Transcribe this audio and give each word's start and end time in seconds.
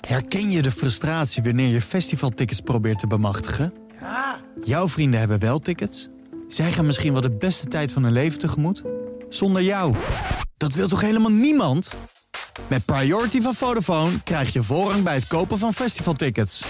Herken 0.00 0.50
je 0.50 0.62
de 0.62 0.70
frustratie 0.70 1.42
wanneer 1.42 1.68
je 1.68 1.82
festivaltickets 1.82 2.60
probeert 2.60 2.98
te 2.98 3.06
bemachtigen? 3.06 3.74
Jouw 4.64 4.88
vrienden 4.88 5.20
hebben 5.20 5.38
wel 5.38 5.58
tickets. 5.58 6.08
Zij 6.48 6.72
gaan 6.72 6.86
misschien 6.86 7.12
wel 7.12 7.22
de 7.22 7.36
beste 7.36 7.66
tijd 7.66 7.92
van 7.92 8.02
hun 8.02 8.12
leven 8.12 8.38
tegemoet. 8.38 8.82
Zonder 9.28 9.62
jou. 9.62 9.96
Dat 10.56 10.74
wil 10.74 10.88
toch 10.88 11.00
helemaal 11.00 11.30
niemand? 11.30 11.94
Met 12.68 12.84
Priority 12.84 13.40
van 13.40 13.54
Vodafone 13.54 14.22
krijg 14.22 14.52
je 14.52 14.62
voorrang 14.62 15.02
bij 15.02 15.14
het 15.14 15.26
kopen 15.26 15.58
van 15.58 15.74
festivaltickets. 15.74 16.62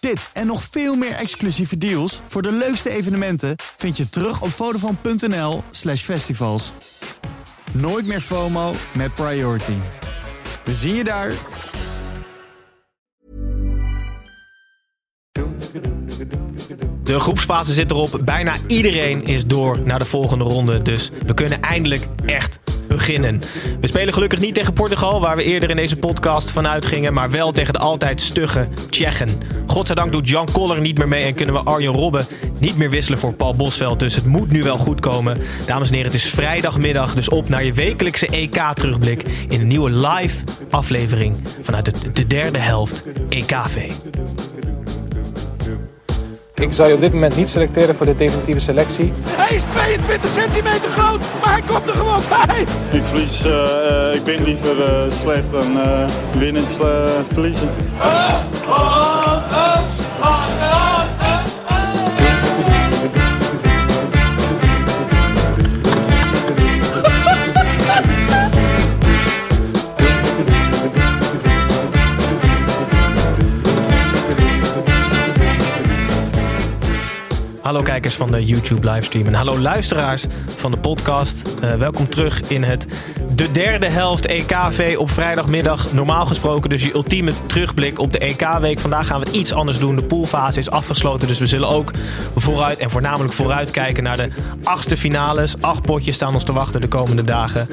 Dit 0.00 0.30
en 0.32 0.46
nog 0.46 0.66
veel 0.70 0.94
meer 0.94 1.12
exclusieve 1.12 1.78
deals 1.78 2.20
voor 2.26 2.42
de 2.42 2.52
leukste 2.52 2.90
evenementen 2.90 3.54
vind 3.76 3.96
je 3.96 4.08
terug 4.08 4.42
op 4.42 4.50
vodafone.nl 4.50 5.62
slash 5.70 6.02
festivals. 6.02 6.72
Nooit 7.72 8.06
meer 8.06 8.20
FOMO 8.20 8.74
met 8.92 9.14
Priority. 9.14 9.76
We 10.64 10.74
zien 10.74 10.94
je 10.94 11.04
daar. 11.04 11.32
De 17.08 17.20
groepsfase 17.20 17.72
zit 17.72 17.90
erop. 17.90 18.20
Bijna 18.24 18.54
iedereen 18.66 19.26
is 19.26 19.46
door 19.46 19.78
naar 19.84 19.98
de 19.98 20.04
volgende 20.04 20.44
ronde. 20.44 20.82
Dus 20.82 21.10
we 21.26 21.34
kunnen 21.34 21.62
eindelijk 21.62 22.06
echt 22.26 22.58
beginnen. 22.88 23.40
We 23.80 23.86
spelen 23.86 24.14
gelukkig 24.14 24.40
niet 24.40 24.54
tegen 24.54 24.72
Portugal, 24.72 25.20
waar 25.20 25.36
we 25.36 25.44
eerder 25.44 25.70
in 25.70 25.76
deze 25.76 25.96
podcast 25.96 26.50
vanuit 26.50 26.86
gingen. 26.86 27.12
Maar 27.12 27.30
wel 27.30 27.52
tegen 27.52 27.72
de 27.72 27.78
altijd 27.78 28.22
stugge 28.22 28.68
Tsjechen. 28.90 29.28
Godzijdank 29.66 30.12
doet 30.12 30.28
Jan 30.28 30.48
Koller 30.52 30.80
niet 30.80 30.98
meer 30.98 31.08
mee 31.08 31.24
en 31.24 31.34
kunnen 31.34 31.54
we 31.54 31.60
Arjen 31.60 31.92
Robben 31.92 32.26
niet 32.58 32.76
meer 32.76 32.90
wisselen 32.90 33.18
voor 33.18 33.32
Paul 33.32 33.54
Bosveld. 33.54 33.98
Dus 33.98 34.14
het 34.14 34.26
moet 34.26 34.50
nu 34.50 34.62
wel 34.62 34.78
goed 34.78 35.00
komen. 35.00 35.38
Dames 35.66 35.88
en 35.88 35.94
heren, 35.94 36.12
het 36.12 36.20
is 36.20 36.30
vrijdagmiddag. 36.30 37.14
Dus 37.14 37.28
op 37.28 37.48
naar 37.48 37.64
je 37.64 37.72
wekelijkse 37.72 38.26
EK-terugblik 38.26 39.24
in 39.48 39.60
een 39.60 39.66
nieuwe 39.66 39.90
live 39.90 40.44
aflevering 40.70 41.36
vanuit 41.62 42.16
de 42.16 42.26
derde 42.26 42.58
helft 42.58 43.04
EKV. 43.28 43.90
Ik 46.60 46.72
zou 46.72 46.88
je 46.88 46.94
op 46.94 47.00
dit 47.00 47.12
moment 47.12 47.36
niet 47.36 47.48
selecteren 47.48 47.94
voor 47.94 48.06
de 48.06 48.14
definitieve 48.14 48.60
selectie. 48.60 49.12
Hij 49.26 49.54
is 49.54 49.62
22 49.62 50.30
centimeter 50.30 50.88
groot, 50.88 51.20
maar 51.40 51.52
hij 51.52 51.62
komt 51.66 51.88
er 51.88 51.94
gewoon 51.94 52.22
bij. 52.28 52.60
Ik 52.90 53.04
verlies, 53.04 53.44
uh, 53.46 54.14
ik 54.14 54.24
ben 54.24 54.42
liever 54.44 54.76
uh, 54.76 55.12
slecht 55.22 55.50
dan 55.50 55.76
uh, 55.76 56.08
winnend 56.38 56.76
verliezen. 57.32 57.68
Hallo 77.68 77.82
kijkers 77.82 78.14
van 78.14 78.30
de 78.30 78.44
YouTube 78.44 78.90
livestream 78.90 79.26
en 79.26 79.34
hallo 79.34 79.58
luisteraars 79.58 80.26
van 80.46 80.70
de 80.70 80.76
podcast. 80.76 81.42
Uh, 81.64 81.74
welkom 81.74 82.08
terug 82.08 82.40
in 82.40 82.62
het 82.62 82.86
de 83.38 83.52
derde 83.52 83.90
helft 83.90 84.26
EKV 84.26 84.94
op 84.98 85.10
vrijdagmiddag. 85.10 85.92
Normaal 85.92 86.26
gesproken 86.26 86.70
dus 86.70 86.84
je 86.84 86.94
ultieme 86.94 87.32
terugblik 87.46 87.98
op 87.98 88.12
de 88.12 88.18
EK-week. 88.18 88.78
Vandaag 88.78 89.06
gaan 89.06 89.20
we 89.20 89.26
het 89.26 89.36
iets 89.36 89.52
anders 89.52 89.78
doen. 89.78 89.96
De 89.96 90.02
poolfase 90.02 90.58
is 90.58 90.70
afgesloten, 90.70 91.28
dus 91.28 91.38
we 91.38 91.46
zullen 91.46 91.68
ook 91.68 91.92
vooruit 92.36 92.78
en 92.78 92.90
voornamelijk 92.90 93.32
vooruit 93.32 93.70
kijken 93.70 94.02
naar 94.02 94.16
de 94.16 94.28
achtste 94.62 94.96
finales. 94.96 95.60
Acht 95.60 95.82
potjes 95.82 96.14
staan 96.14 96.34
ons 96.34 96.44
te 96.44 96.52
wachten 96.52 96.80
de 96.80 96.88
komende 96.88 97.22
dagen. 97.22 97.68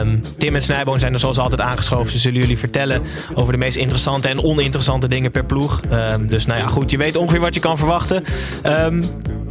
Um, 0.00 0.20
Tim 0.38 0.54
en 0.54 0.62
Snijboon 0.62 1.00
zijn 1.00 1.12
er 1.12 1.20
zoals 1.20 1.38
altijd 1.38 1.60
aangeschoven. 1.60 2.12
Ze 2.12 2.18
zullen 2.18 2.40
jullie 2.40 2.58
vertellen 2.58 3.02
over 3.34 3.52
de 3.52 3.58
meest 3.58 3.76
interessante 3.76 4.28
en 4.28 4.42
oninteressante 4.42 5.08
dingen 5.08 5.30
per 5.30 5.44
ploeg. 5.44 5.80
Um, 5.92 6.26
dus 6.26 6.46
nou 6.46 6.60
ja, 6.60 6.66
goed, 6.66 6.90
je 6.90 6.96
weet 6.96 7.16
ongeveer 7.16 7.40
wat 7.40 7.54
je 7.54 7.60
kan 7.60 7.76
verwachten. 7.76 8.24
Um, 8.66 9.02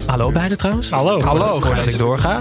hallo 0.06 0.32
beiden 0.32 0.58
trouwens. 0.58 0.90
Hallo. 0.90 1.22
Hallo. 1.22 1.60
Voordat 1.60 1.88
ik 1.88 1.98
doorga. 1.98 2.40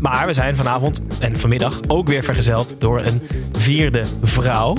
maar 0.00 0.26
we 0.26 0.34
zijn 0.34 0.56
vanavond 0.56 1.00
en 1.18 1.38
vanmiddag 1.40 1.80
ook 1.86 2.08
weer 2.08 2.22
vergezeld 2.22 2.74
door 2.78 3.00
een 3.04 3.22
vierde 3.52 4.02
vrouw. 4.22 4.76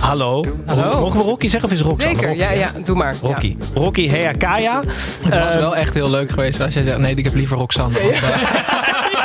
Hallo. 0.00 0.44
Hallo. 0.66 1.00
Mogen 1.00 1.18
we 1.18 1.24
Rocky 1.24 1.48
zeggen 1.48 1.68
of 1.68 1.74
is 1.74 1.80
Roxanne? 1.80 2.14
Zeker, 2.14 2.28
Rocky, 2.28 2.40
ja, 2.42 2.50
ja, 2.50 2.70
doe 2.84 2.96
maar. 2.96 3.14
Rocky. 3.22 3.56
Rocky 3.74 4.08
Heakaya. 4.08 4.82
Het 5.22 5.34
was 5.38 5.54
Eh, 5.54 5.60
wel 5.60 5.76
echt 5.76 5.94
heel 5.94 6.10
leuk 6.10 6.30
geweest 6.30 6.60
als 6.60 6.74
jij 6.74 6.82
zegt: 6.82 6.98
nee, 6.98 7.14
ik 7.14 7.24
heb 7.24 7.34
liever 7.34 7.56
Roxanne. 7.56 7.98
Want, 8.02 8.14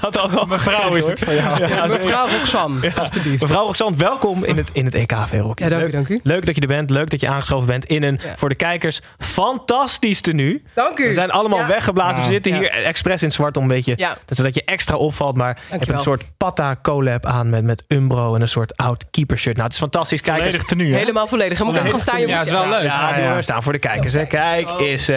dat 0.00 0.18
al 0.18 0.30
wel 0.30 0.44
Mevrouw 0.46 0.94
is 0.94 1.06
het 1.06 1.18
van 1.18 1.34
jou. 1.34 1.66
Ja, 1.66 1.86
mevrouw 1.86 2.28
Roxanne, 2.28 2.92
alstublieft. 2.98 3.42
Mevrouw 3.42 3.64
Roxanne, 3.66 3.96
welkom 3.96 4.44
in 4.44 4.56
het, 4.56 4.68
in 4.72 4.84
het 4.84 4.94
EKV, 4.94 5.38
Rocky. 5.40 5.62
Ja, 5.62 5.68
dank 5.68 5.80
u, 5.80 5.84
leuk, 5.84 5.92
dank 5.92 6.08
u. 6.08 6.20
leuk 6.22 6.46
dat 6.46 6.54
je 6.54 6.60
er 6.60 6.66
bent. 6.66 6.90
Leuk 6.90 7.10
dat 7.10 7.20
je 7.20 7.28
aangeschoven 7.28 7.66
bent 7.66 7.84
in 7.84 8.02
een, 8.02 8.18
Ja. 8.24 8.36
voor 8.36 8.48
de 8.48 8.54
kijkers, 8.54 9.00
fantastisch 9.18 10.20
tenue. 10.20 10.62
Dank 10.74 10.98
u. 10.98 11.06
We 11.06 11.12
zijn 11.12 11.30
allemaal 11.30 11.58
Ja. 11.58 11.66
weggeblazen. 11.66 12.22
We 12.22 12.28
zitten 12.28 12.52
Ja. 12.52 12.58
hier 12.58 12.70
expres 12.70 13.22
in 13.22 13.32
zwart 13.32 13.56
om 13.56 13.62
een 13.62 13.68
beetje... 13.68 13.92
Ja. 13.96 14.16
dat- 14.26 14.36
Zodat 14.36 14.54
je 14.54 14.62
extra 14.64 14.96
opvalt. 14.96 15.36
Maar 15.36 15.48
je 15.48 15.54
hebt 15.54 15.70
Dankjewel. 15.70 15.96
een 15.96 16.02
soort 16.02 16.22
Patta 16.36 16.76
collab 16.82 17.26
aan 17.26 17.50
met, 17.50 17.64
met 17.64 17.84
Umbro 17.88 18.34
en 18.34 18.40
een 18.40 18.48
soort 18.48 18.76
oud 18.76 19.04
keeper 19.10 19.38
shirt. 19.38 19.54
Nou, 19.54 19.64
het 19.66 19.74
is 19.74 19.82
fantastisch. 19.82 20.20
Kijkers. 20.20 20.44
Volledig 20.46 20.66
tenue, 20.68 20.94
Helemaal 20.94 21.26
volledig. 21.26 21.58
En 21.60 21.64
moet 21.64 21.74
ik 21.74 21.80
even 21.80 21.90
gaan 21.92 22.00
staan, 22.00 22.20
ja, 22.20 22.26
jongens? 22.26 22.44
is 22.44 22.50
wel 22.50 22.68
leuk. 22.68 22.82
Ja, 22.82 23.10
maar 23.16 23.42
staan 23.42 23.62
voor 23.62 23.72
de 23.72 23.78
kijkers. 23.78 24.14
Hè. 24.14 24.26
Kijk, 24.26 24.70
is 24.70 25.08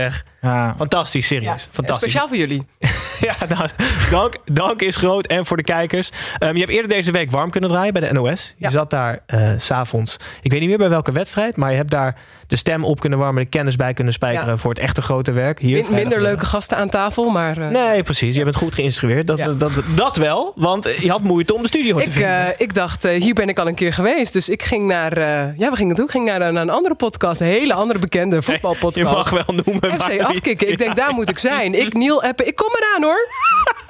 Fantastisch, 0.77 1.27
serieus. 1.27 1.63
Ja. 1.63 1.69
Fantastisch. 1.71 2.11
Speciaal 2.11 2.27
voor 2.27 2.37
jullie. 2.37 2.61
Ja, 3.19 3.35
nou, 3.49 3.69
dank, 4.11 4.33
dank 4.45 4.81
is 4.81 4.95
groot 4.95 5.25
en 5.27 5.45
voor 5.45 5.57
de 5.57 5.63
kijkers. 5.63 6.09
Ehm, 6.37 6.53
je 6.53 6.59
hebt 6.59 6.71
eerder 6.71 6.89
deze 6.89 7.11
week 7.11 7.31
warm 7.31 7.49
kunnen 7.49 7.69
draaien 7.69 7.93
bij 7.93 8.01
de 8.07 8.13
NOS. 8.13 8.53
Je 8.57 8.63
Ja. 8.65 8.69
zat 8.69 8.89
daar 8.89 9.19
eh, 9.25 9.49
s 9.57 9.65
s'avonds. 9.65 10.17
Ik 10.41 10.51
weet 10.51 10.59
niet 10.59 10.69
meer 10.69 10.77
bij 10.77 10.89
welke 10.89 11.11
wedstrijd, 11.11 11.57
maar 11.57 11.69
je 11.71 11.75
hebt 11.75 11.91
daar 11.91 12.15
de 12.53 12.59
stem 12.59 12.83
op 12.85 12.99
kunnen 12.99 13.19
warmen, 13.19 13.43
de 13.43 13.49
kennis 13.49 13.75
bij 13.75 13.93
kunnen 13.93 14.13
spijkeren 14.13 14.47
Ja. 14.49 14.57
voor 14.57 14.69
het 14.71 14.79
echte 14.79 15.01
grote 15.01 15.31
werk. 15.31 15.59
Hier, 15.59 15.83
Min- 15.83 15.93
minder 15.93 16.21
leuke 16.21 16.45
gasten 16.45 16.77
aan 16.77 16.89
tafel, 16.89 17.29
maar... 17.29 17.57
eh, 17.57 17.67
Nee, 17.67 18.03
precies. 18.03 18.35
Je 18.35 18.43
bent 18.43 18.55
goed 18.55 18.73
geïnstrueerd. 18.75 19.27
Dat, 19.27 19.37
Ja. 19.37 19.47
dat, 19.47 19.71
dat 19.95 20.17
wel, 20.17 20.53
want 20.55 20.83
je 20.99 21.09
had 21.09 21.21
moeite 21.21 21.53
om 21.53 21.61
de 21.61 21.67
studio 21.67 21.99
te 21.99 22.11
vinden. 22.11 22.29
eh, 22.47 22.53
ik 22.57 22.73
dacht, 22.73 23.05
eh, 23.05 23.21
hier 23.21 23.33
ben 23.33 23.49
ik 23.49 23.59
al 23.59 23.67
een 23.67 23.75
keer 23.75 23.93
geweest. 23.93 24.33
Dus 24.33 24.49
ik 24.49 24.63
ging 24.63 24.87
naar, 24.87 25.11
eh, 25.17 25.57
ja, 25.57 25.69
we 25.69 25.75
gingen. 25.75 25.95
Ik 26.03 26.09
ging 26.11 26.25
naar, 26.25 26.39
naar 26.53 26.61
een 26.61 26.69
andere 26.69 26.95
podcast. 26.95 27.41
Een 27.41 27.47
hele 27.47 27.73
andere 27.73 27.99
bekende 27.99 28.35
je 28.35 28.41
voetbalpodcast. 28.41 29.13
mag 29.13 29.29
wel 29.29 29.55
noemen. 29.65 29.93
FC 30.01 30.21
afkicken. 30.21 30.69
Ik 30.71 30.77
denk, 30.77 30.95
daar 30.95 31.13
moet 31.13 31.29
ik 31.29 31.39
zijn. 31.39 31.73
Ik, 31.81 31.93
Niel, 31.93 32.23
appen. 32.23 32.47
Ik 32.47 32.55
kom 32.55 32.69
eraan 32.75 33.03
hoor. 33.03 33.27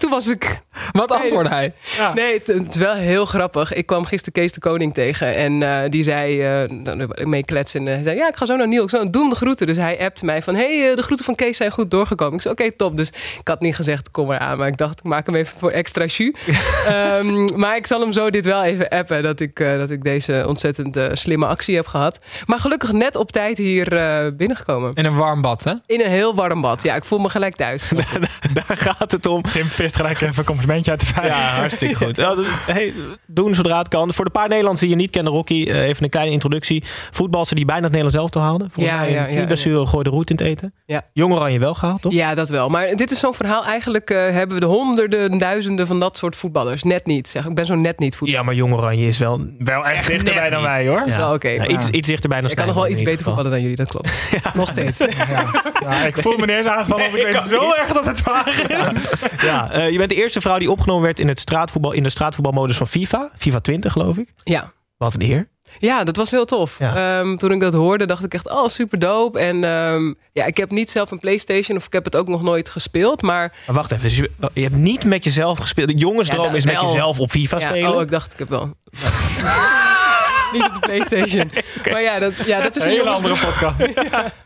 En 0.00 0.06
toen 0.08 0.18
was 0.18 0.28
ik... 0.28 0.60
wat 0.92 1.10
antwoordde 1.10 1.54
hij? 1.54 1.72
Nee, 2.14 2.34
het, 2.34 2.46
het 2.46 2.68
is 2.68 2.76
wel 2.76 2.94
heel 2.94 3.24
grappig. 3.24 3.72
Ik 3.72 3.86
kwam 3.86 4.04
gisteren 4.04 4.32
Kees 4.32 4.52
de 4.52 4.60
Koning 4.60 4.94
tegen. 4.94 5.34
En 5.34 5.62
eh, 5.62 5.90
die 5.90 6.02
zei, 6.02 6.42
eh, 6.42 6.84
dan 6.84 7.12
mee 7.22 7.44
kletsen. 7.44 7.80
En 7.80 7.92
hij 7.94 8.02
zei, 8.02 8.16
ja, 8.16 8.28
ik 8.28 8.36
ga 8.36 8.46
zo 8.46 8.56
naar 8.56 8.68
Niel. 8.68 8.82
Ik 8.82 8.90
zei, 8.90 9.10
doe 9.10 9.20
hem 9.20 9.30
de 9.30 9.36
groeten. 9.36 9.66
Dus 9.66 9.76
hij 9.76 10.00
appte 10.00 10.24
mij 10.24 10.42
van, 10.42 10.54
hey, 10.54 10.90
eh, 10.90 10.96
de 10.96 11.02
groeten 11.02 11.24
van 11.24 11.34
Kees 11.34 11.56
zijn 11.56 11.70
goed 11.70 11.90
doorgekomen. 11.90 12.34
Ik 12.34 12.40
zei, 12.40 12.54
oké, 12.54 12.72
top. 12.72 12.96
Dus 12.96 13.08
ik 13.08 13.48
had 13.48 13.60
niet 13.60 13.74
gezegd, 13.74 14.10
kom 14.10 14.30
eraan. 14.32 14.58
Maar 14.58 14.68
ik 14.68 14.76
dacht, 14.76 14.98
ik 14.98 15.04
maak 15.04 15.26
hem 15.26 15.34
even 15.34 15.58
voor 15.58 15.70
extra 15.70 16.04
jus. 16.04 16.32
Ehm, 16.86 17.58
maar 17.58 17.76
ik 17.76 17.86
zal 17.86 18.00
hem 18.00 18.12
zo 18.12 18.30
dit 18.30 18.44
wel 18.44 18.62
even 18.62 18.88
appen. 18.88 19.22
Dat 19.22 19.40
ik, 19.40 19.60
eh, 19.60 19.76
dat 19.76 19.90
ik 19.90 20.02
deze 20.02 20.44
ontzettend 20.46 20.96
eh, 20.96 21.06
slimme 21.12 21.46
actie 21.46 21.76
heb 21.76 21.86
gehad. 21.86 22.18
Maar 22.46 22.58
gelukkig 22.58 22.92
net 22.92 23.16
op 23.16 23.32
tijd 23.32 23.58
hier 23.58 23.96
eh, 23.96 24.32
binnengekomen. 24.36 24.94
In 24.94 25.04
een 25.04 25.16
warm 25.16 25.42
bad, 25.42 25.64
hè? 25.64 25.72
In 25.86 26.00
een 26.00 26.10
heel 26.10 26.34
warm 26.34 26.60
bad. 26.60 26.82
Ja, 26.82 26.94
ik 26.94 27.04
voel 27.04 27.18
me 27.18 27.28
gelijk 27.28 27.56
thuis. 27.56 27.88
Daar 28.66 28.76
gaat 28.76 29.12
het 29.12 29.26
om. 29.26 29.42
Tim 29.42 29.66
vist 29.90 30.02
gelijk 30.02 30.20
even 30.20 30.38
een 30.38 30.44
complimentje 30.44 30.90
uit 30.90 31.00
de 31.00 31.06
vijf. 31.06 31.26
Ja, 31.26 31.38
hartstikke 31.58 31.94
goed. 31.94 32.16
Ja, 32.30 32.34
hey, 32.66 32.92
doen 33.26 33.54
zodra 33.54 33.78
het 33.78 33.88
kan. 33.88 34.12
Voor 34.14 34.24
de 34.24 34.30
paar 34.30 34.42
Nederlanders 34.48 34.80
die 34.80 34.90
je 34.90 34.96
niet 34.96 35.10
kennen, 35.10 35.32
Rocky, 35.32 35.64
eh, 35.68 35.82
even 35.82 36.04
een 36.04 36.10
kleine 36.10 36.32
introductie. 36.32 36.82
Voetbalster 37.10 37.56
die 37.56 37.64
bijna 37.64 37.82
het 37.82 37.92
Nederlands 37.92 38.18
elftal 38.20 38.42
haalde. 38.42 38.66
Volgens 38.70 38.94
Ja, 38.94 39.00
mij 39.00 39.10
ja, 39.12 39.20
een 39.22 39.28
ja, 39.28 39.34
knieblessure 39.34 39.86
gooide 39.86 40.10
roet 40.10 40.30
in 40.30 40.36
het 40.36 40.44
eten. 40.44 40.74
Ja. 40.86 41.02
Jong 41.12 41.32
Oranje 41.34 41.58
wel 41.58 41.74
gehaald, 41.74 42.02
toch? 42.02 42.12
Ja, 42.12 42.34
dat 42.34 42.48
wel. 42.48 42.68
Maar 42.68 42.94
dit 42.96 43.10
is 43.10 43.18
zo'n 43.18 43.34
verhaal. 43.34 43.64
Eigenlijk 43.64 44.10
eh, 44.10 44.16
hebben 44.30 44.54
we 44.54 44.60
de 44.60 44.66
honderden, 44.66 45.38
duizenden 45.38 45.86
van 45.86 46.00
dat 46.00 46.16
soort 46.16 46.36
voetballers. 46.36 46.82
Net 46.82 47.06
niet. 47.06 47.28
Zeg. 47.28 47.46
Ik 47.46 47.54
ben 47.54 47.66
zo 47.66 47.74
net 47.74 47.98
niet 47.98 48.16
voetballer. 48.16 48.40
Ja, 48.40 48.46
maar 48.46 48.54
Jong 48.56 48.72
Oranje 48.74 49.06
is 49.06 49.18
wel... 49.18 49.40
Wel 49.58 49.86
echt 49.86 50.06
dichterbij 50.06 50.50
dan 50.50 50.60
niet. 50.60 50.68
wij 50.70 50.86
hoor. 50.88 51.02
Ja. 51.06 51.16
wel 51.16 51.34
oké, 51.34 51.48
Ja, 51.48 51.58
maar- 51.58 51.68
iets, 51.70 51.88
iets 51.88 52.08
dichterbij 52.08 52.40
dan 52.40 52.50
Ik 52.50 52.56
kan 52.56 52.66
nog 52.66 52.74
wel 52.74 52.88
iets 52.88 53.02
beter 53.02 53.24
voetballen 53.24 53.50
dan 53.50 53.60
jullie, 53.60 53.76
dat 53.76 53.88
klopt. 53.88 54.30
Nog 54.54 54.68
steeds. 54.68 54.98
Ja, 54.98 56.04
ik 56.06 56.16
voel 56.16 56.36
me 56.36 56.56
eens 56.56 56.66
aangevallen, 56.66 57.04
want 57.10 57.16
ik, 57.16 57.26
Ik 57.26 57.32
weet 57.32 57.42
zo 57.42 57.60
niet. 57.64 57.74
erg 57.76 57.92
dat 57.92 58.06
het 58.06 58.22
waar 58.22 58.92
is. 58.94 59.10
Ja, 59.42 59.70
eh, 59.80 59.90
je 59.90 59.98
bent 59.98 60.10
de 60.10 60.16
eerste 60.16 60.40
vrouw 60.40 60.58
die 60.58 60.70
opgenomen 60.70 61.04
werd 61.04 61.20
in, 61.20 61.28
het 61.28 61.40
straatvoetbal, 61.40 61.92
in 61.92 62.02
de 62.02 62.10
straatvoetbalmodus 62.10 62.76
van 62.76 62.86
FIFA. 62.86 63.30
FIFA 63.38 63.60
20, 63.60 63.92
geloof 63.92 64.16
ik. 64.16 64.28
Ja. 64.44 64.72
Wat 64.96 65.14
een 65.14 65.22
eer. 65.22 65.48
Ja, 65.78 66.04
dat 66.04 66.16
was 66.16 66.30
heel 66.30 66.44
tof. 66.44 66.78
Ja. 66.78 67.18
Ehm, 67.20 67.36
toen 67.36 67.50
ik 67.52 67.60
dat 67.60 67.72
hoorde, 67.74 68.06
dacht 68.06 68.24
ik 68.24 68.34
echt, 68.34 68.50
oh, 68.50 68.68
super 68.68 68.98
dope. 68.98 69.38
En 69.38 69.64
ehm, 69.64 70.14
ja, 70.32 70.44
ik 70.44 70.56
heb 70.56 70.70
niet 70.70 70.90
zelf 70.90 71.10
een 71.10 71.18
PlayStation 71.18 71.76
of 71.76 71.86
ik 71.86 71.92
heb 71.92 72.04
het 72.04 72.16
ook 72.16 72.28
nog 72.28 72.42
nooit 72.42 72.70
gespeeld. 72.70 73.22
Maar 73.22 73.54
Maar 73.66 73.74
wacht 73.76 73.92
even, 73.92 74.04
dus 74.04 74.16
je, 74.16 74.30
je 74.54 74.62
hebt 74.62 74.74
niet 74.74 75.04
met 75.04 75.24
jezelf 75.24 75.58
gespeeld. 75.58 75.88
De 75.88 75.94
jongensdroom 75.94 76.44
Ja, 76.50 76.52
is 76.52 76.64
met 76.64 76.80
jezelf 76.80 77.20
op 77.20 77.30
FIFA 77.30 77.58
ja, 77.58 77.68
spelen. 77.68 77.94
oh, 77.94 78.00
ik 78.00 78.10
dacht, 78.10 78.32
ik 78.32 78.38
heb 78.38 78.48
wel. 78.48 78.70
niet 80.54 80.64
op 80.64 80.72
de 80.72 80.78
PlayStation. 80.80 81.50
Maar 81.92 82.02
ja, 82.02 82.18
dat, 82.18 82.36
ja, 82.46 82.60
dat 82.62 82.76
is 82.76 82.84
Een 82.84 82.90
een 82.90 82.96
hele 82.96 83.04
jongensdroom. 83.04 83.38
andere 83.38 83.74
podcast. 83.76 83.94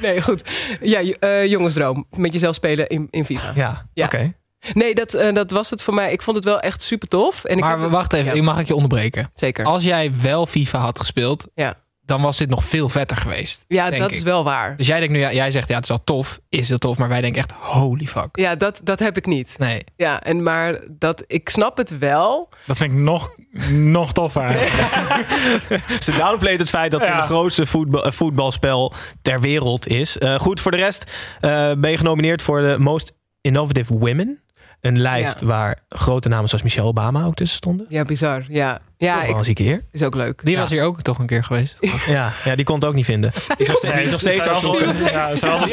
Nee, 0.00 0.22
goed. 0.22 0.42
Ja, 0.80 1.00
j- 1.00 1.16
eh, 1.20 1.46
jongensdroom. 1.46 2.06
Met 2.16 2.32
jezelf 2.32 2.54
spelen 2.54 2.86
in, 2.88 3.06
in 3.10 3.24
FIFA. 3.24 3.52
Ja, 3.54 3.86
Ja. 3.94 4.04
oké. 4.04 4.32
Nee, 4.72 4.94
dat, 4.94 5.14
eh, 5.14 5.34
dat 5.34 5.50
was 5.50 5.70
het 5.70 5.82
voor 5.82 5.94
mij. 5.94 6.12
Ik 6.12 6.22
vond 6.22 6.36
het 6.36 6.44
wel 6.44 6.60
echt 6.60 6.82
super 6.82 7.08
tof. 7.08 7.44
En 7.44 7.56
ik 7.56 7.62
Maar 7.62 7.80
heb- 7.80 7.90
wacht 7.90 8.12
even, 8.12 8.26
Ja, 8.26 8.32
ik 8.32 8.42
mag 8.42 8.58
ik 8.58 8.66
je 8.66 8.74
onderbreken. 8.74 9.30
zeker. 9.34 9.64
Als 9.64 9.82
jij 9.82 10.12
wel 10.22 10.46
FIFA 10.46 10.78
had 10.78 10.98
gespeeld, 10.98 11.46
Ja. 11.54 11.74
Dan 12.10 12.22
was 12.22 12.36
dit 12.36 12.48
nog 12.48 12.64
veel 12.64 12.88
vetter 12.88 13.16
geweest. 13.16 13.64
ja, 13.68 13.90
dat 13.90 14.08
ik. 14.10 14.16
is 14.16 14.22
wel 14.22 14.44
waar. 14.44 14.76
Dus 14.76 14.86
jij 14.86 14.98
denkt 14.98 15.14
nu, 15.14 15.20
ja, 15.20 15.32
jij 15.32 15.50
zegt 15.50 15.68
ja, 15.68 15.74
het 15.74 15.82
is 15.82 15.88
wel 15.88 16.04
tof. 16.04 16.40
Is 16.48 16.68
heel 16.68 16.78
tof, 16.78 16.98
maar 16.98 17.08
wij 17.08 17.20
denken 17.20 17.40
echt, 17.42 17.52
holy 17.52 18.06
fuck. 18.06 18.28
Ja, 18.32 18.54
dat, 18.54 18.80
dat 18.84 18.98
heb 18.98 19.16
ik 19.16 19.26
niet. 19.26 19.54
Nee. 19.58 19.84
Ja, 19.96 20.22
en 20.22 20.42
maar 20.42 20.80
dat, 20.90 21.24
ik 21.26 21.48
snap 21.48 21.76
het 21.76 21.98
wel. 21.98 22.48
Dat 22.66 22.76
vind 22.76 22.92
ik 22.92 22.98
nog, 22.98 23.30
nog 23.70 24.12
toffer 24.12 24.42
eigenlijk. 24.42 25.28
Ze 26.04 26.12
downplayt 26.16 26.58
het 26.58 26.68
feit 26.68 26.90
dat 26.90 27.00
het 27.00 27.08
Ja. 27.10 27.16
het 27.16 27.24
grootste 27.24 27.66
voetbal, 27.66 28.04
eh, 28.04 28.12
voetbalspel 28.12 28.92
ter 29.22 29.40
wereld 29.40 29.86
is. 29.86 30.18
Eh, 30.18 30.38
goed, 30.38 30.60
voor 30.60 30.70
de 30.70 30.76
rest 30.76 31.12
eh, 31.40 31.72
ben 31.78 31.90
je 31.90 31.96
genomineerd 31.96 32.42
voor 32.42 32.60
de 32.60 32.76
Most 32.78 33.12
Innovative 33.40 33.98
Women. 33.98 34.40
Een 34.80 35.00
lijst 35.00 35.40
Ja. 35.40 35.46
waar 35.46 35.78
grote 35.88 36.28
namen 36.28 36.48
zoals 36.48 36.64
Michelle 36.64 36.86
Obama 36.88 37.24
ook 37.24 37.34
tussen 37.34 37.56
stonden. 37.56 37.86
Ja, 37.88 38.04
bizar. 38.04 38.44
Ja, 38.48 38.80
ja 38.96 39.22
ik, 39.22 39.36
een 39.36 39.82
is 39.92 40.02
ook 40.02 40.14
leuk. 40.14 40.40
Die 40.44 40.54
Ja. 40.54 40.60
was 40.60 40.70
hier 40.70 40.82
ook 40.82 41.02
toch 41.02 41.18
een 41.18 41.26
keer 41.26 41.44
geweest. 41.44 41.76
Ja, 42.06 42.32
ja, 42.44 42.54
die 42.54 42.64
kon 42.64 42.74
het 42.74 42.84
ook 42.84 42.94
niet 42.94 43.04
vinden. 43.04 43.32
Die 43.58 43.66
is 43.66 44.10
nog 44.10 44.20
ze- 44.20 44.30
steeds 44.30 44.48
op- 44.48 44.56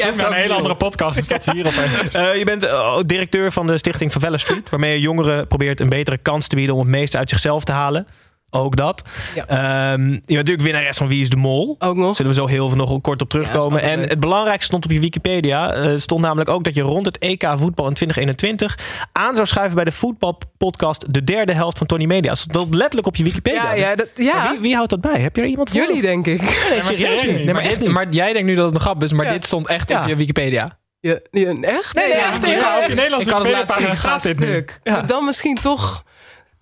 zoek 0.00 0.16
naar 0.16 0.30
een 0.30 0.36
hele 0.36 0.54
andere 0.54 0.74
podcast. 0.76 1.18
Dus 1.18 1.28
dat 1.28 1.44
ze 1.44 1.50
hier 1.52 1.66
opeens. 1.76 2.14
Eh, 2.14 2.36
je 2.36 2.44
bent 2.44 2.64
eh, 2.64 2.96
directeur 3.06 3.52
van 3.52 3.66
de 3.66 3.78
stichting 3.78 4.10
Favela 4.12 4.36
Street, 4.36 4.70
waarmee 4.70 4.92
je 4.92 5.00
jongeren 5.00 5.46
probeert 5.46 5.80
een 5.80 5.88
betere 5.88 6.18
kans 6.18 6.46
te 6.46 6.56
bieden 6.56 6.74
om 6.74 6.80
het 6.80 6.90
meeste 6.90 7.18
uit 7.18 7.28
zichzelf 7.30 7.64
te 7.64 7.72
halen. 7.72 8.06
Ook 8.50 8.76
dat. 8.76 9.02
Ja. 9.34 9.46
Ehm, 9.46 10.02
je 10.08 10.08
bent 10.18 10.28
natuurlijk 10.28 10.60
winnares 10.60 10.96
van 10.96 11.08
Wie 11.08 11.22
is 11.22 11.28
de 11.30 11.36
Mol. 11.36 11.76
Ook 11.78 11.96
nog. 11.96 12.16
Zullen 12.16 12.32
we 12.32 12.38
zo 12.38 12.46
heel 12.46 12.68
veel 12.68 12.76
nog 12.76 13.00
kort 13.00 13.22
op 13.22 13.28
terugkomen. 13.28 13.80
Ja, 13.82 13.88
en 13.88 13.98
leuk. 14.00 14.10
het 14.10 14.20
belangrijkste 14.20 14.66
stond 14.66 14.84
op 14.84 14.90
je 14.90 15.00
Wikipedia. 15.00 15.72
eh, 15.72 15.92
stond 15.96 16.20
namelijk 16.20 16.50
ook 16.50 16.64
dat 16.64 16.74
je 16.74 16.82
rond 16.82 17.06
het 17.06 17.18
EK 17.18 17.42
voetbal 17.56 17.86
in 17.88 17.94
2021 17.94 18.78
aan 19.12 19.34
zou 19.34 19.46
schuiven 19.46 19.74
bij 19.74 19.84
de 19.84 19.92
voetbalpodcast 19.92 21.12
De 21.14 21.24
Derde 21.24 21.52
Helft 21.52 21.78
van 21.78 21.86
Tony 21.86 22.04
Media. 22.04 22.28
Dat 22.30 22.38
stond 22.38 22.74
letterlijk 22.74 23.06
op 23.06 23.16
je 23.16 23.24
Wikipedia. 23.24 23.62
Ja, 23.62 23.70
Dus- 23.74 23.80
ja, 23.80 23.94
dat, 23.94 24.08
ja. 24.14 24.50
Wie, 24.50 24.60
wie 24.60 24.74
houdt 24.74 24.90
dat 24.90 25.00
bij? 25.00 25.20
Heb 25.20 25.36
je 25.36 25.42
er 25.42 25.48
iemand 25.48 25.70
voor? 25.70 25.80
jullie 25.80 26.00
denk 26.02 26.26
ik. 26.26 26.40
Nee, 26.40 26.82
maar 26.82 26.94
serieus 26.94 27.22
niet. 27.22 27.30
Nee, 27.34 27.44
maar 27.44 27.54
Maar, 27.54 27.62
echt 27.62 27.70
dit, 27.72 27.80
niet. 27.80 27.90
maar 27.90 28.06
jij 28.10 28.32
denkt 28.32 28.48
nu 28.48 28.54
dat 28.54 28.66
het 28.66 28.74
een 28.74 28.80
grap 28.80 29.02
is, 29.02 29.12
maar 29.12 29.26
Ja. 29.26 29.32
dit 29.32 29.44
stond 29.46 29.68
echt 29.68 29.88
Ja. 29.88 30.02
op 30.02 30.08
je 30.08 30.16
Wikipedia. 30.16 30.78
Ja, 31.00 31.18
ja, 31.30 31.46
echt? 31.60 31.94
Nee, 31.94 32.08
nee, 32.08 32.16
Ja, 32.16 32.32
echt, 32.32 32.46
ja, 32.46 32.74
op 32.76 32.80
echt. 32.80 32.88
je 32.88 32.94
Nederlands 32.94 33.26
Ik 33.26 33.32
kan 33.32 33.40
het 33.46 33.50
Wikipedia-pagina 33.50 33.88
laten 33.88 33.96
zien. 33.96 33.96
staat 33.96 34.22
dit 34.22 34.38
nu. 34.38 35.06
Dan 35.06 35.24
misschien 35.24 35.54
toch 35.54 36.02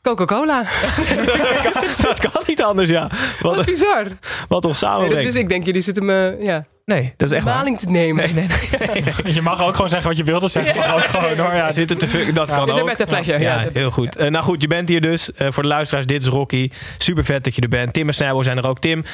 Coca-Cola. 0.06 0.62
Dat 2.06 2.20
kan 2.31 2.43
niet 2.47 2.62
anders, 2.62 2.88
ja. 2.91 3.11
Wat 3.41 3.56
Wat, 3.56 3.64
bizar. 3.67 4.05
wat 4.49 4.62
toch 4.62 4.62
Nee, 4.62 4.62
dat 4.62 4.76
samenbrengt. 4.76 5.25
wist 5.25 5.37
ik. 5.37 5.49
denk, 5.49 5.64
jullie 5.64 5.81
zitten 5.81 6.05
me 6.05 6.37
ja, 6.41 6.64
Nee, 6.85 7.14
dat 7.17 7.31
is 7.31 7.37
echt 7.37 7.44
maling 7.44 7.79
te 7.79 7.91
nemen. 7.91 8.35
Nee, 8.35 8.47
nee, 8.47 8.47
nee. 8.94 9.03
nee. 9.25 9.35
Je 9.35 9.43
mag 9.43 9.62
ook 9.62 9.75
gewoon 9.75 9.88
zeggen 9.88 10.08
wat 10.08 10.17
je 10.19 10.25
wilde 10.25 10.49
zeggen. 10.49 10.76
Maar 10.76 10.94
ook 10.94 11.05
gewoon 11.05 11.37
hoor. 11.38 11.55
Ja, 11.55 11.73
Zitten 11.73 11.99
te 11.99 12.08
veel- 12.08 12.32
dat 12.32 12.49
kan 12.49 12.70
ook. 12.70 12.85
met 12.85 13.00
een 13.00 13.06
flesje. 13.06 13.32
Ja, 13.32 13.38
Ja, 13.38 13.69
heel 13.73 13.91
goed. 13.91 14.17
Eh, 14.17 14.29
nou 14.31 14.44
goed, 14.44 14.62
je 14.62 14.69
bent 14.69 14.88
hier 14.88 15.00
dus. 15.00 15.32
Eh, 15.32 15.49
voor 15.50 15.62
de 15.62 15.69
luisteraars, 15.69 16.06
dit 16.06 16.23
is 16.23 16.29
Rocky. 16.29 16.70
Super 16.99 17.25
vet 17.25 17.44
dat 17.44 17.55
je 17.55 17.62
er 17.62 17.69
bent. 17.69 17.93
Tim 17.93 18.09
en 18.09 18.14
Snijbo 18.14 18.43
zijn 18.43 18.56
er 18.59 18.67
ook. 18.69 18.79
Tim, 18.79 19.05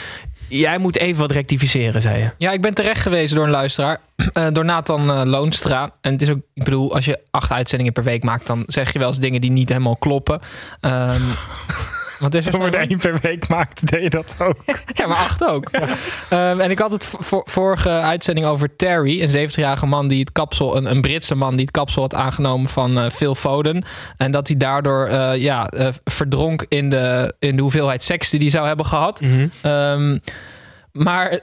jij 0.59 0.79
moet 0.79 0.97
even 0.97 1.21
wat 1.21 1.31
rectificeren, 1.31 2.03
zei 2.03 2.23
je. 2.23 2.31
Ja, 2.39 2.51
ik 2.51 2.61
ben 2.61 2.75
terecht 2.75 3.01
gewezen 3.01 3.37
door 3.37 3.45
een 3.45 3.51
luisteraar. 3.51 4.01
eh, 4.33 4.47
door 4.53 4.65
Nathan 4.65 5.11
eh, 5.11 5.23
Loonstra. 5.25 5.93
En 6.01 6.13
het 6.13 6.23
is 6.23 6.31
ook, 6.31 6.41
ik 6.55 6.65
bedoel, 6.65 6.95
als 6.95 7.05
je 7.05 7.19
acht 7.31 7.51
uitzendingen 7.51 7.93
per 7.93 8.05
week 8.05 8.25
maakt, 8.25 8.47
dan 8.47 8.65
zeg 8.67 8.93
je 8.93 8.99
wel 8.99 9.09
eens 9.09 9.19
dingen 9.19 9.41
die 9.41 9.51
niet 9.51 9.69
helemaal 9.69 9.97
kloppen. 9.97 10.41
Ehm, 10.81 11.23
is 12.31 12.47
er? 12.47 12.53
Snijboon? 12.53 12.81
één 12.81 12.99
per 12.99 13.19
week 13.23 13.49
maakte, 13.49 13.87
deed 13.87 14.03
je 14.03 14.11
dat 14.11 14.35
ook. 14.39 14.57
Ja, 14.93 15.07
maar 15.07 15.17
acht 15.17 15.45
ook. 15.45 15.71
Ehm, 16.29 16.61
en 16.61 16.71
ik 16.71 16.79
had 16.79 16.91
het 16.91 17.11
vorige 17.45 17.89
uitzending 17.89 18.47
over 18.47 18.77
Terry, 18.77 19.23
een 19.23 19.51
70-jarige 19.51 19.87
man 19.87 20.09
die 20.09 20.21
het 20.21 20.33
kapsel, 20.33 20.77
een, 20.77 20.91
een 20.91 21.01
Britse 21.01 21.35
man 21.35 21.51
die 21.51 21.61
het 21.61 21.71
kapsel 21.71 22.03
had 22.03 22.15
aangenomen 22.15 22.69
van 22.69 22.99
eh, 22.99 23.11
Phil 23.11 23.35
Foden. 23.35 23.85
En 24.17 24.33
dat 24.33 24.49
hij 24.49 24.57
daardoor 24.57 25.07
eh, 25.07 25.37
ja, 25.37 25.67
eh, 25.69 25.89
verdronk 26.05 26.65
in 26.69 26.91
de, 26.91 27.35
in 27.39 27.57
de 27.57 27.63
hoeveelheid 27.63 28.03
seks 28.03 28.31
die 28.31 28.41
hij 28.41 28.51
zou 28.51 28.67
hebben 28.67 28.87
gehad. 28.87 29.21
Ehm, 29.63 30.19
maar 30.93 31.41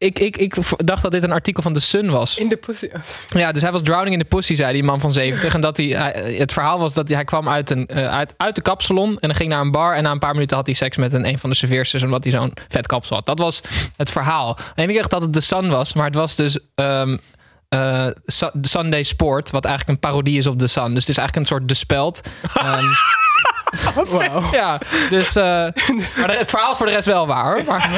ik, 0.00 0.18
ik, 0.18 0.36
ik 0.36 0.54
dacht 0.76 1.02
dat 1.02 1.10
dit 1.10 1.22
een 1.22 1.32
artikel 1.32 1.62
van 1.62 1.72
The 1.72 1.80
Sun 1.80 2.10
was. 2.10 2.38
In 2.38 2.48
de 2.48 2.56
pussy. 2.56 2.88
Ja, 3.26 3.52
dus 3.52 3.62
hij 3.62 3.72
was 3.72 3.82
drowning 3.82 4.12
in 4.12 4.18
the 4.18 4.24
pussy, 4.24 4.54
zei 4.54 4.72
die 4.72 4.82
man 4.82 5.00
van 5.00 5.12
70. 5.12 5.54
En 5.54 5.60
dat 5.60 5.76
hij, 5.76 5.86
hij- 5.86 6.34
het 6.38 6.52
verhaal 6.52 6.78
was 6.78 6.92
dat 6.94 7.06
hij, 7.08 7.16
hij 7.16 7.24
kwam 7.24 7.48
uit, 7.48 7.70
een, 7.70 7.86
eh, 7.86 8.06
uit, 8.08 8.34
uit 8.36 8.54
de 8.54 8.62
kapsalon 8.62 9.10
en 9.10 9.28
dan 9.28 9.34
ging 9.34 9.48
naar 9.48 9.60
een 9.60 9.70
bar. 9.70 9.94
En 9.94 10.02
na 10.02 10.10
een 10.10 10.18
paar 10.18 10.32
minuten 10.34 10.56
had 10.56 10.66
hij 10.66 10.74
seks 10.74 10.96
met 10.96 11.12
een, 11.12 11.26
een 11.26 11.38
van 11.38 11.50
de 11.50 11.56
serveersters, 11.56 12.02
omdat 12.02 12.22
hij 12.24 12.32
zo'n 12.32 12.52
vet 12.68 12.86
kapsel 12.86 13.16
had. 13.16 13.26
Dat 13.26 13.38
was 13.38 13.60
het 13.96 14.10
verhaal. 14.10 14.58
En 14.74 14.88
ik 14.90 14.96
dacht 14.96 15.10
dat 15.10 15.22
het 15.22 15.32
The 15.32 15.40
Sun 15.40 15.68
was, 15.70 15.92
maar 15.92 16.06
het 16.06 16.14
was 16.14 16.36
dus 16.36 16.58
ehm, 16.74 17.16
eh, 17.68 18.06
Su- 18.26 18.50
Sunday 18.62 19.02
Sport, 19.02 19.50
wat 19.50 19.64
eigenlijk 19.64 19.94
een 19.96 20.08
parodie 20.10 20.38
is 20.38 20.46
op 20.46 20.58
The 20.58 20.66
Sun. 20.66 20.94
Dus 20.94 21.06
het 21.06 21.08
is 21.08 21.16
eigenlijk 21.16 21.36
een 21.36 21.56
soort 21.56 21.68
De 21.68 21.74
Speld. 21.74 22.20
Ja, 24.52 24.78
dus... 25.10 25.36
eh, 25.36 25.42
maar 26.16 26.38
het 26.38 26.50
verhaal 26.50 26.70
is 26.70 26.76
voor 26.76 26.86
de 26.86 26.92
rest 26.92 27.06
wel 27.06 27.26
waar. 27.26 27.64
Maar, 27.66 27.90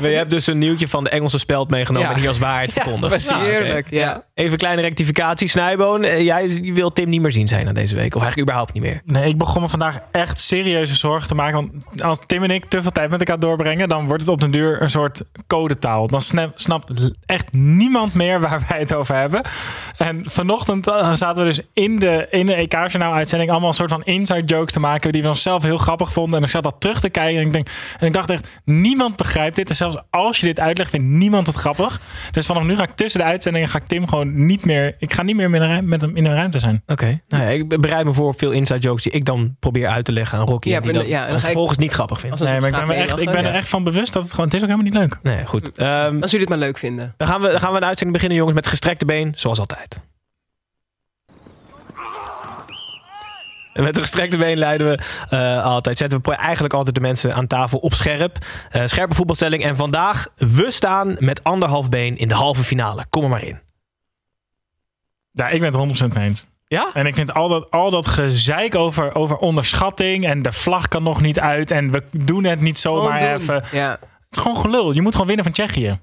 Je 0.00 0.06
hebt 0.16 0.30
dus 0.30 0.46
een 0.46 0.58
nieuwtje 0.58 0.88
van 0.88 1.04
de 1.04 1.10
Engelse 1.10 1.38
speld 1.38 1.70
meegenomen 1.70 2.08
Ja. 2.08 2.14
en 2.14 2.20
hier 2.20 2.28
als 2.28 2.38
waarheid 2.38 2.72
Ja, 2.74 2.82
verkondigd. 2.82 3.08
precies. 3.12 3.30
Ah, 3.30 3.36
oké. 3.38 3.46
Heerlijk, 3.46 3.86
ja. 3.90 4.22
Even 4.34 4.52
een 4.52 4.58
kleine 4.58 4.82
rectificatie. 4.82 5.48
Snijboon, 5.48 6.02
eh, 6.04 6.20
jij 6.24 6.60
wil 6.74 6.92
Tim 6.92 7.08
niet 7.08 7.20
meer 7.20 7.32
zien 7.32 7.48
zijn 7.48 7.68
aan 7.68 7.74
deze 7.74 7.94
week. 7.94 8.14
Of 8.14 8.22
eigenlijk 8.22 8.40
überhaupt 8.40 8.72
niet 8.72 8.82
meer. 8.82 9.00
Nee, 9.04 9.28
ik 9.28 9.38
begon 9.38 9.62
me 9.62 9.68
vandaag 9.68 9.98
echt 10.12 10.40
serieuze 10.40 10.94
zorgen 10.96 11.28
te 11.28 11.34
maken. 11.34 11.54
Want 11.54 12.02
als 12.02 12.18
Tim 12.26 12.42
en 12.42 12.50
ik 12.50 12.64
te 12.64 12.82
veel 12.82 12.90
tijd 12.92 13.10
met 13.10 13.18
elkaar 13.18 13.38
doorbrengen, 13.38 13.88
dan 13.88 14.06
wordt 14.06 14.22
het 14.22 14.32
op 14.32 14.40
den 14.40 14.50
duur 14.50 14.82
een 14.82 14.90
soort 14.90 15.22
codetaal. 15.46 16.06
Dan 16.08 16.20
sna- 16.22 16.50
snapt 16.54 16.92
echt 17.26 17.52
niemand 17.52 18.14
meer 18.14 18.40
waar 18.40 18.62
wij 18.68 18.78
het 18.78 18.94
over 18.94 19.14
hebben. 19.14 19.42
En 19.96 20.22
vanochtend 20.26 20.86
eh, 20.86 21.12
zaten 21.12 21.42
we 21.42 21.48
dus 21.48 21.60
in 21.72 21.98
de, 21.98 22.26
in 22.30 22.46
de 22.46 22.54
EK-journaal-uitzending 22.54 23.50
allemaal 23.50 23.68
een 23.68 23.74
soort 23.74 23.90
van 23.90 24.02
inside 24.04 24.44
jokes 24.44 24.71
te 24.72 24.80
maken 24.80 25.12
die 25.12 25.22
we 25.22 25.28
onszelf 25.28 25.62
heel 25.62 25.78
grappig 25.78 26.12
vonden. 26.12 26.38
En 26.38 26.44
ik 26.44 26.50
zat 26.50 26.62
dat 26.62 26.74
terug 26.78 27.00
te 27.00 27.08
kijken 27.10 27.40
en 27.40 27.46
ik, 27.46 27.52
denk, 27.52 27.68
en 27.98 28.06
ik 28.06 28.12
dacht 28.12 28.30
echt, 28.30 28.48
niemand 28.64 29.16
begrijpt 29.16 29.56
dit. 29.56 29.68
En 29.68 29.76
zelfs 29.76 29.96
als 30.10 30.40
je 30.40 30.46
dit 30.46 30.60
uitlegt, 30.60 30.90
vindt 30.90 31.06
niemand 31.06 31.46
het 31.46 31.56
grappig. 31.56 32.00
Dus 32.30 32.46
vanaf 32.46 32.62
nu 32.62 32.76
ga 32.76 32.82
ik 32.82 32.90
tussen 32.94 33.20
de 33.20 33.26
uitzendingen 33.26 33.68
ga 33.68 33.78
ik 33.78 33.86
Tim 33.86 34.08
gewoon 34.08 34.46
niet 34.46 34.64
meer, 34.64 34.94
ik 34.98 35.12
ga 35.12 35.22
niet 35.22 35.36
meer 35.36 35.50
met 35.50 35.60
hem- 35.60 35.88
met 35.88 36.00
hem 36.00 36.16
in 36.16 36.24
een 36.24 36.34
ruimte 36.34 36.58
zijn. 36.58 36.82
Oké. 36.86 37.20
Nou 37.28 37.42
ja, 37.42 37.48
ik 37.48 37.80
bereid 37.80 38.04
me 38.04 38.12
voor 38.12 38.34
veel 38.34 38.50
inside 38.50 38.80
jokes 38.80 39.02
die 39.02 39.12
ik 39.12 39.24
dan 39.24 39.56
probeer 39.60 39.88
uit 39.88 40.04
te 40.04 40.12
leggen 40.12 40.38
aan 40.38 40.46
Rocky. 40.46 40.68
Ja, 40.68 40.76
en 40.76 40.82
die 40.82 40.92
dan, 40.92 41.06
ja, 41.06 41.20
en 41.22 41.28
dan 41.28 41.30
ga 41.30 41.36
ik- 41.36 41.42
vervolgens 41.44 41.78
niet 41.78 41.92
grappig 41.92 42.20
vindt. 42.20 42.38
Nee, 42.40 42.60
maar 42.60 42.68
ik 42.68 42.74
ben, 42.76 42.86
me 42.86 42.94
echt, 42.94 43.18
ik 43.20 43.30
ben 43.30 43.44
er 43.44 43.54
echt 43.54 43.68
van 43.68 43.84
bewust 43.84 44.12
dat 44.12 44.22
het 44.22 44.30
gewoon, 44.30 44.46
het 44.46 44.54
is 44.54 44.62
ook 44.62 44.68
helemaal 44.68 44.90
niet 44.90 45.00
leuk. 45.00 45.18
Nee, 45.34 45.46
goed. 45.46 45.72
Ehm, 45.72 46.20
Als 46.20 46.30
jullie 46.30 46.46
het 46.46 46.48
maar 46.48 46.58
leuk 46.66 46.78
vinden. 46.78 47.14
dan, 47.16 47.28
gaan 47.28 47.40
we, 47.40 47.50
dan 47.50 47.60
gaan 47.60 47.70
we 47.70 47.76
een 47.76 47.84
uitzending 47.84 48.12
beginnen, 48.12 48.38
jongens, 48.38 48.56
met 48.56 48.66
gestrekte 48.66 49.04
been, 49.04 49.32
zoals 49.36 49.58
altijd. 49.58 50.00
Met 53.72 53.96
een 53.96 54.02
gestrekte 54.02 54.36
been 54.36 54.58
leiden 54.58 54.86
we 54.86 54.98
eh, 55.28 55.64
altijd, 55.64 55.98
zetten 55.98 56.18
we 56.22 56.34
eigenlijk 56.34 56.74
altijd 56.74 56.94
de 56.94 57.00
mensen 57.00 57.34
aan 57.34 57.46
tafel 57.46 57.78
op 57.78 57.94
scherp. 57.94 58.38
Eh, 58.70 58.82
scherpe 58.86 59.14
voetbalstelling. 59.14 59.64
En 59.64 59.76
vandaag, 59.76 60.28
we 60.36 60.70
staan 60.70 61.16
met 61.18 61.44
anderhalf 61.44 61.88
been 61.88 62.16
in 62.16 62.28
de 62.28 62.34
halve 62.34 62.64
finale. 62.64 63.04
Kom 63.10 63.22
er 63.22 63.28
maar 63.28 63.44
in. 63.44 63.60
Ja, 65.32 65.48
ik 65.48 65.60
ben 65.60 65.86
het 65.86 66.10
100% 66.10 66.14
mee 66.14 66.28
eens. 66.28 66.46
Ja? 66.66 66.90
En 66.94 67.06
ik 67.06 67.14
vind 67.14 67.34
al 67.34 67.48
dat, 67.48 67.70
al 67.70 67.90
dat 67.90 68.06
gezeik 68.06 68.74
over, 68.74 69.14
over 69.14 69.36
onderschatting 69.36 70.24
en 70.24 70.42
de 70.42 70.52
vlag 70.52 70.88
kan 70.88 71.02
nog 71.02 71.20
niet 71.20 71.40
uit 71.40 71.70
en 71.70 71.90
we 71.90 72.02
doen 72.10 72.44
het 72.44 72.60
niet 72.60 72.78
zomaar 72.78 73.34
even. 73.34 73.62
Ja. 73.72 73.90
Het 73.90 74.36
is 74.36 74.42
gewoon 74.42 74.56
gelul. 74.56 74.92
Je 74.92 75.02
moet 75.02 75.12
gewoon 75.12 75.26
winnen 75.26 75.44
van 75.44 75.54
Tsjechië. 75.54 76.00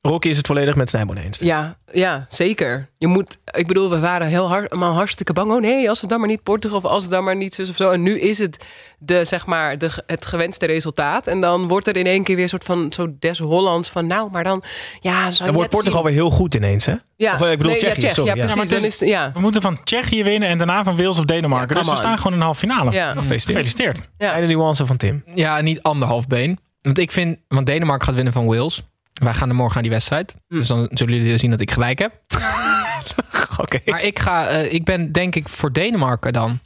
Rocky 0.00 0.28
is 0.28 0.36
het 0.36 0.46
volledig 0.46 0.74
met 0.74 0.90
Snijboon 0.90 1.16
eens. 1.16 1.38
Ja, 1.38 1.76
ja, 1.92 2.26
zeker. 2.28 2.88
Je 2.98 3.06
moet, 3.06 3.38
ik 3.44 3.66
bedoel, 3.66 3.90
we 3.90 3.98
waren 3.98 4.26
heel 4.26 4.48
hard, 4.48 4.72
maar 4.74 4.90
hartstikke 4.90 5.32
bang. 5.32 5.50
Oh 5.52 5.60
nee, 5.60 5.88
als 5.88 6.00
het 6.00 6.10
dan 6.10 6.18
maar 6.18 6.28
niet 6.28 6.42
Portugal 6.42 6.78
of 6.78 6.84
als 6.84 7.02
het 7.02 7.12
dan 7.12 7.24
maar 7.24 7.36
niet 7.36 7.54
zus 7.54 7.70
of 7.70 7.76
zo. 7.76 7.90
En 7.90 8.02
nu 8.02 8.20
is 8.20 8.38
het 8.38 8.64
de, 8.98 9.24
zeg 9.24 9.46
maar, 9.46 9.78
de, 9.78 9.90
het 10.06 10.26
gewenste 10.26 10.66
resultaat. 10.66 11.26
En 11.26 11.40
dan 11.40 11.68
wordt 11.68 11.86
er 11.86 11.96
in 11.96 12.06
één 12.06 12.22
keer 12.24 12.34
weer 12.34 12.44
een 12.44 12.50
soort 12.50 12.64
van 12.64 12.92
zo 12.92 13.14
des 13.18 13.38
Hollands 13.38 13.88
van, 13.88 14.06
nou, 14.06 14.30
maar 14.30 14.44
dan, 14.44 14.62
ja, 15.00 15.20
zou 15.22 15.32
je 15.38 15.44
Dan 15.44 15.54
wordt 15.54 15.70
Portugal 15.70 16.02
zien- 16.02 16.10
weer 16.12 16.20
heel 16.22 16.30
goed 16.30 16.54
ineens, 16.54 16.86
hè? 16.86 16.94
Ja, 17.16 17.34
Of, 17.34 17.40
eh, 17.40 17.50
ik 17.50 17.56
bedoel 17.56 17.72
nee, 17.72 17.80
Tsjechië, 17.80 18.00
ja, 18.06 18.12
sorry, 18.12 18.36
Ja, 18.36 18.46
precies. 18.46 18.70
Dan 18.70 18.84
is- 18.84 18.98
ja. 18.98 19.30
We 19.34 19.40
moeten 19.40 19.62
van 19.62 19.82
Tsjechië 19.84 20.22
winnen 20.24 20.48
en 20.48 20.58
daarna 20.58 20.84
van 20.84 20.96
Wales 20.96 21.18
of 21.18 21.24
Denemarken. 21.24 21.76
Ja, 21.76 21.80
dus 21.82 21.90
we 21.90 21.96
staan 21.96 22.16
gewoon 22.16 22.32
in 22.32 22.38
de 22.38 22.44
halve 22.44 22.60
finale. 22.60 22.90
Ja. 22.92 23.12
Gefeliciteerd. 23.12 23.44
Gefeliciteerd. 23.46 23.98
Ja. 24.18 24.28
Kleine 24.28 24.46
nuance 24.54 24.86
van 24.86 24.96
Tim. 24.96 25.22
Ja, 25.34 25.60
niet 25.60 25.82
anderhalf 25.82 26.26
been. 26.26 26.58
Want 26.82 26.98
ik 26.98 27.10
vind, 27.12 27.38
want 27.48 27.66
Denemarken 27.66 28.06
gaat 28.06 28.14
winnen 28.14 28.32
van 28.32 28.46
Wales. 28.46 28.82
Wij 29.18 29.34
gaan 29.34 29.48
er 29.48 29.54
morgen 29.54 29.74
naar 29.74 29.82
die 29.82 29.92
wedstrijd. 29.92 30.36
Hm. 30.48 30.54
Dus 30.54 30.68
dan 30.68 30.88
zullen 30.92 31.14
jullie 31.14 31.38
zien 31.38 31.50
dat 31.50 31.60
ik 31.60 31.70
gelijk 31.70 31.98
heb. 31.98 32.12
Oké. 33.62 33.78
Maar 33.84 34.02
ik, 34.02 34.18
ga, 34.18 34.48
eh, 34.48 34.72
ik 34.72 34.84
ben 34.84 35.12
denk 35.12 35.34
ik 35.34 35.48
voor 35.48 35.72
Denemarken 35.72 36.32
dan. 36.32 36.60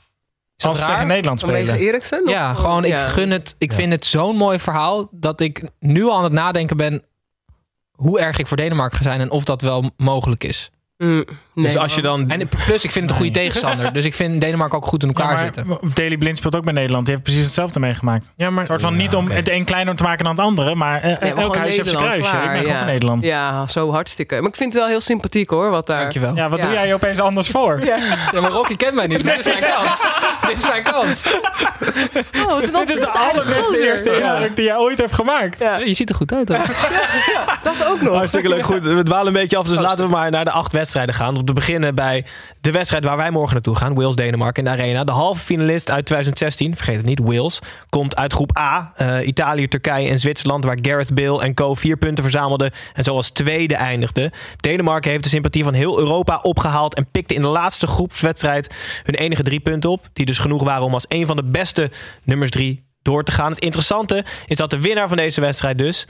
Is 0.56 0.64
Als 0.64 0.80
ze 0.80 0.86
tegen 0.86 1.06
Nederland 1.06 1.40
spelen. 1.40 1.74
Eriksen? 1.76 2.28
Ja, 2.28 2.50
Of- 2.50 2.58
gewoon, 2.58 2.84
ik 2.84 2.90
ja. 2.90 3.06
gun 3.06 3.30
het. 3.30 3.54
Ik 3.58 3.70
Ja. 3.70 3.76
vind 3.76 3.92
het 3.92 4.06
zo'n 4.06 4.36
mooi 4.36 4.58
verhaal 4.58 5.08
dat 5.10 5.40
ik 5.40 5.62
nu 5.78 6.04
al 6.04 6.16
aan 6.16 6.24
het 6.24 6.32
nadenken 6.32 6.76
ben 6.76 7.02
hoe 7.92 8.20
erg 8.20 8.38
ik 8.38 8.46
voor 8.46 8.56
Denemarken 8.56 8.96
ga 8.98 9.02
zijn 9.04 9.20
en 9.20 9.30
of 9.30 9.44
dat 9.44 9.60
wel 9.62 9.90
mogelijk 9.96 10.44
is. 10.44 10.70
Mm, 10.96 11.24
Nee, 11.54 11.64
dus 11.64 11.76
als 11.76 11.94
je 11.94 12.02
dan... 12.02 12.30
En 12.30 12.48
plus, 12.48 12.84
ik 12.84 12.90
vind 12.90 12.94
het 12.94 13.10
een 13.10 13.16
goede 13.16 13.30
tegenstander. 13.30 13.92
Dus 13.92 14.04
ik 14.04 14.14
vind 14.14 14.40
Denemarken 14.40 14.78
ook 14.78 14.86
goed 14.86 15.02
in 15.02 15.08
elkaar 15.08 15.26
Ja, 15.26 15.32
maar 15.32 15.44
zitten. 15.44 15.94
Daily 15.94 16.16
Blind 16.16 16.36
speelt 16.36 16.56
ook 16.56 16.64
bij 16.64 16.72
Nederland. 16.72 17.04
Die 17.04 17.14
heeft 17.14 17.26
precies 17.26 17.44
hetzelfde 17.44 17.80
meegemaakt. 17.80 18.32
Ja, 18.36 18.50
maar 18.50 18.66
soort 18.66 18.80
van 18.80 18.96
niet 18.96 19.14
om 19.14 19.30
het 19.30 19.48
een 19.48 19.64
kleiner 19.64 19.96
te 19.96 20.02
maken 20.02 20.24
dan 20.24 20.34
het 20.34 20.44
andere, 20.44 20.74
maar 20.74 20.96
eh, 20.96 21.02
Nee, 21.02 21.16
maar 21.20 21.28
elk 21.28 21.38
gewoon 21.40 21.56
huis 21.56 21.76
heeft 21.76 21.88
zijn 21.88 22.02
kruisje. 22.02 22.30
klaar, 22.30 22.44
ik 22.44 22.50
ben 22.50 22.58
gewoon 22.58 22.72
ja. 22.72 22.78
van 22.78 22.86
Nederland. 22.86 23.24
Ja, 23.24 23.66
zo 23.66 23.90
hartstikke. 23.90 24.40
Maar 24.40 24.48
ik 24.48 24.56
vind 24.56 24.72
het 24.72 24.82
wel 24.82 24.90
heel 24.90 25.00
sympathiek 25.00 25.50
hoor, 25.50 25.70
wat 25.70 25.86
daar... 25.86 26.00
dankjewel. 26.00 26.34
wat 26.34 26.58
Ja. 26.58 26.64
doe 26.64 26.72
jij 26.72 26.86
je 26.86 26.94
opeens 26.94 27.18
anders 27.18 27.48
voor? 27.48 27.84
Ja, 27.84 27.98
maar 28.40 28.50
Rocky 28.50 28.76
kent 28.76 28.94
mij 28.94 29.06
niet. 29.06 29.22
Dus 29.22 29.36
dit 29.36 29.46
is 29.46 29.60
mijn 29.60 29.72
kans. 29.74 30.06
dit 30.48 30.58
is 30.58 30.66
mijn 30.66 30.82
kans. 30.82 31.22
Oh, 32.36 32.46
wat 32.46 32.60
Dit 32.60 32.88
is 32.88 33.00
de 33.00 33.10
allerbeste 33.10 33.84
eerste 33.84 34.20
indruk 34.20 34.56
die 34.56 34.64
jij 34.64 34.76
ooit 34.76 34.98
hebt 34.98 35.12
gemaakt. 35.12 35.58
Ja, 35.58 35.76
Je 35.76 35.94
ziet 35.94 36.08
er 36.08 36.14
goed 36.14 36.32
uit, 36.32 36.48
hoor. 36.48 36.58
dat 37.62 37.86
ook 37.86 38.00
nog. 38.00 38.14
Hartstikke 38.14 38.48
leuk. 38.48 38.64
Goed, 38.64 38.84
we 38.84 39.02
dwalen 39.02 39.26
een 39.26 39.32
beetje 39.32 39.56
af. 39.56 39.66
Dus 39.66 39.78
laten 39.78 40.04
we 40.04 40.10
maar 40.10 40.30
naar 40.30 40.44
de 40.44 40.50
acht 40.50 40.72
wedstrijden 40.72 41.14
gaan. 41.14 41.34
Om 41.42 41.48
te 41.48 41.54
beginnen 41.54 41.94
bij 41.94 42.24
de 42.60 42.70
wedstrijd 42.70 43.04
waar 43.04 43.16
wij 43.16 43.30
morgen 43.30 43.52
naartoe 43.52 43.76
gaan. 43.76 43.94
Wales-Denemarken 43.94 44.64
in 44.64 44.70
de 44.72 44.82
Arena. 44.82 45.04
De 45.04 45.12
halve 45.12 45.40
finalist 45.40 45.90
uit 45.90 46.06
2016. 46.06 46.76
Vergeet 46.76 46.96
het 46.96 47.06
niet. 47.06 47.18
Wales. 47.18 47.60
Komt 47.88 48.16
uit 48.16 48.32
groep 48.32 48.58
A. 48.58 48.92
eh, 48.96 49.26
Italië, 49.26 49.68
Turkije 49.68 50.08
en 50.08 50.18
Zwitserland. 50.18 50.64
Waar 50.64 50.78
Gareth 50.82 51.14
Bale 51.14 51.42
en 51.42 51.54
co 51.54 51.74
vier 51.74 51.96
punten 51.96 52.24
verzamelden. 52.24 52.70
En 52.94 53.04
zo 53.04 53.14
als 53.14 53.30
tweede 53.30 53.74
eindigde. 53.74 54.32
Denemarken 54.56 55.10
heeft 55.10 55.22
de 55.22 55.28
sympathie 55.28 55.64
van 55.64 55.74
heel 55.74 55.98
Europa 55.98 56.38
opgehaald. 56.42 56.94
En 56.94 57.06
pikte 57.10 57.34
in 57.34 57.40
de 57.40 57.46
laatste 57.46 57.86
groepswedstrijd 57.86 58.74
hun 59.02 59.14
enige 59.14 59.42
drie 59.42 59.60
punten 59.60 59.90
op. 59.90 60.08
Die 60.12 60.26
dus 60.26 60.38
genoeg 60.38 60.62
waren 60.62 60.84
om 60.84 60.94
als 60.94 61.06
een 61.08 61.26
van 61.26 61.36
de 61.36 61.44
beste 61.44 61.90
nummers 62.22 62.50
drie 62.50 62.84
door 63.02 63.24
te 63.24 63.32
gaan. 63.32 63.50
Het 63.50 63.60
interessante 63.60 64.24
is 64.46 64.56
dat 64.56 64.70
de 64.70 64.80
winnaar 64.80 65.08
van 65.08 65.16
deze 65.16 65.40
wedstrijd 65.40 65.78
dus 65.78 66.06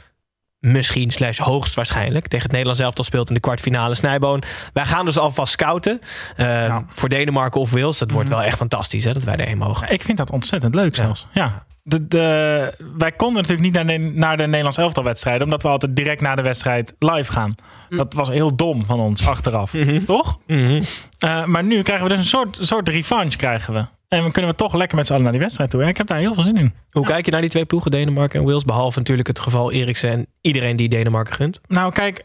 misschien 0.62 1.10
slash 1.10 1.38
hoogstwaarschijnlijk 1.38 2.26
tegen 2.26 2.42
het 2.42 2.50
Nederlands 2.50 2.80
elftal 2.80 3.04
speelt 3.04 3.28
in 3.28 3.34
de 3.34 3.40
kwartfinale 3.40 3.94
Snijboon. 3.94 4.42
Wij 4.72 4.86
gaan 4.86 5.04
dus 5.04 5.18
alvast 5.18 5.52
scouten 5.52 6.00
uh, 6.36 6.76
voor 6.94 7.08
Denemarken 7.08 7.60
of 7.60 7.70
Wales. 7.70 7.98
Dat 7.98 8.10
wordt 8.10 8.28
wel 8.28 8.42
echt 8.42 8.56
fantastisch 8.56 9.04
hè, 9.04 9.12
dat 9.12 9.22
wij 9.22 9.36
erheen 9.36 9.58
mogen. 9.58 9.90
Ik 9.90 10.02
vind 10.02 10.18
dat 10.18 10.30
ontzettend 10.30 10.74
leuk 10.74 10.96
zelfs. 10.96 11.26
Ja. 11.32 11.64
De, 11.84 12.08
de, 12.08 12.74
wij 12.96 13.12
konden 13.12 13.42
natuurlijk 13.42 13.62
niet 13.62 13.74
naar 13.74 13.86
de, 13.86 13.98
naar 13.98 14.36
de 14.36 14.46
Nederlands 14.46 14.76
elftal 14.76 15.04
wedstrijden, 15.04 15.42
omdat 15.42 15.62
we 15.62 15.68
altijd 15.68 15.96
direct 15.96 16.20
na 16.20 16.34
de 16.34 16.42
wedstrijd 16.42 16.94
live 16.98 17.32
gaan. 17.32 17.54
Dat 17.88 18.12
was 18.12 18.28
heel 18.28 18.56
dom 18.56 18.86
van 18.86 19.00
ons 19.00 19.26
achteraf, 19.26 19.74
toch? 20.06 20.38
Mhm. 20.46 20.82
Uh, 21.24 21.44
maar 21.44 21.64
nu 21.64 21.82
krijgen 21.82 22.06
we 22.06 22.12
dus 22.12 22.22
een 22.22 22.28
soort, 22.28 22.58
soort 22.60 22.88
revanche 22.88 23.36
krijgen 23.36 23.74
we. 23.74 23.84
En 24.12 24.20
dan 24.20 24.32
kunnen 24.32 24.50
we 24.50 24.56
toch 24.56 24.74
lekker 24.74 24.96
met 24.96 25.06
z'n 25.06 25.12
allen 25.12 25.24
naar 25.24 25.32
die 25.32 25.40
wedstrijd 25.40 25.70
toe. 25.70 25.82
En 25.82 25.88
ik 25.88 25.96
heb 25.96 26.06
daar 26.06 26.18
heel 26.18 26.34
veel 26.34 26.42
zin 26.42 26.56
in. 26.56 26.74
Hoe 26.90 27.04
kijk 27.04 27.24
je 27.24 27.30
naar 27.30 27.40
die 27.40 27.50
twee 27.50 27.64
ploegen, 27.64 27.90
Denemarken 27.90 28.40
en 28.40 28.46
Wales? 28.46 28.64
Behalve 28.64 28.98
natuurlijk 28.98 29.28
het 29.28 29.40
geval 29.40 29.72
Eriksen 29.72 30.10
en 30.10 30.26
iedereen 30.40 30.76
die 30.76 30.88
Denemarken 30.88 31.34
gunt. 31.34 31.60
Nou, 31.68 31.92
kijk, 31.92 32.24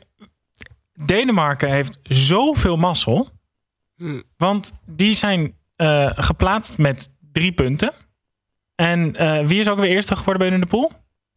Denemarken 1.05 1.69
heeft 1.69 1.99
zoveel 2.03 2.77
mazzel. 2.77 3.29
Hm. 3.95 4.21
Want 4.37 4.73
die 4.85 5.13
zijn 5.13 5.53
uh, 5.77 6.11
geplaatst 6.15 6.77
met 6.77 7.13
drie 7.31 7.51
punten. 7.51 7.91
En 8.75 9.15
uh, 9.21 9.39
wie 9.39 9.59
is 9.59 9.69
ook 9.69 9.79
weer 9.79 9.89
eerste 9.89 10.15
geworden 10.15 10.37
bij 10.37 10.47
hun 10.47 10.55
in 10.55 10.63
de 10.63 10.77
pool? 10.77 10.91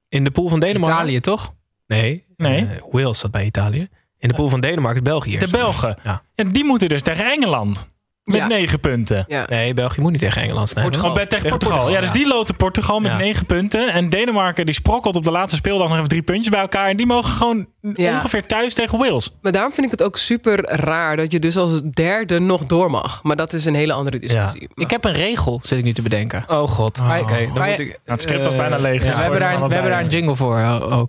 In 0.09 0.25
de 0.25 0.31
pool 0.31 0.49
van 0.49 0.61
Denemarken? 0.61 0.99
Italië, 0.99 1.21
toch? 1.21 1.55
Nee. 1.87 2.25
Nee. 2.37 2.63
Uh, 2.63 2.71
Wales 2.91 3.19
zat 3.19 3.31
bij 3.31 3.45
Italië. 3.45 3.89
In 4.19 4.29
de 4.29 4.35
pool 4.35 4.49
van 4.49 4.61
Denemarken 4.61 5.03
is 5.03 5.09
België. 5.09 5.39
De 5.39 5.49
Belgen. 5.49 5.97
Ja. 6.03 6.23
En 6.35 6.51
die 6.51 6.65
moeten 6.65 6.89
dus 6.89 7.03
tegen 7.03 7.31
Engeland. 7.31 7.89
Met 8.31 8.41
Ja. 8.41 8.47
negen 8.47 8.81
punten. 8.81 9.25
Ja. 9.29 9.45
Nee, 9.49 9.75
België 9.75 10.01
moet 10.01 10.11
niet 10.11 10.21
tegen 10.21 10.43
Engeland 10.43 10.69
snijden. 10.69 10.93
Portugal. 10.93 11.17
Oh, 11.23 11.27
tegen 11.29 11.49
Portugal. 11.49 11.77
Portugal. 11.77 11.91
Ja, 11.91 12.01
dus 12.01 12.11
die 12.23 12.27
loten 12.29 12.57
Portugal 12.57 13.01
met 13.01 13.11
Ja. 13.11 13.17
negen 13.19 13.47
punten. 13.47 13.93
En 13.93 14.09
Denemarken 14.09 14.67
die 14.67 14.75
sprokkelt 14.75 15.17
op 15.17 15.25
de 15.25 15.31
laatste 15.31 15.57
speeldag 15.57 15.89
nog 15.89 15.97
even 15.97 16.09
drie 16.09 16.23
puntjes 16.23 16.49
bij 16.49 16.61
elkaar. 16.61 16.89
En 16.89 16.97
die 16.97 17.07
mogen 17.07 17.33
gewoon 17.33 17.67
Ja. 17.95 18.15
ongeveer 18.15 18.47
thuis 18.47 18.75
tegen 18.75 18.99
Wales. 18.99 19.37
Maar 19.43 19.53
daarom 19.53 19.73
vind 19.73 19.85
ik 19.87 19.93
het 19.93 20.03
ook 20.03 20.17
super 20.17 20.65
raar 20.81 21.17
dat 21.17 21.33
je 21.33 21.39
dus 21.39 21.57
als 21.57 21.83
derde 21.83 22.39
nog 22.39 22.67
door 22.67 22.91
mag. 22.91 23.21
Maar 23.23 23.37
dat 23.37 23.53
is 23.53 23.65
een 23.65 23.75
hele 23.75 23.93
andere 23.93 24.19
discussie. 24.19 24.69
Ik 24.75 24.91
heb 24.91 25.05
een 25.05 25.13
regel, 25.13 25.61
zit 25.63 25.79
ik 25.79 25.85
nu 25.85 25.93
te 25.93 26.03
bedenken. 26.03 26.45
Oh 26.49 26.69
god. 26.69 26.99
Oh. 26.99 27.19
Oké, 27.21 27.33
dan 27.47 27.57
Ga 27.57 27.65
je- 27.65 27.71
moet 27.71 27.79
ik... 27.81 27.87
Nou, 27.87 27.99
het 28.05 28.23
script 28.23 28.45
was 28.45 28.53
eh, 28.55 28.59
bijna 28.61 28.79
leeg. 28.79 29.03
ja. 29.03 29.09
dus 29.09 29.17
we 29.17 29.23
hebben 29.23 29.41
daar, 29.41 29.69
we 29.69 29.75
hebben 29.75 29.91
daar 29.91 30.01
een 30.01 30.09
jingle 30.09 30.37
voor, 30.37 30.59
uh, 30.59 31.01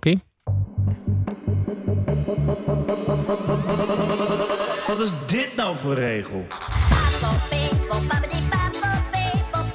nou 5.72 5.84
voor 5.84 5.94
regel? 6.04 6.46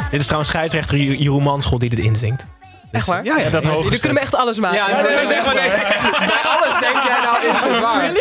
Dit 0.10 0.20
is 0.20 0.26
trouwens 0.26 0.52
scheidsrechter 0.52 0.98
Jeroen 0.98 1.44
Manschot 1.44 1.80
die 1.80 1.90
dit 1.90 2.00
inzingt. 2.00 2.46
Echt 2.92 3.08
waar? 3.08 3.24
Ja, 3.26 3.38
ja, 3.38 3.50
dat 3.50 3.64
Jullie 3.64 3.78
hoogste. 3.78 3.96
kunnen 4.00 4.14
me 4.14 4.20
echt 4.20 4.36
alles 4.36 4.60
maken. 4.60 4.78
Ja, 4.78 4.90
Ja, 4.90 5.02
dat 5.02 5.12
dat 5.12 5.22
is 5.22 5.30
is 5.30 5.36
echt 5.36 5.54
waar. 5.54 6.28
Bij 6.28 6.42
alles 6.44 6.80
denk 6.80 7.04
jij 7.04 7.22
nou, 7.22 7.46
is 7.46 7.60
het 7.64 7.80
waar? 7.80 8.12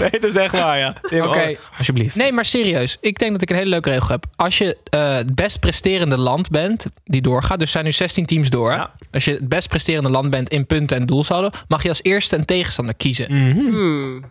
Nee, 0.00 0.08
het 0.10 0.24
is 0.24 0.36
echt 0.36 0.52
waar, 0.52 0.78
ja. 0.78 0.94
Oké. 1.02 1.16
oh, 1.22 1.78
alsjeblieft. 1.78 2.16
Nee, 2.16 2.32
maar 2.32 2.44
serieus. 2.44 2.96
Ik 3.00 3.18
denk 3.18 3.32
dat 3.32 3.42
ik 3.42 3.50
een 3.50 3.56
hele 3.56 3.68
leuke 3.70 3.90
regel 3.90 4.08
heb. 4.08 4.24
Als 4.36 4.58
je 4.58 4.76
eh, 4.90 5.12
het 5.14 5.34
best 5.34 5.60
presterende 5.60 6.16
land 6.16 6.50
bent 6.50 6.86
die 7.04 7.22
doorgaat. 7.22 7.58
Dus 7.58 7.66
er 7.66 7.72
zijn 7.72 7.84
nu 7.84 7.92
16 7.92 8.26
teams 8.26 8.50
door. 8.50 8.70
Ja. 8.70 8.90
Als 9.12 9.24
je 9.24 9.30
het 9.30 9.48
best 9.48 9.68
presterende 9.68 10.10
land 10.10 10.30
bent 10.30 10.48
in 10.48 10.66
punten 10.66 10.96
en 10.96 11.06
doelsaldo. 11.06 11.50
Mag 11.68 11.82
je 11.82 11.88
als 11.88 12.02
eerste 12.02 12.36
een 12.36 12.44
tegenstander 12.44 12.94
kiezen. 12.94 13.26
Mhm. 13.48 13.58
Hmm. 13.58 14.22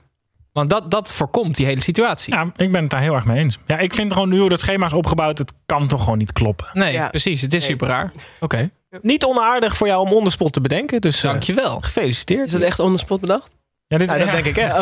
Want 0.54 0.70
dat, 0.70 0.92
dat 0.92 1.12
voorkomt 1.14 1.56
die 1.56 1.66
hele 1.66 1.82
situatie. 1.82 2.34
Ja, 2.34 2.52
ik 2.56 2.72
ben 2.72 2.82
het 2.82 2.90
daar 2.90 3.02
heel 3.02 3.14
erg 3.14 3.26
mee 3.26 3.38
eens. 3.40 3.58
Ja, 3.68 3.78
ik 3.78 3.94
vind 3.94 4.14
gewoon 4.14 4.30
nu 4.30 4.40
hoe 4.40 4.50
dat 4.50 4.60
schema 4.60 4.86
is 4.86 4.94
opgebouwd, 4.94 5.38
het 5.38 5.54
kan 5.66 5.88
toch 5.88 6.04
gewoon 6.04 6.18
niet 6.18 6.34
kloppen. 6.34 6.68
Nee, 6.74 6.94
Ja. 6.94 7.10
precies. 7.10 7.42
Het 7.42 7.54
is 7.54 7.60
Nee. 7.62 7.70
super 7.70 7.88
raar. 7.88 8.12
Oké. 8.40 8.70
Niet 9.02 9.24
onaardig 9.26 9.78
voor 9.78 9.88
jou 9.88 10.02
om 10.08 10.14
onderspot 10.14 10.54
te 10.54 10.62
bedenken. 10.62 11.02
Dus 11.02 11.22
Dankjewel. 11.22 11.82
gefeliciteerd. 11.82 12.46
Is 12.46 12.52
dat 12.52 12.62
echt 12.62 12.80
on 12.80 12.92
the 12.92 12.98
spot 12.98 13.20
bedacht? 13.22 13.50
Ja, 13.94 14.00
dit 14.00 14.12
Ja, 14.12 14.18
dat 14.18 14.32
denk 14.32 14.46
ik 14.46 14.58
echt. 14.58 14.74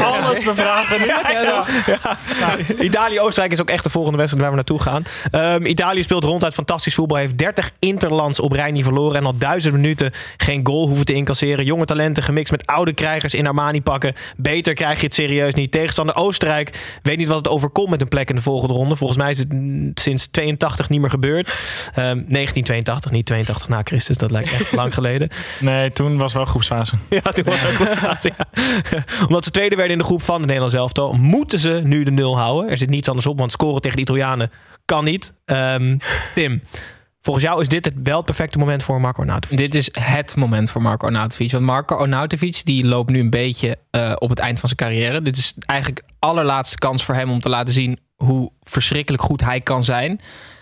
Alles 0.00 0.44
bevragen 0.44 1.00
nu. 1.00 2.84
Italië-Oostenrijk 2.84 3.52
is 3.52 3.60
ook 3.60 3.70
echt 3.70 3.82
de 3.82 3.90
volgende 3.90 4.16
wedstrijd 4.18 4.42
waar 4.42 4.56
we 4.56 4.56
naartoe 4.56 4.82
gaan. 4.82 5.02
Ehm, 5.30 5.66
Italië 5.66 6.02
speelt 6.02 6.24
ronduit 6.24 6.54
fantastisch 6.54 6.94
voetbal. 6.94 7.16
Heeft 7.16 7.38
30 7.38 7.70
interlands 7.78 8.40
op 8.40 8.52
rij 8.52 8.70
niet 8.70 8.84
verloren. 8.84 9.16
En 9.16 9.24
al 9.24 9.36
duizend 9.38 9.74
minuten 9.74 10.12
geen 10.36 10.66
goal 10.66 10.86
hoeven 10.86 11.06
te 11.06 11.12
incasseren. 11.12 11.64
Jonge 11.64 11.84
talenten 11.84 12.22
gemixt 12.22 12.50
met 12.50 12.66
oude 12.66 12.92
krijgers 12.92 13.34
in 13.34 13.46
Armani 13.46 13.82
pakken. 13.82 14.14
Beter 14.36 14.74
krijg 14.74 15.00
je 15.00 15.06
het 15.06 15.14
serieus 15.14 15.54
niet. 15.54 15.72
Tegenstander 15.72 16.14
Oostenrijk 16.14 16.98
weet 17.02 17.16
niet 17.16 17.28
wat 17.28 17.36
het 17.36 17.48
overkomt 17.48 17.90
met 17.90 18.00
een 18.00 18.08
plek 18.08 18.28
in 18.28 18.36
de 18.36 18.42
volgende 18.42 18.74
ronde. 18.74 18.96
Volgens 18.96 19.18
mij 19.18 19.30
is 19.30 19.38
het 19.38 19.48
sinds 19.94 20.26
82 20.26 20.88
niet 20.88 21.00
meer 21.00 21.10
gebeurd. 21.10 21.48
Ehm, 21.94 22.22
1982, 22.26 23.10
niet 23.10 23.26
82 23.26 23.68
na 23.68 23.80
Christus. 23.84 24.16
Dat 24.16 24.30
lijkt 24.30 24.52
echt 24.52 24.72
lang 24.72 24.94
geleden. 24.94 25.28
Nee, 25.60 25.90
toen 25.90 26.18
was 26.18 26.34
wel 26.34 26.44
groepsfase. 26.44 26.94
Ja, 27.08 27.20
toen 27.20 27.44
was 27.44 27.66
ook 27.66 27.74
goed 27.74 27.88
fase, 27.88 28.32
ja. 28.38 28.46
Omdat 29.26 29.44
ze 29.44 29.50
tweede 29.50 29.76
werden 29.76 29.92
in 29.92 29.98
de 29.98 30.04
groep 30.04 30.22
van 30.22 30.36
het 30.36 30.44
Nederlands 30.44 30.74
elftal, 30.74 31.12
moeten 31.12 31.58
ze 31.58 31.80
nu 31.84 32.02
de 32.02 32.10
nul 32.10 32.38
houden. 32.38 32.70
Er 32.70 32.78
zit 32.78 32.90
niets 32.90 33.08
anders 33.08 33.26
op, 33.26 33.38
want 33.38 33.52
scoren 33.52 33.80
tegen 33.80 33.96
de 33.96 34.02
Italianen 34.02 34.50
kan 34.84 35.04
niet. 35.04 35.32
Ehm, 35.44 35.98
Tim, 36.34 36.62
volgens 37.20 37.44
jou 37.44 37.60
is 37.60 37.68
dit 37.68 37.84
het 37.84 37.94
wel 38.02 38.16
het 38.16 38.24
perfecte 38.24 38.58
moment 38.58 38.82
voor 38.82 39.00
Marco 39.00 39.20
Arnautovic? 39.20 39.58
Dit 39.58 39.74
is 39.74 39.88
het 40.00 40.36
moment 40.36 40.70
voor 40.70 40.82
Marco 40.82 41.06
Arnautovic. 41.06 41.50
Want 41.50 41.64
Marco 41.64 41.96
Arnautovic 41.96 42.64
die 42.64 42.84
loopt 42.84 43.10
nu 43.10 43.20
een 43.20 43.30
beetje 43.30 43.76
eh, 43.90 44.12
op 44.18 44.28
het 44.28 44.38
eind 44.38 44.60
van 44.60 44.68
zijn 44.68 44.90
carrière. 44.90 45.22
Dit 45.22 45.36
is 45.36 45.54
eigenlijk 45.66 46.02
de 46.06 46.14
allerlaatste 46.18 46.78
kans 46.78 47.04
voor 47.04 47.14
hem 47.14 47.30
om 47.30 47.40
te 47.40 47.48
laten 47.48 47.74
zien 47.74 47.98
hoe 48.16 48.52
verschrikkelijk 48.62 49.22
goed 49.22 49.40
hij 49.40 49.60
kan 49.60 49.84
zijn. 49.84 50.20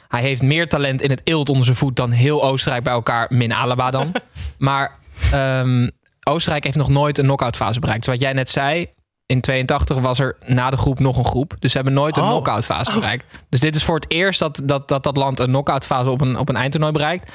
Hij 0.08 0.20
heeft 0.20 0.42
meer 0.42 0.68
talent 0.68 1.02
in 1.02 1.10
het 1.10 1.20
eelt 1.24 1.48
onder 1.48 1.64
zijn 1.64 1.76
voet 1.76 1.96
dan 1.96 2.10
heel 2.10 2.42
Oostenrijk 2.44 2.84
bij 2.84 2.92
elkaar, 2.92 3.26
min 3.30 3.52
Alaba 3.52 3.90
dan. 3.90 4.12
maar 4.58 4.98
ehm, 5.30 5.88
Oostenrijk 6.28 6.64
heeft 6.64 6.76
nog 6.76 6.88
nooit 6.88 7.18
een 7.18 7.24
knock-out 7.24 7.56
fase 7.56 7.80
bereikt. 7.80 8.04
Dus 8.04 8.12
wat 8.14 8.22
jij 8.22 8.32
net 8.32 8.50
zei, 8.50 8.86
in 9.26 9.40
82 9.40 9.98
was 9.98 10.18
er 10.18 10.36
na 10.46 10.70
de 10.70 10.76
groep 10.76 10.98
nog 10.98 11.16
een 11.16 11.24
groep. 11.24 11.54
Dus 11.58 11.70
ze 11.70 11.76
hebben 11.76 11.94
nooit 11.94 12.16
een 12.16 12.22
Oh. 12.22 12.28
knock-out 12.28 12.64
fase 12.64 12.92
bereikt. 12.92 13.24
Dus 13.48 13.60
dit 13.60 13.76
is 13.76 13.84
voor 13.84 13.94
het 13.94 14.10
eerst 14.10 14.38
dat 14.38 14.60
dat, 14.64 14.88
dat, 14.88 15.02
dat 15.02 15.16
land 15.16 15.38
een 15.40 15.46
knock-out 15.46 15.86
fase 15.86 16.10
op 16.10 16.20
een, 16.20 16.38
op 16.38 16.48
een 16.48 16.56
eindtoernooi 16.56 16.92
bereikt. 16.92 17.30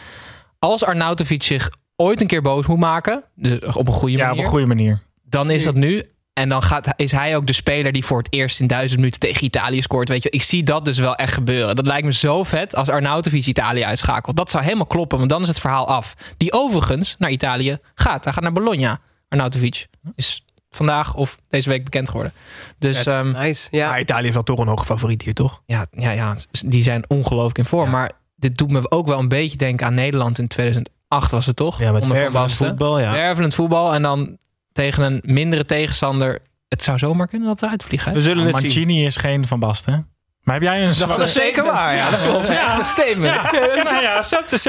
Als 0.59 0.83
Arnautovic 0.83 1.43
zich 1.43 1.69
ooit 1.95 2.21
een 2.21 2.27
keer 2.27 2.41
boos 2.41 2.65
moet 2.65 2.79
maken, 2.79 3.23
dus 3.35 3.59
op 3.59 3.87
een 3.87 3.93
goede 3.93 4.17
Ja, 4.17 4.23
op 4.23 4.27
manier, 4.29 4.43
een 4.43 4.49
goede 4.49 4.65
manier. 4.65 5.01
dan 5.23 5.49
is 5.49 5.63
dat 5.63 5.75
nu. 5.75 6.05
En 6.33 6.49
dan 6.49 6.63
gaat, 6.63 6.87
is 6.95 7.11
hij 7.11 7.35
ook 7.35 7.47
de 7.47 7.53
speler 7.53 7.91
die 7.91 8.05
voor 8.05 8.17
het 8.17 8.27
eerst 8.29 8.59
in 8.59 8.67
duizend 8.67 8.99
minuten 8.99 9.19
tegen 9.19 9.43
Italië 9.43 9.81
scoort. 9.81 10.09
Weet 10.09 10.23
je, 10.23 10.29
ik 10.29 10.41
zie 10.41 10.63
dat 10.63 10.85
dus 10.85 10.99
wel 10.99 11.15
echt 11.15 11.33
gebeuren. 11.33 11.75
Dat 11.75 11.87
lijkt 11.87 12.05
me 12.05 12.13
zo 12.13 12.43
vet 12.43 12.75
als 12.75 12.89
Arnautovic 12.89 13.45
Italië 13.45 13.83
uitschakelt. 13.83 14.35
Dat 14.35 14.49
zou 14.49 14.63
helemaal 14.63 14.85
kloppen, 14.85 15.17
want 15.17 15.29
dan 15.29 15.41
is 15.41 15.47
het 15.47 15.59
verhaal 15.59 15.87
af. 15.87 16.13
Die 16.37 16.53
overigens 16.53 17.15
naar 17.17 17.29
Italië 17.29 17.77
gaat. 17.95 18.23
Hij 18.23 18.33
gaat 18.33 18.43
naar 18.43 18.51
Bologna. 18.51 18.99
Arnautovic 19.27 19.87
is 20.15 20.45
vandaag 20.69 21.15
of 21.15 21.37
deze 21.49 21.69
week 21.69 21.83
bekend 21.83 22.07
geworden. 22.09 22.33
Dus 22.79 23.05
ehm, 23.05 23.31
Nice. 23.31 23.67
Ja. 23.71 23.89
Maar 23.89 23.99
Italië 23.99 24.27
is 24.27 24.33
wel 24.33 24.43
toch 24.43 24.59
een 24.59 24.67
hoge 24.67 24.85
favoriet 24.85 25.21
hier, 25.21 25.33
toch? 25.33 25.61
ja, 25.65 25.85
ja, 25.91 26.11
ja, 26.11 26.35
die 26.65 26.83
zijn 26.83 27.03
ongelooflijk 27.07 27.57
in 27.57 27.65
vorm. 27.65 27.85
Ja. 27.85 27.91
Maar 27.91 28.11
dit 28.35 28.57
doet 28.57 28.71
me 28.71 28.91
ook 28.91 29.07
wel 29.07 29.19
een 29.19 29.27
beetje 29.27 29.57
denken 29.57 29.85
aan 29.85 29.93
Nederland 29.93 30.39
in 30.39 30.47
2008 30.47 31.31
was 31.31 31.45
het 31.45 31.55
toch? 31.55 31.79
Ja, 31.79 31.91
met 31.91 32.07
vervelend 32.07 32.53
voetbal, 32.53 32.99
ja. 32.99 33.11
Wervelend 33.11 33.55
voetbal 33.55 33.93
en 33.93 34.01
dan 34.01 34.37
tegen 34.73 35.03
een 35.03 35.21
mindere 35.25 35.65
tegenstander. 35.65 36.39
Het 36.67 36.83
zou 36.83 36.97
zomaar 36.97 37.27
kunnen 37.27 37.47
dat 37.47 37.61
eruit 37.61 37.83
vliegen. 37.83 38.09
hè? 38.09 38.17
We 38.17 38.23
zullen 38.23 38.45
het 38.45 38.55
zien. 38.55 38.63
Mancini 38.63 39.05
is 39.05 39.15
geen 39.15 39.47
Van 39.47 39.59
Basten. 39.59 40.07
Maar 40.43 40.53
heb 40.55 40.63
jij 40.63 40.79
een 40.81 40.87
Dat 40.87 40.95
zwak... 40.95 41.17
is 41.19 41.33
zeker 41.33 41.63
waar, 41.63 41.95
ja. 41.95 42.09
Dat 42.09 42.21
klopt. 42.21 42.47
Ja, 42.47 42.79
een 42.79 42.85
statement. 42.85 43.33
Ja, 43.33 43.99
ja, 44.01 44.21
zet, 44.23 44.49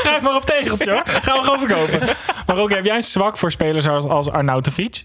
schrijf 0.00 0.20
maar 0.22 0.36
op 0.36 0.44
tegeltje 0.44 0.90
hoor. 0.90 1.02
Gaan 1.06 1.38
we 1.38 1.44
gewoon 1.44 1.60
verkopen. 1.68 2.16
Maar 2.46 2.56
ook, 2.56 2.70
heb 2.70 2.84
jij 2.84 2.96
een 2.96 3.04
zwak 3.04 3.36
voor 3.38 3.50
spelers 3.50 3.88
als, 3.88 4.04
als 4.04 4.30
Arnautovic? 4.30 5.04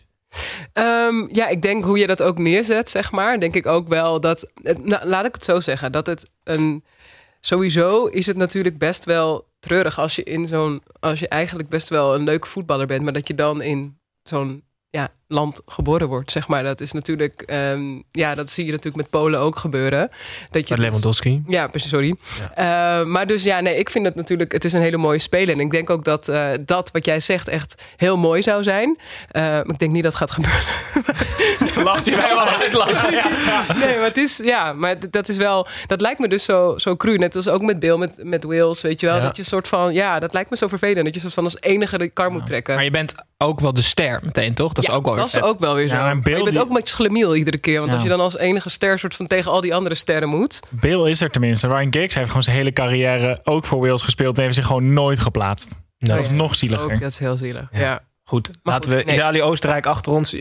Ehm, 0.73 1.27
ja, 1.31 1.47
ik 1.47 1.61
denk 1.61 1.83
hoe 1.83 1.97
je 1.97 2.07
dat 2.07 2.21
ook 2.21 2.37
neerzet, 2.37 2.89
zeg 2.89 3.11
maar. 3.11 3.39
Denk 3.39 3.55
ik 3.55 3.65
ook 3.65 3.87
wel 3.87 4.19
dat. 4.19 4.51
Nou, 4.83 5.05
laat 5.07 5.25
ik 5.25 5.33
het 5.33 5.43
zo 5.45 5.59
zeggen. 5.59 5.91
Dat 5.91 6.07
het 6.07 6.29
een. 6.43 6.83
Sowieso 7.41 8.05
is 8.05 8.25
het 8.25 8.37
natuurlijk 8.37 8.77
best 8.77 9.05
wel 9.05 9.47
treurig 9.59 9.99
als 9.99 10.15
je 10.15 10.23
in 10.23 10.47
zo'n. 10.47 10.83
Als 10.99 11.19
je 11.19 11.27
eigenlijk 11.27 11.69
best 11.69 11.89
wel 11.89 12.15
een 12.15 12.23
leuke 12.23 12.47
voetballer 12.47 12.87
bent, 12.87 13.03
maar 13.03 13.13
dat 13.13 13.27
je 13.27 13.35
dan 13.35 13.61
in 13.61 13.97
zo'n 14.29 14.61
ja, 14.93 15.07
land 15.27 15.61
geboren 15.65 16.07
wordt, 16.07 16.31
zeg 16.31 16.47
maar. 16.47 16.63
Dat 16.63 16.81
is 16.81 16.91
natuurlijk. 16.91 17.41
ehm, 17.41 17.99
ja, 18.11 18.35
dat 18.35 18.49
zie 18.49 18.65
je 18.65 18.69
natuurlijk 18.71 18.97
met 18.97 19.09
Polen 19.09 19.39
ook 19.39 19.55
gebeuren. 19.55 20.09
Dat 20.51 20.67
je 20.67 20.73
Met 20.73 20.83
Lewandowski. 20.83 21.43
ja, 21.47 21.67
precies, 21.67 21.89
sorry. 21.89 22.15
Eh, 22.55 23.03
maar 23.03 23.27
dus 23.27 23.43
ja, 23.43 23.59
nee, 23.59 23.77
ik 23.77 23.89
vind 23.89 24.05
het 24.05 24.15
natuurlijk, 24.15 24.51
het 24.51 24.65
is 24.65 24.73
een 24.73 24.81
hele 24.81 24.97
mooie 24.97 25.19
speler. 25.19 25.53
En 25.55 25.59
ik 25.59 25.71
denk 25.71 25.89
ook 25.89 26.03
dat 26.05 26.27
eh, 26.27 26.49
dat 26.65 26.91
wat 26.91 27.05
jij 27.05 27.19
zegt 27.19 27.47
echt 27.47 27.83
heel 27.95 28.17
mooi 28.17 28.41
zou 28.41 28.63
zijn. 28.63 28.97
Eh, 29.31 29.41
maar 29.41 29.69
ik 29.69 29.79
denk 29.79 29.91
niet 29.91 30.03
dat 30.03 30.19
het 30.19 30.21
gaat 30.21 30.31
gebeuren. 30.31 30.61
Ze 31.73 31.83
lacht 31.83 32.05
je 32.05 32.11
mij 32.15 32.35
wel 32.35 32.45
uit. 32.45 32.71
Nee, 33.83 33.95
maar 33.97 34.07
het 34.07 34.17
is, 34.17 34.37
ja, 34.43 34.73
maar 34.73 35.09
dat 35.09 35.29
is 35.29 35.37
wel, 35.37 35.67
dat 35.87 36.01
lijkt 36.01 36.19
me 36.19 36.27
dus 36.27 36.43
zo, 36.43 36.77
zo 36.77 36.95
cru. 36.95 37.15
Net 37.17 37.35
als 37.35 37.47
ook 37.47 37.61
met 37.61 37.79
Bill, 37.79 37.97
met, 37.97 38.23
met 38.23 38.43
Wales, 38.43 38.81
weet 38.81 38.99
je 38.99 39.05
wel. 39.05 39.15
Ja. 39.15 39.21
Dat 39.21 39.35
je 39.35 39.41
een 39.41 39.47
soort 39.47 39.67
van, 39.67 39.93
ja, 39.93 40.19
dat 40.19 40.33
lijkt 40.33 40.49
me 40.49 40.57
zo 40.57 40.67
vervelend. 40.67 41.05
Dat 41.05 41.13
je 41.15 41.19
soort 41.21 41.33
van 41.33 41.43
als 41.43 41.57
enige 41.61 41.97
de 41.97 42.09
kar 42.09 42.31
moet 42.31 42.45
trekken. 42.45 42.75
Maar 42.75 42.83
je 42.83 42.91
bent 42.91 43.13
ook 43.37 43.59
wel 43.59 43.73
de 43.73 43.81
ster 43.81 44.19
meteen, 44.23 44.53
toch? 44.53 44.73
Dat 44.73 44.83
is 44.83 44.89
Ja, 44.89 44.95
ook 44.95 45.05
wel 45.05 45.12
dat 45.17 45.25
is 45.25 45.31
vet. 45.31 45.43
ook 45.43 45.59
wel 45.59 45.75
weer 45.75 45.87
zo. 45.87 45.95
Ja, 45.95 46.09
en 46.09 46.21
Bill 46.21 46.33
je 46.37 46.39
bent 46.43 46.51
die- 46.55 46.61
ook 46.63 46.67
een 46.69 46.75
beetje 46.75 46.93
schlemiel 46.93 47.35
iedere 47.35 47.59
keer. 47.59 47.77
Want 47.77 47.87
Ja. 47.89 47.93
als 47.93 48.03
je 48.03 48.09
dan 48.09 48.19
als 48.19 48.37
enige 48.37 48.69
ster 48.69 48.99
soort 48.99 49.15
van 49.15 49.27
tegen 49.27 49.51
al 49.51 49.61
die 49.61 49.75
andere 49.75 49.95
sterren 49.95 50.29
moet. 50.29 50.59
Bill 50.69 51.09
is 51.09 51.21
er 51.21 51.29
tenminste. 51.31 51.67
Ryan 51.67 51.93
Giggs 51.93 52.15
heeft 52.15 52.27
gewoon 52.27 52.43
zijn 52.43 52.55
hele 52.55 52.73
carrière 52.73 53.39
ook 53.43 53.65
voor 53.65 53.79
Wales 53.79 54.01
gespeeld 54.01 54.37
en 54.37 54.43
heeft 54.43 54.55
zich 54.55 54.65
gewoon 54.65 54.93
nooit 54.93 55.19
geplaatst. 55.19 55.71
Dat 55.97 56.17
is 56.17 56.29
nog 56.31 56.55
zieliger. 56.55 56.93
Ook, 56.93 56.99
dat 56.99 57.11
is 57.11 57.19
heel 57.19 57.35
zielig. 57.37 57.67
Ja. 57.71 57.99
Goed, 58.23 58.47
Maar 58.47 58.73
laten 58.73 58.91
goed, 58.91 58.99
we 58.99 59.05
nee. 59.05 59.15
Italië-Oostenrijk 59.15 59.85
achter 59.85 60.11
ons. 60.11 60.31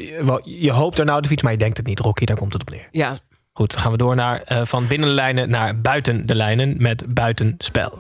Je, 0.44 0.70
hoopt 0.72 0.98
er 0.98 1.04
nou 1.04 1.20
de 1.22 1.28
fiets, 1.28 1.42
maar 1.42 1.52
je 1.52 1.58
denkt 1.58 1.76
het 1.76 1.86
niet, 1.86 1.98
Rocky. 2.00 2.24
Daar 2.24 2.36
komt 2.36 2.52
het 2.52 2.62
op 2.62 2.70
neer. 2.70 2.88
ja. 2.90 3.18
Goed, 3.54 3.70
dan 3.70 3.80
gaan 3.80 3.90
we 3.92 3.96
door 3.98 4.14
naar, 4.14 4.42
eh, 4.42 4.60
van 4.64 4.86
binnen 4.86 5.08
de 5.08 5.14
lijnen 5.14 5.50
naar 5.50 5.80
buiten 5.80 6.26
de 6.26 6.34
lijnen 6.34 6.74
met 6.78 7.14
buitenspel. 7.14 7.98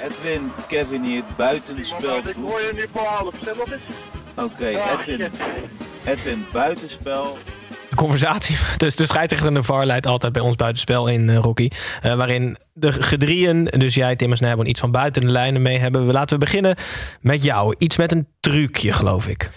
Edwin, 0.00 0.50
Kevin 0.68 1.02
hier, 1.04 1.22
buitenspel. 1.36 2.16
Ik 2.16 2.34
hoor 2.42 2.60
je 2.60 2.70
nu 2.74 2.84
voor 2.92 3.02
half. 3.06 3.34
Nog 3.56 3.72
eens. 3.72 3.82
Oké, 4.42 4.66
Edwin, 4.66 5.30
Edwin, 6.04 6.46
buitenspel. 6.52 7.38
De 7.90 7.96
conversatie, 7.96 8.56
dus 8.76 8.96
de 8.96 9.06
scheidsrechter 9.06 9.48
en 9.48 9.54
de 9.54 9.62
VAR 9.62 9.86
leidt 9.86 10.06
altijd 10.06 10.32
bij 10.32 10.42
ons 10.42 10.56
buitenspel 10.56 11.08
in, 11.08 11.30
eh, 11.30 11.38
Rocky. 11.38 11.68
Eh, 12.02 12.16
waarin 12.16 12.56
de 12.72 12.92
gedrieën, 12.92 13.64
dus 13.64 13.94
jij, 13.94 14.16
Tim 14.16 14.30
en 14.30 14.36
Snijboon, 14.36 14.66
iets 14.66 14.80
van 14.80 14.90
buiten 14.90 15.22
de 15.22 15.30
lijnen 15.32 15.62
mee 15.62 15.78
hebben. 15.78 16.06
We 16.06 16.12
Laten 16.12 16.38
we 16.38 16.44
beginnen 16.44 16.76
met 17.20 17.44
jou. 17.44 17.74
Iets 17.78 17.96
met 17.96 18.12
een 18.12 18.26
trucje, 18.40 18.92
geloof 18.92 19.26
ik. 19.26 19.50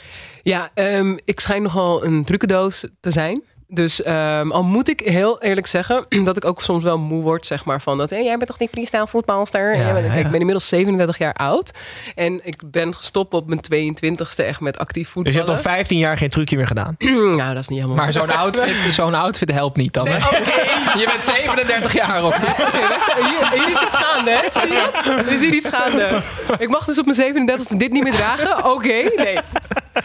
Ja, 0.43 0.69
ehm, 0.73 1.17
ik 1.25 1.39
schijn 1.39 1.61
nogal 1.61 2.05
een 2.05 2.23
trucendoos 2.23 2.87
te 2.99 3.11
zijn. 3.11 3.43
Dus 3.73 4.01
ehm, 4.03 4.51
al 4.51 4.63
moet 4.63 4.89
ik 4.89 4.99
heel 4.99 5.41
eerlijk 5.41 5.67
zeggen 5.67 6.05
dat 6.23 6.37
ik 6.37 6.45
ook 6.45 6.61
soms 6.61 6.83
wel 6.83 6.97
moe 6.97 7.21
word, 7.23 7.45
zeg 7.45 7.65
maar, 7.65 7.81
van 7.81 7.97
dat 7.97 8.09
hey, 8.09 8.23
jij 8.23 8.35
bent 8.37 8.47
toch 8.47 8.57
die 8.57 8.69
freestyle 8.69 9.07
voetbalster? 9.07 9.75
Ja, 9.77 9.95
ik 9.97 10.23
ben 10.29 10.39
inmiddels 10.39 10.67
37 10.67 11.17
jaar 11.17 11.33
oud 11.33 11.71
en 12.15 12.39
ik 12.43 12.61
ben 12.71 12.95
gestopt 12.95 13.33
op 13.33 13.47
mijn 13.47 13.61
22ste 14.05 14.45
echt 14.45 14.59
met 14.59 14.77
actief 14.77 15.03
Dus 15.03 15.11
voetballen. 15.13 15.39
je 15.41 15.45
hebt 15.45 15.65
al 15.65 15.71
15 15.71 15.97
jaar 15.97 16.17
geen 16.17 16.29
trucje 16.29 16.57
meer 16.57 16.67
gedaan. 16.67 16.95
nou, 17.37 17.53
dat 17.53 17.57
is 17.61 17.67
niet 17.67 17.79
helemaal. 17.79 18.03
Maar 18.03 18.13
zo'n 18.13 18.31
outfit, 18.35 18.93
zo'n 18.93 19.13
outfit 19.13 19.51
helpt 19.51 19.77
niet 19.77 19.93
dan. 19.93 20.07
hè? 20.07 20.17
Je 20.99 21.05
bent 21.11 21.23
37 21.25 21.93
jaar 21.93 22.23
op. 22.25 22.33
Oké, 22.33 23.25
hier, 23.27 23.49
hier 23.61 23.69
is 23.69 23.81
iets 23.81 23.95
gaande, 23.97 24.31
hè? 24.31 24.59
Zie 24.61 24.69
je 24.71 24.89
het? 24.91 25.05
Er 25.27 25.31
is 25.33 25.41
hier 25.41 25.53
iets 25.53 25.67
gaande. 25.67 26.21
Ik 26.57 26.69
mag 26.69 26.85
dus 26.85 26.99
op 26.99 27.05
mijn 27.05 27.49
37e 27.49 27.77
dit 27.77 27.91
niet 27.91 28.03
meer 28.03 28.13
dragen. 28.13 28.71
Oké, 28.71 29.03
nee. 29.15 29.37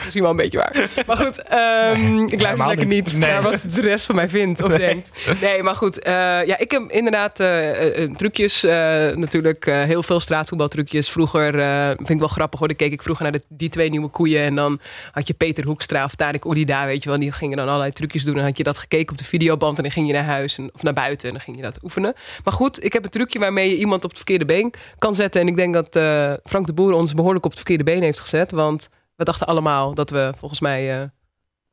Misschien 0.05 0.23
wel 0.23 0.31
een 0.31 0.37
beetje 0.37 0.59
waar. 0.59 0.75
Maar 1.07 1.17
goed, 1.17 1.43
ehm, 1.43 2.27
ik 2.27 2.41
luister 2.41 2.67
lekker 2.69 2.87
niet. 2.87 3.05
niet 3.05 3.19
Nee. 3.19 3.31
naar 3.31 3.43
wat 3.43 3.56
de 3.63 3.81
rest 3.81 4.07
van 4.07 4.15
mij 4.15 4.29
vindt 4.29 4.63
of 4.63 4.73
denkt. 4.73 5.11
Nee, 5.41 5.63
maar 5.63 5.75
goed. 5.75 5.99
eh, 5.99 6.13
ja, 6.47 6.59
ik 6.59 6.71
heb 6.71 6.91
inderdaad 6.91 7.41
eh, 7.41 8.03
eh, 8.03 8.11
trucjes. 8.13 8.63
natuurlijk 9.15 9.65
heel 9.65 10.03
veel 10.03 10.21
straatvoetbaltrucjes. 10.21 11.11
Vroeger, 11.11 11.53
vind 11.97 12.11
ik 12.11 12.19
wel 12.19 12.29
grappig 12.29 12.59
hoor. 12.59 12.69
Dan 12.69 12.77
keek 12.77 12.93
ik 12.93 13.03
vroeger 13.03 13.23
naar 13.23 13.33
de, 13.33 13.43
die 13.49 13.69
twee 13.69 13.91
nieuwe 13.91 14.09
koeien. 14.09 14.43
En 14.43 14.55
dan 14.55 14.81
had 15.11 15.27
je 15.27 15.35
Peter 15.35 15.65
Hoekstra 15.65 16.05
of 16.05 16.15
Tarek 16.15 16.45
Oulida, 16.45 16.87
weet 16.87 17.03
je 17.03 17.09
wel. 17.09 17.19
Die 17.19 17.33
gingen 17.33 17.57
dan 17.57 17.67
allerlei 17.67 17.93
trucjes 17.93 18.25
doen. 18.25 18.37
En 18.39 18.45
had 18.45 18.57
je 18.57 18.65
dat 18.65 18.79
gekeken 18.79 19.11
op 19.11 19.19
de 19.19 19.25
videoband. 19.25 19.77
En 19.77 19.83
dan 19.83 19.93
ging 19.93 20.07
je 20.07 20.13
naar 20.13 20.25
huis 20.25 20.59
en, 20.59 20.71
of 20.75 20.83
naar 20.83 20.93
buiten. 20.93 21.29
En 21.29 21.35
dan 21.35 21.45
ging 21.45 21.57
je 21.57 21.63
dat 21.63 21.83
oefenen. 21.83 22.15
Maar 22.45 22.55
goed, 22.55 22.85
ik 22.85 22.93
heb 22.93 23.05
een 23.05 23.11
trucje 23.11 23.39
waarmee 23.39 23.71
je 23.71 23.77
iemand 23.77 24.05
op 24.05 24.09
het 24.11 24.19
verkeerde 24.19 24.45
been 24.45 24.73
kan 24.99 25.15
zetten. 25.15 25.41
En 25.41 25.49
ik 25.49 25.57
denk 25.57 25.75
dat 25.75 25.89
Frank 26.45 26.67
de 26.67 26.73
Boer 26.73 26.93
ons 26.93 27.15
behoorlijk 27.15 27.45
op 27.45 27.51
het 27.51 27.61
verkeerde 27.61 27.85
been 27.85 28.03
heeft 28.03 28.21
gezet. 28.21 28.51
Want 28.51 28.89
we 29.17 29.25
dachten 29.25 29.47
allemaal 29.47 29.95
dat 29.95 30.11
we 30.11 30.33
volgens 30.37 30.61
mij 30.61 31.11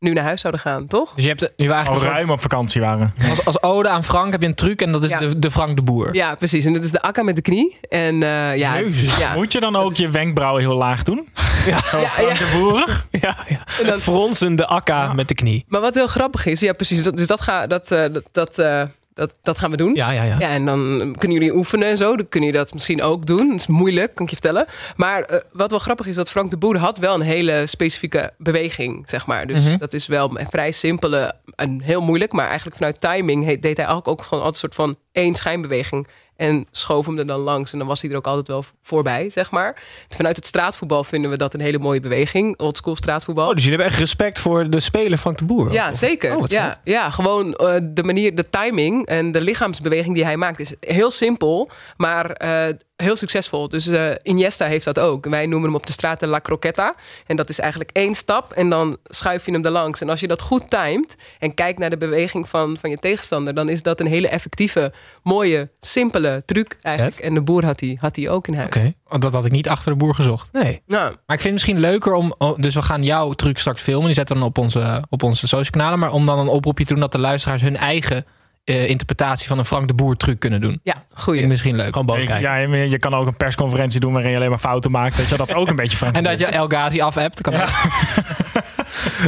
nu 0.03 0.13
naar 0.13 0.23
huis 0.23 0.41
zouden 0.41 0.61
gaan, 0.61 0.87
toch? 0.87 1.13
Dus 1.13 1.23
je 1.23 1.29
hebt 1.29 1.51
je 1.55 1.63
wil 1.67 1.73
Al 1.75 2.01
ruim 2.01 2.29
op 2.29 2.41
vakantie 2.41 2.81
waren. 2.81 3.13
als, 3.29 3.45
als 3.45 3.61
ode 3.63 3.89
aan 3.89 4.03
Frank 4.03 4.31
heb 4.31 4.41
je 4.41 4.47
een 4.47 4.55
truc 4.55 4.81
en 4.81 4.91
dat 4.91 5.03
is 5.03 5.09
Ja. 5.09 5.17
de, 5.19 5.39
de 5.39 5.51
Frank 5.51 5.75
de 5.75 5.81
Boer. 5.81 6.15
Ja, 6.15 6.35
precies. 6.35 6.65
En 6.65 6.73
dat 6.73 6.83
is 6.83 6.91
de 6.91 7.01
akka 7.01 7.23
met 7.23 7.35
de 7.35 7.41
knie. 7.41 7.77
En 7.89 8.23
eh, 8.23 8.57
ja, 8.57 8.79
Jezus. 8.79 9.17
ja. 9.17 9.35
Moet 9.35 9.51
je 9.53 9.59
dan 9.59 9.75
ook 9.75 9.93
je 9.93 10.09
wenkbrauwen 10.09 10.61
heel 10.61 10.75
laag 10.75 11.03
doen? 11.03 11.27
Ja, 11.65 11.81
Zo 11.83 11.99
Ja, 11.99 12.07
Frank 12.07 12.31
ja. 12.31 12.45
de 12.45 12.57
Boerig? 12.59 13.07
Ja, 13.21 13.35
ja. 13.47 13.59
En 13.81 13.85
dan- 13.87 13.99
Fronsende 13.99 14.65
akka 14.67 15.13
met 15.13 15.27
de 15.27 15.33
knie. 15.35 15.65
Maar 15.67 15.81
wat 15.81 15.95
heel 15.95 16.07
grappig 16.07 16.45
is, 16.45 16.59
ja 16.59 16.73
precies, 16.73 17.03
dat, 17.03 17.17
dus 17.17 17.27
dat, 17.27 17.41
ga, 17.41 17.67
dat, 17.67 17.91
eh, 17.91 18.13
dat, 18.13 18.23
dat, 18.31 18.57
eh, 18.59 18.83
dat, 19.13 19.33
dat 19.41 19.57
gaan 19.57 19.71
we 19.71 19.77
doen. 19.77 19.95
Ja, 19.95 20.11
ja, 20.11 20.23
ja. 20.23 20.35
Ja, 20.39 20.49
en 20.49 20.65
dan 20.65 21.15
kunnen 21.17 21.37
jullie 21.37 21.55
oefenen 21.55 21.87
en 21.87 21.97
zo. 21.97 22.15
Dan 22.15 22.29
kunnen 22.29 22.49
jullie 22.49 22.63
dat 22.65 22.73
misschien 22.73 23.01
ook 23.01 23.25
doen. 23.25 23.49
Dat 23.49 23.59
is 23.59 23.67
moeilijk, 23.67 24.15
kan 24.15 24.25
ik 24.25 24.31
je 24.31 24.37
vertellen. 24.41 24.65
Maar 24.95 25.21
eh, 25.23 25.39
wat 25.51 25.69
wel 25.69 25.79
grappig 25.79 26.05
is, 26.05 26.15
dat 26.15 26.29
Frank 26.29 26.49
de 26.49 26.57
Boer 26.57 26.77
had 26.77 26.97
wel 26.97 27.13
een 27.15 27.21
hele 27.21 27.67
specifieke 27.67 28.31
beweging, 28.37 29.03
zeg 29.09 29.25
maar. 29.25 29.47
Dus 29.47 29.63
Mhm. 29.63 29.77
dat 29.77 29.93
is 29.93 30.07
wel 30.07 30.39
een 30.39 30.47
vrij 30.49 30.71
simpele 30.71 31.33
en 31.55 31.81
heel 31.81 32.01
moeilijk. 32.01 32.31
Maar 32.31 32.47
eigenlijk 32.47 32.75
vanuit 32.75 33.01
timing 33.01 33.45
deed 33.45 33.63
hij 33.63 33.73
eigenlijk 33.75 34.07
ook 34.07 34.21
gewoon 34.21 34.43
altijd 34.43 34.63
een 34.63 34.69
soort 34.71 34.75
van 34.89 34.97
één 35.11 35.35
schijnbeweging. 35.35 36.07
En 36.35 36.67
schoof 36.71 37.05
hem 37.05 37.17
er 37.17 37.27
dan 37.27 37.39
langs. 37.39 37.71
En 37.71 37.77
dan 37.77 37.87
was 37.87 38.01
hij 38.01 38.11
er 38.11 38.17
ook 38.17 38.27
altijd 38.27 38.47
wel 38.47 38.65
voorbij, 38.81 39.29
zeg 39.29 39.51
maar. 39.51 39.81
Vanuit 40.09 40.35
het 40.35 40.45
straatvoetbal 40.45 41.03
vinden 41.03 41.29
we 41.29 41.37
dat 41.37 41.53
een 41.53 41.61
hele 41.61 41.79
mooie 41.79 41.99
beweging. 41.99 42.59
Oldschool 42.59 42.95
straatvoetbal. 42.95 43.47
Oh, 43.47 43.53
dus 43.53 43.63
jullie 43.63 43.77
hebben 43.77 43.93
echt 43.93 44.03
respect 44.03 44.39
voor 44.39 44.69
de 44.69 44.79
speler 44.79 45.17
Frank 45.17 45.37
de 45.37 45.45
Boer? 45.45 45.71
Ja, 45.71 45.89
Of- 45.89 45.97
zeker. 45.97 46.37
Oh, 46.37 46.43
ja, 46.47 46.81
ja, 46.83 47.09
gewoon 47.09 47.53
eh, 47.53 47.75
de 47.83 48.03
manier, 48.03 48.35
de 48.35 48.49
timing 48.49 49.05
en 49.05 49.31
de 49.31 49.41
lichaamsbeweging 49.41 50.15
die 50.15 50.23
hij 50.23 50.37
maakt 50.37 50.59
is 50.59 50.73
heel 50.79 51.11
simpel, 51.11 51.69
maar 51.97 52.31
eh, 52.31 52.73
heel 53.03 53.15
succesvol. 53.15 53.69
Dus 53.69 53.87
eh, 53.87 54.09
Iniesta 54.23 54.65
heeft 54.65 54.85
dat 54.85 54.99
ook. 54.99 55.25
Wij 55.25 55.45
noemen 55.45 55.67
hem 55.67 55.75
op 55.77 55.85
de 55.85 55.91
straat 55.91 56.19
de 56.19 56.27
La 56.27 56.39
Croqueta. 56.41 56.95
En 57.27 57.35
dat 57.35 57.49
is 57.49 57.59
eigenlijk 57.59 57.89
één 57.93 58.15
stap 58.15 58.51
en 58.51 58.69
dan 58.69 58.97
schuif 59.03 59.45
je 59.45 59.51
hem 59.51 59.65
er 59.65 59.71
langs. 59.71 60.01
En 60.01 60.09
als 60.09 60.19
je 60.19 60.27
dat 60.27 60.41
goed 60.41 60.69
timet 60.69 61.17
en 61.39 61.53
kijkt 61.53 61.79
naar 61.79 61.89
de 61.89 61.97
beweging 61.97 62.49
van, 62.49 62.77
van 62.79 62.89
je 62.89 62.97
tegenstander, 62.97 63.53
dan 63.53 63.69
is 63.69 63.83
dat 63.83 63.99
een 63.99 64.07
hele 64.07 64.27
effectieve, 64.27 64.93
mooie, 65.23 65.69
simpele 65.79 66.43
truc 66.45 66.77
eigenlijk. 66.81 67.17
En 67.17 67.33
de 67.33 67.41
boer 67.41 67.65
had 67.65 67.79
die, 67.79 67.97
had 68.01 68.15
die 68.15 68.29
ook 68.29 68.47
in 68.47 68.53
huis. 68.53 68.67
Oké. 68.67 68.93
Want 69.07 69.21
Dat 69.21 69.33
had 69.33 69.45
ik 69.45 69.51
niet 69.51 69.69
achter 69.69 69.91
de 69.91 69.97
boer 69.97 70.15
gezocht. 70.15 70.49
Nee. 70.51 70.81
Nou, 70.85 71.03
Maar 71.03 71.35
ik 71.35 71.41
vind 71.41 71.43
het 71.43 71.51
misschien 71.53 71.79
leuker 71.79 72.13
om. 72.13 72.33
oh, 72.37 72.57
Dus 72.59 72.75
we 72.75 72.81
gaan 72.81 73.03
jouw 73.03 73.33
truc 73.33 73.59
straks 73.59 73.81
filmen. 73.81 74.05
Die 74.05 74.15
zetten 74.15 74.35
we 74.35 74.41
dan 74.41 74.49
op 74.49 74.57
onze, 74.57 75.03
op 75.09 75.23
onze 75.23 75.47
social 75.47 75.71
kanalen. 75.71 75.99
Maar 75.99 76.11
om 76.11 76.25
dan 76.25 76.39
een 76.39 76.47
oproepje 76.47 76.85
te 76.85 76.91
doen 76.93 77.01
dat 77.01 77.11
de 77.11 77.19
luisteraars 77.19 77.61
hun 77.61 77.77
eigen 77.77 78.25
eh, 78.63 78.89
interpretatie 78.89 79.47
van 79.47 79.57
een 79.57 79.65
Frank 79.65 79.87
de 79.87 79.93
Boer 79.93 80.15
truc 80.17 80.39
kunnen 80.39 80.61
doen. 80.61 80.79
ja, 80.83 80.93
goeie. 81.13 81.47
misschien 81.47 81.75
leuk. 81.75 81.91
Gewoon 81.91 82.05
boven 82.05 82.21
Je, 82.21 82.27
kijken. 82.27 82.69
ja, 82.71 82.83
je, 82.83 82.97
kan 82.97 83.13
ook 83.13 83.27
een 83.27 83.37
persconferentie 83.37 83.99
doen 83.99 84.13
waarin 84.13 84.31
je 84.31 84.37
alleen 84.37 84.49
maar 84.49 84.59
fouten 84.59 84.91
maakt. 84.91 85.15
Weet 85.15 85.29
je, 85.29 85.37
dat 85.37 85.49
is 85.49 85.55
ook 85.55 85.69
een 85.69 85.75
beetje 85.75 85.97
Frank. 85.97 86.15
En 86.17 86.23
dat 86.23 86.39
je 86.39 86.45
El 86.45 86.67
Ghazi 86.67 87.01
af-appt. 87.01 87.41
Kan 87.41 87.53
ook. 87.61 87.67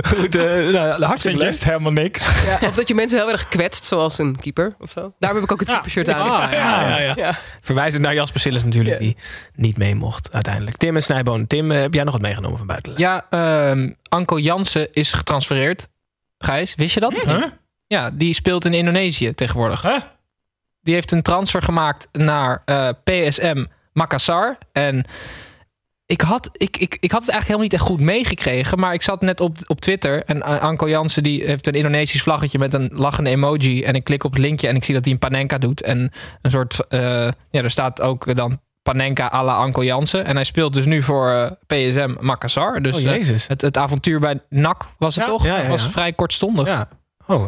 Goed, 0.08 0.36
eh, 0.36 0.44
nou, 0.44 1.04
hartstikke 1.04 1.38
leuk. 1.40 1.56
helemaal 1.56 1.92
niks. 1.92 2.26
Ja, 2.46 2.68
of 2.68 2.76
dat 2.76 2.88
je 2.88 2.96
mensen 2.96 3.20
heel 3.20 3.32
erg 3.32 3.48
kwetst, 3.48 3.86
zoals 3.86 4.18
een 4.18 4.36
keeper 4.36 4.76
of 4.80 4.92
zo. 4.92 5.14
Daar 5.20 5.34
heb 5.34 5.44
ik 5.44 5.52
ook 5.52 5.60
het 5.60 5.70
keepershirt 5.70 6.10
aan. 6.10 6.30
Ah, 6.30 6.52
ja. 6.52 6.58
Ja, 6.82 6.88
ja, 6.90 6.98
ja. 7.00 7.14
Ja. 7.16 7.38
Verwijzend 7.62 8.04
naar 8.04 8.14
Jasper 8.14 8.40
Sillis 8.40 8.64
natuurlijk, 8.64 8.94
Ja. 9.00 9.02
die 9.06 9.18
niet 9.56 9.78
mee 9.78 9.96
mocht 9.96 10.30
uiteindelijk. 10.34 10.78
Tim 10.78 10.96
en 10.96 11.04
Snijboon. 11.04 11.48
Tim, 11.48 11.72
eh, 11.72 11.82
heb 11.82 11.94
jij 11.94 12.04
nog 12.04 12.14
wat 12.14 12.22
meegenomen 12.22 12.58
van 12.58 12.68
buitenland? 12.68 13.02
Ja, 13.02 13.26
ehm 13.30 13.92
Anko 14.10 14.40
Jansen 14.40 14.94
is 14.94 15.14
getransfereerd. 15.14 15.88
Gijs, 16.38 16.76
wist 16.76 16.94
je 16.94 17.00
dat 17.00 17.18
of 17.18 17.26
niet? 17.26 17.36
Huh? 17.36 17.46
Ja, 17.88 18.12
die 18.12 18.34
speelt 18.34 18.66
in 18.66 18.74
Indonesië 18.74 19.34
tegenwoordig. 19.34 19.82
Huh? 19.82 19.98
Die 20.82 20.94
heeft 20.94 21.12
een 21.12 21.22
transfer 21.22 21.62
gemaakt 21.62 22.08
naar 22.12 22.62
eh, 22.66 22.90
PSM 23.04 23.66
Makassar. 23.94 24.58
En 24.72 25.06
ik 26.06 26.22
had, 26.22 26.50
ik, 26.54 26.78
ik, 26.78 26.98
ik 27.00 27.12
had 27.12 27.22
het 27.22 27.30
eigenlijk 27.30 27.44
helemaal 27.44 27.64
niet 27.64 27.74
echt 27.74 27.82
goed 27.82 28.00
meegekregen. 28.00 28.80
Maar 28.80 28.94
ik 28.94 29.04
zat 29.04 29.22
net 29.22 29.40
op, 29.40 29.58
op 29.66 29.82
Twitter. 29.82 30.24
En 30.24 30.42
eh, 30.42 30.62
Anko 30.62 30.90
Jansen 30.90 31.24
die 31.24 31.44
heeft 31.44 31.68
een 31.68 31.74
Indonesisch 31.74 32.22
vlaggetje 32.22 32.60
met 32.60 32.74
een 32.74 32.90
lachende 32.94 33.30
emoji. 33.30 33.84
En 33.84 33.94
ik 33.96 34.04
klik 34.04 34.24
op 34.24 34.32
het 34.34 34.42
linkje 34.42 34.68
en 34.68 34.76
ik 34.76 34.84
zie 34.84 34.94
dat 34.94 35.04
hij 35.04 35.14
een 35.14 35.20
panenka 35.20 35.58
doet. 35.58 35.82
En 35.82 36.12
een 36.42 36.52
soort, 36.52 36.88
eh, 36.88 37.00
ja, 37.50 37.64
er 37.64 37.72
staat 37.72 38.02
ook 38.02 38.36
dan 38.36 38.60
panenka 38.84 39.32
à 39.34 39.44
la 39.44 39.56
Anko 39.56 39.84
Jansen. 39.84 40.26
En 40.26 40.36
hij 40.36 40.44
speelt 40.44 40.74
dus 40.74 40.86
nu 40.86 41.02
voor 41.02 41.58
PSM 41.68 42.16
Makassar. 42.20 42.82
Dus 42.82 42.96
oh, 42.96 43.02
jezus. 43.02 43.48
het, 43.48 43.62
het 43.62 43.78
avontuur 43.78 44.20
bij 44.20 44.40
NAC 44.50 44.90
was 44.98 45.16
het 45.16 45.26
Ja, 45.26 45.32
toch? 45.32 45.44
ja, 45.44 45.62
ja, 45.62 45.68
was 45.68 45.88
vrij 45.88 46.14
kortstondig. 46.14 46.68
ja. 46.68 46.88
Oh, 47.28 47.48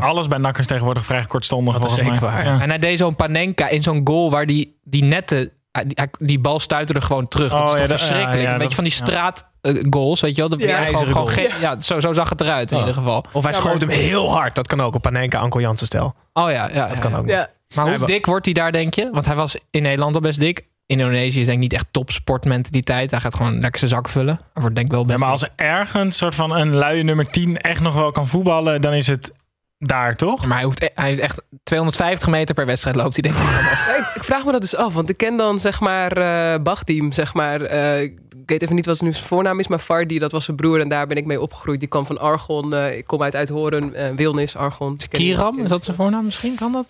Alles 0.00 0.26
bij 0.28 0.38
nakkers 0.38 0.66
tegenwoordig 0.66 1.04
vrij 1.04 1.24
kortstondig. 1.26 1.78
Dat 1.78 1.84
is 1.90 1.94
zeker 1.96 2.10
mij. 2.10 2.20
waar. 2.20 2.44
Ja. 2.44 2.60
En 2.60 2.68
hij 2.68 2.78
deed 2.78 2.98
zo'n 2.98 3.16
panenka 3.16 3.68
in 3.68 3.82
zo'n 3.82 4.00
goal 4.04 4.30
waar 4.30 4.46
die, 4.46 4.78
die 4.84 5.04
netten 5.04 5.50
die, 6.18 6.38
bal 6.38 6.60
stuitte 6.60 6.94
er 6.94 7.02
gewoon 7.02 7.28
terug. 7.28 7.50
Dat 7.52 7.60
Oh, 7.60 7.64
is 7.66 7.70
toch 7.72 7.80
ja, 7.80 7.86
dat- 7.86 7.98
verschrikkelijk. 7.98 8.36
ja, 8.42 8.46
ja, 8.46 8.52
een 8.52 8.58
beetje 8.58 8.74
van 8.74 8.84
die 8.84 8.92
ja. 8.92 9.04
straat 9.04 9.50
eh, 9.60 9.84
goals, 9.90 10.20
weet 10.20 10.34
je 10.34 10.40
wel. 10.40 10.50
Dat 10.50 10.60
Ja, 10.60 10.66
ja, 10.80 10.84
gewoon, 10.86 11.06
gewoon 11.06 11.60
ja, 11.60 11.80
zo, 11.80 12.00
zo 12.00 12.12
zag 12.12 12.28
het 12.28 12.40
eruit 12.40 12.70
in 12.70 12.76
Oh. 12.76 12.82
ieder 12.86 12.98
geval. 13.02 13.24
Of 13.32 13.44
hij 13.44 13.52
schoot 13.52 13.80
hem 13.80 13.90
heel 13.90 14.30
hard. 14.32 14.54
Dat 14.54 14.66
kan 14.66 14.80
ook 14.80 14.94
op 14.94 15.02
Panenka, 15.02 15.38
Anko 15.38 15.60
Jansen 15.60 15.86
stel. 15.86 16.14
Oh 16.32 16.50
ja, 16.50 16.68
ja 16.72 16.88
Dat 16.88 16.98
kan 16.98 17.14
ook. 17.14 17.28
Ja. 17.28 17.48
Maar 17.74 17.84
hoe 17.88 17.98
Ja, 17.98 18.04
dik 18.06 18.26
wordt 18.26 18.44
hij 18.44 18.54
daar, 18.54 18.72
denk 18.72 18.94
je? 18.94 19.08
Want 19.12 19.26
hij 19.26 19.34
was 19.34 19.56
in 19.70 19.82
Nederland 19.82 20.14
al 20.14 20.20
best 20.20 20.40
dik. 20.40 20.58
In 20.86 20.98
Indonesië 20.98 21.40
is 21.40 21.46
denk 21.46 21.56
ik 21.56 21.62
niet 21.62 21.72
echt 21.72 21.86
topsportmentaliteit. 21.90 23.10
Hij 23.10 23.20
gaat 23.20 23.34
gewoon 23.34 23.60
lekker 23.60 23.78
zijn 23.78 23.90
zak 23.90 24.08
vullen. 24.08 24.34
Hij 24.34 24.62
wordt 24.62 24.74
denk 24.74 24.86
ik 24.86 24.92
wel 24.92 25.00
Ja, 25.00 25.06
best 25.06 25.18
maar 25.18 25.30
als 25.30 25.42
er 25.42 25.50
ergens 25.56 26.16
soort 26.18 26.34
van 26.34 26.56
een 26.56 26.74
luie 26.74 27.02
nummer 27.02 27.30
10 27.30 27.56
echt 27.60 27.80
nog 27.80 27.94
wel 27.94 28.10
kan 28.10 28.28
voetballen, 28.28 28.80
dan 28.80 28.92
is 28.92 29.06
het 29.06 29.32
daar, 29.78 30.16
toch? 30.16 30.46
Maar 30.46 30.56
hij, 30.56 30.64
hoeft, 30.66 30.82
e- 30.82 30.88
hij 30.94 31.08
heeft 31.08 31.20
echt 31.20 31.42
250 31.62 32.28
meter 32.28 32.54
per 32.54 32.66
wedstrijd 32.66 32.96
loopt 32.96 33.12
hij 33.20 33.22
denk 33.22 33.34
ik. 33.34 33.48
Ik, 33.98 34.14
ik 34.14 34.24
vraag 34.24 34.44
me 34.44 34.52
dat 34.52 34.60
dus 34.60 34.76
af, 34.76 34.94
want 34.94 35.08
ik 35.10 35.16
ken 35.16 35.36
dan 35.36 35.58
zeg 35.58 35.80
maar 35.80 36.12
eh 36.12 36.60
Bachdim, 36.62 37.12
zeg 37.12 37.34
maar. 37.34 37.60
eh, 37.62 38.02
ik 38.02 38.54
weet 38.54 38.62
even 38.62 38.74
niet 38.74 38.86
wat 38.86 39.00
nu 39.00 39.12
zijn 39.12 39.24
voornaam 39.26 39.58
is, 39.58 39.68
maar 39.68 39.78
Fardi, 39.78 40.18
dat 40.18 40.32
was 40.32 40.44
zijn 40.44 40.56
broer 40.56 40.80
en 40.80 40.88
daar 40.88 41.06
ben 41.06 41.16
ik 41.16 41.24
mee 41.26 41.40
opgegroeid. 41.40 41.80
Die 41.80 41.88
kwam 41.88 42.06
van 42.06 42.18
Argon, 42.20 42.74
eh, 42.74 42.96
ik 42.96 43.06
kom 43.06 43.22
uit 43.22 43.34
Uithoren, 43.36 43.94
eh 43.94 44.10
Wilnis, 44.16 44.56
Argon. 44.56 44.96
Kiram, 45.10 45.58
is 45.58 45.68
dat 45.68 45.84
zijn 45.84 45.96
voornaam 45.96 46.24
misschien? 46.24 46.54
Kan 46.54 46.72
dat? 46.72 46.86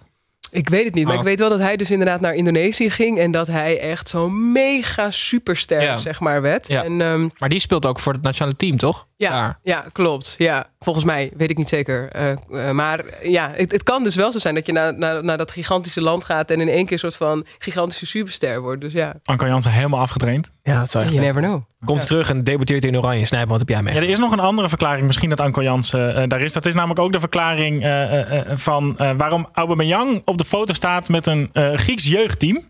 Ik 0.51 0.69
weet 0.69 0.85
het 0.85 0.95
niet, 0.95 1.05
maar 1.05 1.15
Oh. 1.15 1.21
ik 1.21 1.27
weet 1.27 1.39
wel 1.39 1.49
dat 1.49 1.59
hij 1.59 1.77
dus 1.77 1.91
inderdaad 1.91 2.21
naar 2.21 2.35
Indonesië 2.35 2.91
ging 2.91 3.19
en 3.19 3.31
dat 3.31 3.47
hij 3.47 3.81
echt 3.81 4.09
zo'n 4.09 4.53
mega 4.53 5.11
superster, 5.11 5.83
Ja. 5.83 5.97
zeg 5.97 6.21
maar, 6.21 6.43
werd. 6.43 6.69
Ja. 6.69 6.85
En 6.85 7.01
ehm, 7.01 7.29
Maar 7.39 7.49
die 7.49 7.61
speelt 7.61 7.87
ook 7.87 7.99
voor 8.01 8.13
het 8.13 8.23
nationale 8.23 8.57
team, 8.57 8.77
toch? 8.77 9.07
Ja, 9.19 9.31
Daar. 9.31 9.59
ja, 9.63 9.85
klopt. 9.93 10.35
Ja, 10.39 10.67
volgens 10.79 11.05
mij, 11.05 11.31
weet 11.37 11.51
ik 11.51 11.57
niet 11.57 11.69
zeker. 11.69 12.09
Eh, 12.11 12.31
eh, 12.31 12.71
maar 12.71 13.05
ja, 13.23 13.51
het, 13.55 13.73
het 13.73 13.83
kan 13.83 14.03
dus 14.03 14.15
wel 14.15 14.33
zo 14.33 14.39
zijn 14.39 14.55
dat 14.55 14.67
je 14.67 14.73
naar, 14.73 14.99
naar, 14.99 15.25
naar 15.25 15.39
dat 15.39 15.51
gigantische 15.51 16.01
land 16.01 16.25
gaat 16.25 16.51
en 16.51 16.61
in 16.61 16.69
één 16.69 16.85
keer 16.85 16.93
een 16.93 16.99
soort 16.99 17.17
van 17.17 17.47
gigantische 17.59 18.07
superster 18.07 18.61
wordt. 18.61 18.81
Dus 18.81 18.93
ja, 18.93 19.15
Anko 19.25 19.47
Jansen 19.47 19.73
helemaal 19.73 20.01
afgetraind. 20.01 20.51
Ja, 20.63 20.79
dat 20.79 20.91
zou 20.91 21.05
echt 21.05 21.13
you 21.13 21.25
never 21.27 21.43
know. 21.43 21.63
Komt 21.85 22.07
terug 22.07 22.31
en 22.31 22.45
debuteert 22.45 22.85
in 22.85 22.97
Oranje. 22.99 23.25
Snijpen, 23.25 23.51
wat 23.51 23.59
heb 23.59 23.69
jij 23.69 23.83
mee? 23.83 23.95
Ja, 23.95 24.01
er 24.01 24.09
is 24.09 24.19
nog 24.19 24.33
een 24.33 24.41
andere 24.41 24.69
verklaring, 24.69 25.07
misschien 25.07 25.29
dat 25.29 25.41
Anko 25.41 25.63
Jansen 25.63 26.15
eh, 26.15 26.29
daar 26.29 26.41
is. 26.41 26.53
Dat 26.53 26.67
is 26.67 26.75
namelijk 26.75 27.01
ook 27.01 27.13
de 27.13 27.21
verklaring 27.21 27.83
eh, 27.83 28.21
eh, 28.21 28.39
eh, 28.39 28.57
van 28.57 28.99
eh, 28.99 29.11
waarom 29.17 29.49
Aubameyang 29.53 30.23
op 30.25 30.39
de 30.39 30.45
foto 30.45 30.73
staat 30.73 31.09
met 31.09 31.27
een 31.27 31.51
eh, 31.53 31.73
Grieks 31.75 32.05
jeugdteam. 32.05 32.63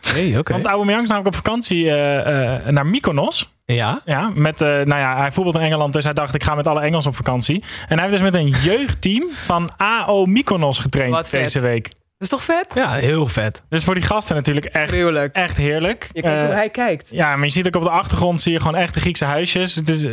Hey, 0.00 0.38
oké. 0.38 0.52
Want 0.52 0.66
Aubameyang 0.66 1.02
is 1.02 1.08
namelijk 1.08 1.36
op 1.36 1.44
vakantie 1.44 1.90
eh, 1.90 2.54
eh, 2.54 2.66
naar 2.66 2.86
Mykonos. 2.86 3.51
Ja. 3.64 4.00
Ja, 4.04 4.30
met, 4.34 4.60
eh, 4.60 4.68
nou 4.68 4.94
ja, 5.00 5.16
hij 5.16 5.32
voetbalt 5.32 5.56
in 5.56 5.60
Engeland, 5.62 5.92
dus 5.92 6.04
hij 6.04 6.12
dacht 6.12 6.34
ik 6.34 6.42
ga 6.42 6.54
met 6.54 6.66
alle 6.66 6.80
Engels 6.80 7.06
op 7.06 7.16
vakantie. 7.16 7.64
En 7.88 7.98
hij 7.98 8.08
heeft 8.08 8.10
dus 8.22 8.30
met 8.30 8.34
een 8.34 8.48
jeugdteam 8.48 9.30
van 9.30 9.70
AO 9.76 10.24
Mykonos 10.26 10.78
getraind 10.78 11.14
Wat 11.14 11.28
vet. 11.28 11.40
deze 11.40 11.60
week. 11.60 11.82
Dat 11.84 11.92
is 12.18 12.28
toch 12.28 12.42
vet? 12.42 12.66
ja, 12.74 12.90
heel 12.92 13.26
vet. 13.26 13.62
Dus 13.68 13.84
voor 13.84 13.94
die 13.94 14.02
gasten 14.02 14.36
natuurlijk 14.36 14.66
echt, 14.66 14.90
Gruwelijk. 14.90 15.34
echt 15.34 15.56
heerlijk. 15.56 16.08
Je 16.12 16.22
kijkt 16.22 16.36
Eh, 16.36 16.44
hoe 16.44 16.54
hij 16.54 16.70
kijkt. 16.70 17.08
ja, 17.10 17.36
maar 17.36 17.44
je 17.44 17.52
ziet 17.52 17.66
ook 17.66 17.76
op 17.76 17.82
de 17.82 17.90
achtergrond 17.90 18.42
zie 18.42 18.52
je 18.52 18.58
gewoon 18.60 18.74
echt 18.76 18.94
de 18.94 19.00
Griekse 19.00 19.24
huisjes. 19.24 19.74
Het 19.74 19.88
is, 19.88 20.04
eh, 20.04 20.12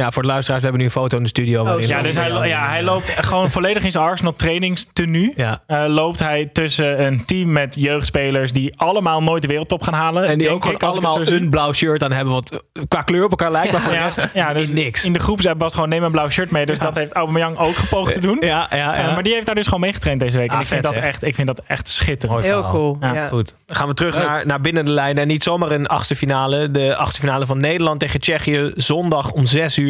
Ja, 0.00 0.10
voor 0.10 0.22
de 0.22 0.28
luisteraars, 0.28 0.62
we 0.62 0.68
hebben 0.68 0.86
nu 0.86 0.94
een 0.94 1.00
foto 1.02 1.16
in 1.16 1.22
de 1.22 1.28
studio. 1.28 1.62
Oh, 1.62 1.80
ja, 1.80 2.02
dus 2.02 2.16
hij, 2.16 2.48
ja, 2.48 2.68
hij 2.68 2.82
loopt 2.82 3.10
gewoon 3.10 3.50
volledig 3.50 3.84
in 3.84 3.90
zijn 3.90 4.04
Arsenal 4.04 4.34
trainingstenue. 4.34 5.32
Ja. 5.36 5.62
Eh, 5.66 5.84
loopt 5.86 6.18
hij 6.18 6.48
tussen 6.52 7.04
een 7.06 7.24
team 7.24 7.52
met 7.52 7.74
jeugdspelers 7.74 8.52
die 8.52 8.78
allemaal 8.78 9.22
nooit 9.22 9.42
de 9.42 9.48
wereldtop 9.48 9.82
gaan 9.82 9.94
halen. 9.94 10.24
En 10.26 10.38
die 10.38 10.48
ook 10.50 10.64
gewoon 10.64 10.78
allemaal 10.78 11.24
zie. 11.24 11.36
een 11.36 11.50
blauw 11.50 11.72
shirt 11.72 12.02
aan 12.02 12.12
hebben. 12.12 12.34
Wat 12.34 12.62
qua 12.88 13.02
kleur 13.02 13.24
op 13.24 13.30
elkaar 13.30 13.50
lijkt, 13.50 13.72
maar 13.72 13.80
voor 13.80 13.90
de 13.90 13.96
Ja, 13.98 14.04
rest 14.04 14.20
ja, 14.34 14.52
dus 14.52 14.62
is 14.62 14.72
niks. 14.72 15.04
in 15.04 15.12
de 15.12 15.18
groepsapp 15.18 15.60
was 15.60 15.74
gewoon 15.74 15.88
neem 15.88 16.02
een 16.02 16.10
blauw 16.10 16.28
shirt 16.28 16.50
mee. 16.50 16.66
Dus 16.66 16.78
dat 16.78 16.94
heeft 16.94 17.12
Aubameyang 17.12 17.58
ook 17.58 17.76
gepoogd 17.76 18.12
te 18.12 18.20
doen. 18.20 18.36
Ja, 18.40 18.66
ja, 18.70 18.76
ja. 18.76 18.94
Eh, 19.08 19.14
maar 19.14 19.22
die 19.22 19.32
heeft 19.32 19.46
daar 19.46 19.54
dus 19.54 19.64
gewoon 19.64 19.80
meegetraind 19.80 20.20
deze 20.20 20.38
week. 20.38 20.48
Ah, 20.50 20.54
en 20.56 20.60
ik 20.62 20.66
vind, 20.66 20.82
dat 20.82 20.92
echt, 20.94 21.22
ik 21.22 21.34
vind 21.34 21.46
dat 21.46 21.62
echt 21.66 21.88
schitterend. 21.88 22.40
Mooi 22.42 22.52
Heel 22.54 22.70
cool. 22.70 22.96
Ja, 23.00 23.14
Ja. 23.14 23.28
Goed, 23.28 23.54
dan 23.66 23.76
gaan 23.76 23.88
we 23.88 23.94
terug 23.94 24.14
naar, 24.14 24.46
naar 24.46 24.60
binnen 24.60 24.84
de 24.84 24.90
lijn. 24.90 25.18
En 25.18 25.26
niet 25.26 25.42
zomaar 25.42 25.70
een 25.70 25.86
achtste 25.86 26.16
finale. 26.16 26.70
De 26.70 26.96
achtste 26.96 27.20
finale 27.20 27.46
van 27.46 27.60
Nederland 27.60 28.00
tegen 28.00 28.20
Tsjechië. 28.20 28.72
Zondag 28.74 29.30
om 29.30 29.46
6 29.46 29.78
uur. 29.78 29.84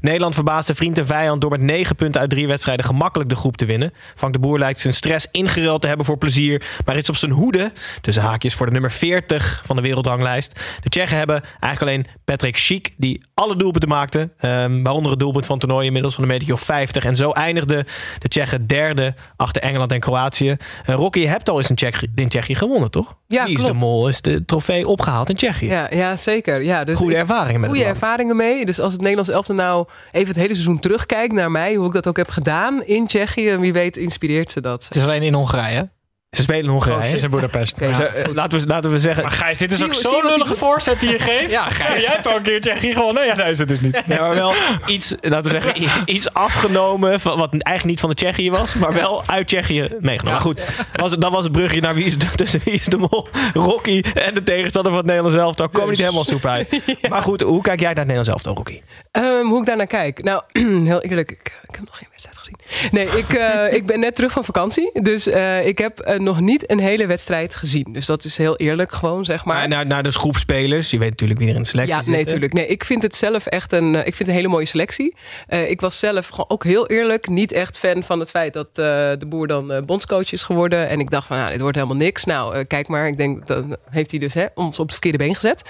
Nederland 0.00 0.34
verbaasde 0.34 0.74
vriend 0.74 0.98
en 0.98 1.06
vijand 1.06 1.40
door 1.40 1.50
met 1.50 1.60
9 1.60 1.96
punten 1.96 2.20
uit 2.20 2.30
drie 2.30 2.46
wedstrijden 2.46 2.84
gemakkelijk 2.84 3.30
de 3.30 3.36
groep 3.36 3.56
te 3.56 3.64
winnen. 3.64 3.92
Frank 4.16 4.32
de 4.32 4.38
Boer 4.38 4.58
lijkt 4.58 4.80
zijn 4.80 4.94
stress 4.94 5.26
ingeruild 5.30 5.80
te 5.80 5.86
hebben 5.86 6.06
voor 6.06 6.18
plezier. 6.18 6.62
Maar 6.84 6.96
is 6.96 7.08
op 7.08 7.16
zijn 7.16 7.32
hoede, 7.32 7.72
tussen 8.00 8.22
haakjes, 8.22 8.54
voor 8.54 8.66
de 8.66 8.72
nummer 8.72 8.90
40 8.90 9.62
van 9.64 9.76
de 9.76 9.82
wereldranglijst. 9.82 10.60
De 10.82 10.88
Tsjechen 10.88 11.16
hebben 11.18 11.42
eigenlijk 11.60 11.82
alleen 11.82 12.06
Patrick 12.24 12.56
Schiek, 12.56 12.94
die 12.96 13.22
alle 13.34 13.56
doelpunten 13.56 13.88
maakte. 13.88 14.28
Ehm, 14.38 14.82
waaronder 14.82 15.10
het 15.10 15.20
doelpunt 15.20 15.46
van 15.46 15.56
het 15.56 15.64
toernooi 15.64 15.86
inmiddels 15.86 16.14
van 16.14 16.22
de 16.24 16.30
meter 16.30 16.52
of 16.52 16.60
50. 16.60 17.04
En 17.04 17.16
zo 17.16 17.30
eindigde 17.30 17.86
de 18.18 18.28
Tsjechen 18.28 18.66
derde 18.66 19.14
achter 19.36 19.62
Engeland 19.62 19.92
en 19.92 20.00
Kroatië. 20.00 20.56
Eh, 20.84 20.94
Rocky, 20.94 21.20
je 21.20 21.28
hebt 21.28 21.48
al 21.48 21.56
eens 21.58 21.68
in 21.70 21.74
Tsjechië, 21.76 22.06
in 22.14 22.28
Tsjechië 22.28 22.54
gewonnen, 22.54 22.90
toch? 22.90 23.16
Ja, 23.26 23.44
Wie 23.44 23.52
is 23.54 23.58
klopt. 23.58 23.72
de 23.72 23.78
mol? 23.80 24.08
Is 24.08 24.20
de 24.20 24.44
trofee 24.44 24.88
opgehaald 24.88 25.28
in 25.28 25.36
Tsjechië? 25.36 25.66
Ja, 25.66 25.86
ja, 25.90 26.16
zeker. 26.16 26.62
Ja, 26.62 26.84
dus 26.84 26.96
Goede 26.96 27.16
ervaringen 27.16 27.60
met 27.60 27.70
goede 27.70 27.84
ervaringen 27.84 28.36
mee. 28.36 28.64
Dus 28.66 28.80
als 28.80 28.92
het 28.92 29.00
Nederlands 29.00 29.30
elftal 29.38 29.56
nou 29.56 29.86
even 30.12 30.28
het 30.28 30.36
hele 30.36 30.54
seizoen 30.54 30.80
terugkijkt 30.80 31.32
naar 31.32 31.50
mij, 31.50 31.74
hoe 31.74 31.86
ik 31.86 31.92
dat 31.92 32.06
ook 32.06 32.16
heb 32.16 32.30
gedaan 32.30 32.82
in 32.84 33.06
Tsjechië, 33.06 33.56
wie 33.56 33.72
weet 33.72 33.96
inspireert 33.96 34.52
ze 34.52 34.60
dat. 34.60 34.84
Het 34.84 34.96
is 34.96 35.02
alleen 35.02 35.22
in 35.22 35.34
Hongarije. 35.34 35.88
Ze 36.30 36.42
spelen 36.42 36.64
in 36.64 36.70
Hongarije. 36.70 37.14
Is 37.14 37.22
in 37.22 37.30
Boedapest. 37.30 37.74
Oké. 37.74 37.86
Ja. 37.86 37.92
Ze- 37.92 38.04
eh, 38.04 38.34
laten, 38.34 38.60
we, 38.60 38.66
laten 38.66 38.90
we 38.90 38.98
zeggen... 38.98 39.22
Maar 39.22 39.32
Gijs, 39.32 39.58
dit 39.58 39.70
is 39.70 39.76
Zie 39.76 39.86
ook 39.86 39.94
zo'n 39.94 40.26
lullige 40.26 40.54
voorzet 40.56 41.00
die 41.00 41.10
je 41.10 41.18
geeft. 41.18 41.52
Ja, 41.52 41.62
Gijs. 41.68 42.04
jij 42.04 42.12
hebt 42.14 42.26
al 42.26 42.36
een 42.36 42.42
keer 42.42 42.60
Tsjechië 42.60 42.92
gewonnen. 42.94 43.26
Ja, 43.26 43.34
nee, 43.36 43.50
is 43.50 43.58
het 43.58 43.68
dus 43.68 43.80
niet. 43.80 44.06
Nee, 44.06 44.18
maar 44.18 44.34
wel 44.34 44.52
iets, 44.86 45.14
laten 45.20 45.52
we 45.52 45.60
zeggen, 45.60 46.02
iets 46.04 46.32
afgenomen. 46.32 47.20
Van, 47.20 47.38
wat 47.38 47.50
eigenlijk 47.50 47.84
niet 47.84 48.00
van 48.00 48.08
de 48.08 48.14
Tsjechië 48.14 48.50
was, 48.50 48.74
maar 48.74 48.92
wel 48.92 49.22
uit 49.26 49.46
Tsjechië 49.46 49.80
meegenomen. 50.00 50.24
Maar 50.24 50.40
goed, 50.40 50.62
was 50.92 51.10
het, 51.10 51.20
dat 51.20 51.32
was 51.32 51.42
het 51.44 51.52
brugje 51.52 51.80
naar 51.80 51.94
wie 51.94 52.04
is 52.04 52.18
de, 52.18 52.26
tussen 52.34 52.60
wie 52.64 52.74
is 52.74 52.84
de 52.84 52.96
mol, 52.96 53.28
Rocky 53.54 54.02
en 54.14 54.34
de 54.34 54.42
tegenstander 54.42 54.92
van 54.92 55.00
het 55.00 55.06
Nederlands 55.10 55.38
elftal. 55.38 55.68
Kwam 55.68 55.90
niet 55.90 55.98
helemaal 55.98 56.24
soep 56.24 56.44
uit. 56.44 56.80
Maar 57.08 57.22
goed, 57.22 57.40
hoe 57.40 57.62
kijk 57.62 57.80
jij 57.80 57.88
naar 57.88 58.04
het 58.04 58.06
Nederlands 58.14 58.28
elftal, 58.28 58.54
Rocky? 58.54 58.80
Ehm, 59.10 59.46
hoe 59.46 59.60
ik 59.60 59.66
daarnaar 59.66 59.86
kijk? 59.86 60.22
Nou, 60.22 60.42
heel 60.84 61.00
eerlijk, 61.00 61.60
ik, 61.68 61.74
heb 61.74 61.84
nog 61.84 61.96
geen 61.98 62.08
wedstrijd 62.10 62.36
gezien. 62.36 62.56
Nee, 62.90 63.06
ik, 63.18 63.34
eh, 63.34 63.72
ik 63.72 63.86
ben 63.86 64.00
net 64.00 64.14
terug 64.14 64.32
van 64.32 64.44
vakantie. 64.44 64.90
Dus 65.02 65.26
eh, 65.26 65.66
ik 65.66 65.78
heb 65.78 65.98
eh, 65.98 66.18
nog 66.18 66.40
niet 66.40 66.70
een 66.70 66.78
hele 66.78 67.06
wedstrijd 67.06 67.54
gezien. 67.54 67.86
Dus 67.92 68.06
dat 68.06 68.24
is 68.24 68.38
heel 68.38 68.56
eerlijk 68.56 68.92
gewoon, 68.92 69.24
zeg 69.24 69.44
maar. 69.44 69.56
Maar 69.56 69.68
naar, 69.68 69.86
naar 69.86 70.02
de 70.02 70.12
groepspelers, 70.12 70.90
je 70.90 70.98
weet 70.98 71.10
natuurlijk 71.10 71.38
wie 71.38 71.48
er 71.48 71.54
in 71.54 71.62
de 71.62 71.68
selectie 71.68 71.94
Ja, 71.94 72.02
zit. 72.02 72.10
nee, 72.10 72.20
hè? 72.20 72.26
tuurlijk. 72.26 72.52
Nee, 72.52 72.66
ik 72.66 72.84
vind 72.84 73.02
het 73.02 73.16
zelf 73.16 73.46
echt 73.46 73.72
een, 73.72 74.06
ik 74.06 74.14
vind 74.14 74.28
een 74.28 74.34
hele 74.34 74.48
mooie 74.48 74.66
selectie. 74.66 75.16
Ik 75.48 75.80
was 75.80 75.98
zelf 75.98 76.28
gewoon 76.28 76.48
ook 76.48 76.64
heel 76.64 76.86
eerlijk 76.86 77.28
niet 77.28 77.52
echt 77.52 77.78
fan 77.78 78.02
van 78.02 78.20
het 78.20 78.30
feit 78.30 78.52
dat 78.52 78.74
de 78.74 79.26
boer 79.26 79.46
dan 79.46 79.82
bondscoach 79.86 80.32
is 80.32 80.42
geworden. 80.42 80.88
En 80.88 81.00
ik 81.00 81.10
dacht 81.10 81.26
van, 81.26 81.36
nou, 81.36 81.50
dit 81.50 81.60
wordt 81.60 81.76
helemaal 81.76 81.96
niks. 81.96 82.24
Nou, 82.24 82.64
kijk 82.64 82.88
maar. 82.88 83.06
Ik 83.06 83.16
denk, 83.16 83.46
dat 83.46 83.64
heeft 83.90 84.10
hij 84.10 84.20
dus 84.20 84.34
hè, 84.34 84.46
ons 84.54 84.78
op 84.78 84.84
het 84.84 84.92
verkeerde 84.92 85.18
been 85.18 85.34
gezet. 85.34 85.62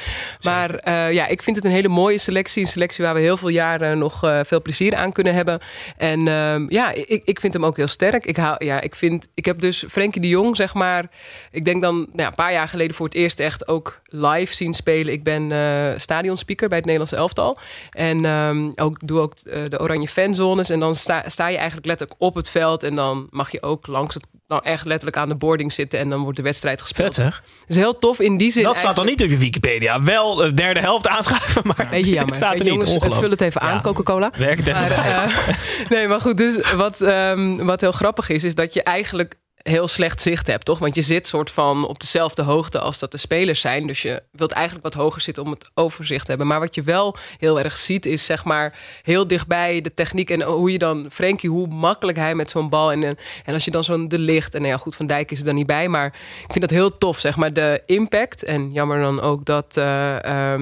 Maar 0.43 0.91
ja, 1.13 1.27
ik 1.27 1.43
vind 1.43 1.57
het 1.57 1.65
een 1.65 1.71
hele 1.71 1.89
mooie 1.89 2.19
selectie. 2.19 2.63
Een 2.63 2.69
selectie 2.69 3.05
waar 3.05 3.15
we 3.15 3.21
heel 3.21 3.37
veel 3.37 3.49
jaren 3.49 3.99
nog 3.99 4.19
veel 4.43 4.63
plezier 4.63 4.95
aan 4.95 5.13
kunnen 5.13 5.35
hebben. 5.35 5.61
En 5.97 6.29
ehm, 6.29 6.67
ja, 6.69 6.93
ik, 6.93 7.23
ik 7.25 7.41
vind 7.41 7.53
hem 7.53 7.65
ook 7.65 7.77
heel 7.77 7.89
sterk. 7.89 8.27
Ik, 8.27 8.37
hou, 8.37 8.65
ja, 8.65 8.81
ik, 8.81 8.95
vind, 8.95 9.29
ik 9.35 9.45
heb 9.45 9.61
dus 9.61 9.85
Frenkie 9.89 10.21
de 10.21 10.29
Jong, 10.29 10.57
zeg 10.57 10.75
maar. 10.75 11.11
Ik 11.51 11.65
denk 11.65 11.83
dan 11.83 11.97
nou, 11.97 12.11
ja, 12.15 12.27
een 12.27 12.35
paar 12.35 12.53
jaar 12.53 12.69
geleden 12.69 12.95
voor 12.95 13.07
het 13.07 13.15
eerst 13.15 13.41
echt 13.41 13.69
ook 13.69 14.01
live 14.05 14.55
zien 14.55 14.75
spelen. 14.75 15.13
Ik 15.13 15.23
ben 15.23 15.53
eh 15.53 15.97
stadionspeaker 15.97 16.69
bij 16.69 16.77
het 16.77 16.87
Nederlandse 16.87 17.17
elftal. 17.17 17.59
En 17.91 18.25
ehm, 18.25 18.71
ook, 18.75 19.07
doe 19.07 19.21
ook 19.21 19.35
eh, 19.35 19.63
de 19.69 19.81
oranje 19.81 20.09
fanzones. 20.09 20.71
En 20.71 20.81
dan 20.81 20.95
sta, 20.95 21.29
sta 21.29 21.49
je 21.49 21.57
eigenlijk 21.57 21.87
letterlijk 21.87 22.21
op 22.21 22.35
het 22.35 22.51
veld. 22.51 22.83
En 22.83 22.95
dan 22.95 23.27
mag 23.31 23.51
je 23.51 23.63
ook 23.63 23.87
langs 23.87 24.15
het, 24.15 24.27
nou 24.49 24.63
echt 24.65 24.85
letterlijk 24.85 25.17
aan 25.17 25.29
de 25.29 25.35
boarding 25.35 25.73
zitten. 25.73 25.99
En 25.99 26.09
dan 26.11 26.21
wordt 26.21 26.37
de 26.37 26.43
wedstrijd 26.43 26.81
gespeeld. 26.83 27.15
Vet. 27.15 27.25
Dat 27.25 27.43
is 27.67 27.77
heel 27.77 27.99
tof 27.99 28.21
in 28.21 28.37
die 28.37 28.51
zin. 28.51 28.63
Dat 28.63 28.77
staat 28.77 28.97
dan 28.97 29.07
niet 29.07 29.23
op 29.23 29.31
je 29.31 29.37
Wikipedia. 29.37 30.03
Wel 30.03 30.35
de 30.35 30.55
derde 30.55 30.81
helft 30.81 31.09
aanschuiven, 31.09 31.63
maar 31.65 31.87
Beetje 31.91 32.11
jammer. 32.13 32.35
staat 32.35 32.53
er 32.53 32.59
Hey, 32.59 32.71
niet. 32.77 32.87
jongens, 32.87 33.13
eh, 33.13 33.19
vul 33.19 33.31
het 33.31 33.41
even 33.41 33.61
aan, 33.61 33.75
Ja. 33.75 33.81
Coca-Cola. 33.81 34.31
Werkt 34.39 34.67
Maar, 34.73 34.91
eh, 34.91 35.39
nee, 35.91 36.09
maar 36.09 36.21
goed. 36.21 36.39
Dus 36.39 36.73
wat, 36.73 37.01
ehm, 37.01 37.57
wat 37.65 37.81
heel 37.81 37.93
grappig 37.93 38.29
is, 38.29 38.45
is 38.45 38.55
dat 38.55 38.75
je 38.75 38.83
eigenlijk 38.83 39.35
heel 39.69 39.89
slecht 39.89 40.21
zicht 40.21 40.47
hebt, 40.47 40.65
toch? 40.65 40.79
Want 40.79 40.95
je 40.95 41.03
zit 41.03 41.27
soort 41.27 41.51
van 41.51 41.87
op 41.87 42.01
dezelfde 42.01 42.43
hoogte 42.43 42.79
als 42.79 42.99
dat 42.99 43.13
de 43.13 43.19
spelers 43.19 43.61
zijn. 43.61 43.87
Dus 43.87 44.03
je 44.03 44.23
wilt 44.33 44.53
eigenlijk 44.53 44.85
wat 44.85 44.95
hoger 44.95 45.21
zitten 45.21 45.43
om 45.43 45.51
het 45.51 45.71
overzicht 45.75 46.25
te 46.25 46.31
hebben. 46.31 46.47
Maar 46.47 46.61
wat 46.61 46.75
je 46.75 46.83
wel 46.83 47.17
heel 47.39 47.61
erg 47.61 47.77
ziet, 47.77 48.07
is 48.07 48.25
zeg 48.25 48.45
maar 48.45 48.79
heel 49.03 49.27
dichtbij 49.27 49.81
de 49.81 49.95
techniek 49.95 50.31
en 50.31 50.43
hoe 50.43 50.73
je 50.73 50.79
dan, 50.79 51.07
Frenkie, 51.11 51.51
hoe 51.51 51.67
makkelijk 51.67 52.19
hij 52.19 52.35
met 52.35 52.51
zo'n 52.51 52.69
bal 52.69 52.93
en, 52.93 53.03
en 53.45 53.55
als 53.55 53.65
je 53.65 53.71
dan 53.71 53.85
zo'n 53.85 54.09
de 54.09 54.19
licht 54.19 54.55
en 54.55 54.61
nou 54.61 54.73
ja, 54.73 54.79
goed, 54.79 54.97
Van 54.97 55.07
Dijk 55.07 55.31
is 55.31 55.39
er 55.39 55.45
dan 55.45 55.55
niet 55.55 55.67
bij, 55.67 55.89
maar 55.89 56.07
ik 56.43 56.53
vind 56.53 56.61
dat 56.61 56.71
heel 56.71 56.99
tof, 56.99 57.19
zeg 57.19 57.37
maar 57.37 57.53
de 57.53 57.83
impact 57.87 58.45
en 58.45 58.71
jammer 58.73 59.01
dan 59.01 59.21
ook 59.21 59.45
dat 59.45 59.77
eh, 59.77 60.59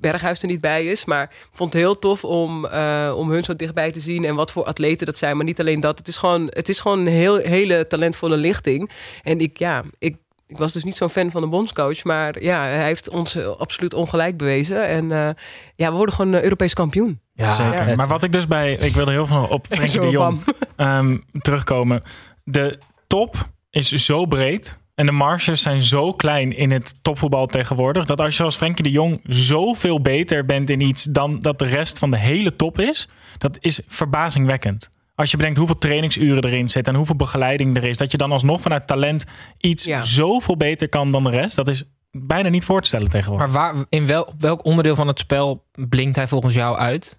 Berghuis 0.00 0.42
er 0.42 0.48
niet 0.48 0.60
bij 0.60 0.86
is, 0.86 1.04
maar 1.04 1.22
ik 1.22 1.48
vond 1.52 1.72
het 1.72 1.82
heel 1.82 1.98
tof 1.98 2.24
om, 2.24 2.66
eh, 2.66 3.12
om 3.16 3.30
hun 3.30 3.44
zo 3.44 3.56
dichtbij 3.56 3.92
te 3.92 4.00
zien 4.00 4.24
en 4.24 4.34
wat 4.34 4.52
voor 4.52 4.64
atleten 4.64 5.06
dat 5.06 5.18
zijn, 5.18 5.36
maar 5.36 5.44
niet 5.44 5.60
alleen 5.60 5.80
dat, 5.80 5.98
het 5.98 6.08
is 6.08 6.16
gewoon, 6.16 6.46
het 6.50 6.68
is 6.68 6.80
gewoon 6.80 6.98
een 6.98 7.06
heel, 7.06 7.36
hele 7.36 7.86
talentvolle 7.86 8.36
lichting 8.40 8.90
en 9.22 9.40
ik, 9.40 9.58
ja, 9.58 9.82
ik 9.98 10.16
ik 10.50 10.58
was 10.58 10.72
dus 10.72 10.84
niet 10.84 10.96
zo'n 10.96 11.10
fan 11.10 11.30
van 11.30 11.42
de 11.42 11.48
bondscoach. 11.48 12.04
Maar 12.04 12.42
ja, 12.42 12.62
hij 12.62 12.84
heeft 12.84 13.10
ons 13.10 13.34
eh, 13.34 13.46
absoluut 13.46 13.94
ongelijk 13.94 14.36
bewezen. 14.36 14.88
En 14.88 15.12
eh, 15.12 15.28
ja, 15.76 15.90
we 15.90 15.96
worden 15.96 16.14
gewoon 16.14 16.34
eh, 16.34 16.42
Europees 16.42 16.74
kampioen. 16.74 17.20
Ja, 17.34 17.52
Zeker. 17.52 17.96
Maar 17.96 18.08
wat 18.08 18.22
ik 18.22 18.32
dus 18.32 18.46
bij... 18.46 18.72
Ik 18.72 18.94
wilde 18.94 19.10
heel 19.10 19.26
veel 19.26 19.46
op 19.50 19.66
Frenkie 19.70 20.00
de 20.00 20.10
Jong 20.10 20.40
ehm, 20.76 21.18
terugkomen. 21.40 22.02
De 22.44 22.78
top 23.06 23.48
is 23.70 23.88
zo 23.88 24.26
breed. 24.26 24.78
En 24.94 25.06
de 25.06 25.12
marges 25.12 25.62
zijn 25.62 25.82
zo 25.82 26.12
klein 26.12 26.56
in 26.56 26.70
het 26.70 26.94
topvoetbal 27.02 27.46
tegenwoordig. 27.46 28.04
Dat 28.04 28.20
als 28.20 28.36
je 28.36 28.42
als 28.42 28.56
Frenkie 28.56 28.84
de 28.84 28.90
Jong 28.90 29.20
zoveel 29.24 30.00
beter 30.00 30.44
bent 30.44 30.70
in 30.70 30.80
iets 30.80 31.02
dan 31.02 31.38
dat 31.38 31.58
de 31.58 31.64
rest 31.64 31.98
van 31.98 32.10
de 32.10 32.18
hele 32.18 32.56
top 32.56 32.78
is. 32.78 33.08
Dat 33.38 33.56
is 33.60 33.80
verbazingwekkend. 33.86 34.90
Als 35.20 35.30
je 35.30 35.36
bedenkt 35.36 35.58
hoeveel 35.58 35.78
trainingsuren 35.78 36.44
erin 36.44 36.68
zitten 36.68 36.92
en 36.92 36.98
hoeveel 36.98 37.16
begeleiding 37.16 37.76
er 37.76 37.84
is. 37.84 37.96
Dat 37.96 38.10
je 38.10 38.18
dan 38.18 38.32
alsnog 38.32 38.60
vanuit 38.60 38.86
talent 38.86 39.24
iets 39.58 39.84
Ja. 39.84 40.02
zoveel 40.02 40.56
beter 40.56 40.88
kan 40.88 41.10
dan 41.10 41.22
de 41.24 41.30
rest. 41.30 41.56
Dat 41.56 41.68
is 41.68 41.84
bijna 42.10 42.48
niet 42.48 42.64
voor 42.64 42.80
te 42.82 42.88
stellen 42.88 43.08
tegenwoordig. 43.10 43.52
Maar 43.52 43.72
waar, 43.74 43.84
in 43.88 44.06
wel, 44.06 44.32
welk 44.38 44.64
onderdeel 44.64 44.94
van 44.94 45.06
het 45.08 45.18
spel 45.18 45.64
blinkt 45.74 46.16
hij 46.16 46.28
volgens 46.28 46.54
jou 46.54 46.76
uit? 46.78 47.18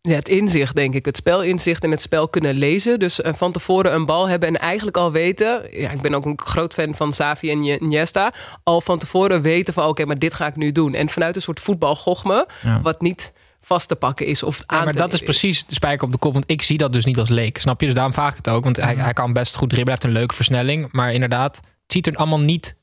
Ja, 0.00 0.14
het 0.14 0.28
inzicht, 0.28 0.74
denk 0.76 0.94
ik. 0.94 1.04
Het 1.04 1.16
spelinzicht 1.16 1.84
en 1.84 1.90
het 1.90 2.00
spel 2.00 2.28
kunnen 2.28 2.54
lezen. 2.54 2.98
Dus 2.98 3.20
eh, 3.22 3.32
van 3.32 3.52
tevoren 3.52 3.94
een 3.94 4.06
bal 4.06 4.28
hebben 4.28 4.48
en 4.48 4.56
eigenlijk 4.60 4.96
al 4.96 5.12
weten... 5.12 5.62
Ja, 5.80 5.90
ik 5.90 6.00
ben 6.00 6.14
ook 6.14 6.24
een 6.24 6.40
groot 6.40 6.74
fan 6.74 6.94
van 6.94 7.12
Savi 7.12 7.50
en 7.50 7.64
Je- 7.64 7.78
Iniesta. 7.78 8.32
Al 8.62 8.80
van 8.80 8.98
tevoren 8.98 9.42
weten 9.42 9.74
van, 9.74 9.86
oké, 9.86 10.04
maar 10.04 10.18
dit 10.18 10.34
ga 10.34 10.46
ik 10.46 10.56
nu 10.56 10.72
doen. 10.72 10.94
En 10.94 11.08
vanuit 11.08 11.36
een 11.36 11.42
soort 11.42 11.60
voetbalgochme, 11.60 12.48
Ja. 12.62 12.80
wat 12.80 13.00
niet 13.00 13.32
vast 13.66 13.88
te 13.88 13.96
pakken 13.96 14.26
is 14.26 14.42
of 14.42 14.62
aan 14.66 14.78
Ja, 14.78 14.84
maar 14.84 14.96
dat 14.96 15.12
is 15.12 15.20
precies 15.20 15.66
de 15.66 15.74
spijker 15.74 16.06
op 16.06 16.12
de 16.12 16.18
kop. 16.18 16.32
Want 16.32 16.44
ik 16.46 16.62
zie 16.62 16.78
dat 16.78 16.92
dus 16.92 17.04
niet 17.04 17.18
als 17.18 17.28
leek. 17.28 17.58
Snap 17.58 17.80
je? 17.80 17.86
Dus 17.86 17.94
daarom 17.94 18.14
vraag 18.14 18.30
ik 18.30 18.36
het 18.36 18.48
ook. 18.48 18.64
Want 18.64 18.76
hij, 18.76 18.94
hij 18.94 19.12
kan 19.12 19.32
best 19.32 19.56
goed 19.56 19.70
dribbelen. 19.70 19.84
Hij 19.84 19.92
heeft 19.92 20.04
een 20.04 20.20
leuke 20.20 20.34
versnelling. 20.34 20.88
Maar 20.92 21.12
inderdaad, 21.12 21.56
het 21.56 21.92
ziet 21.92 22.06
er 22.06 22.14
allemaal 22.14 22.40
niet... 22.40 22.76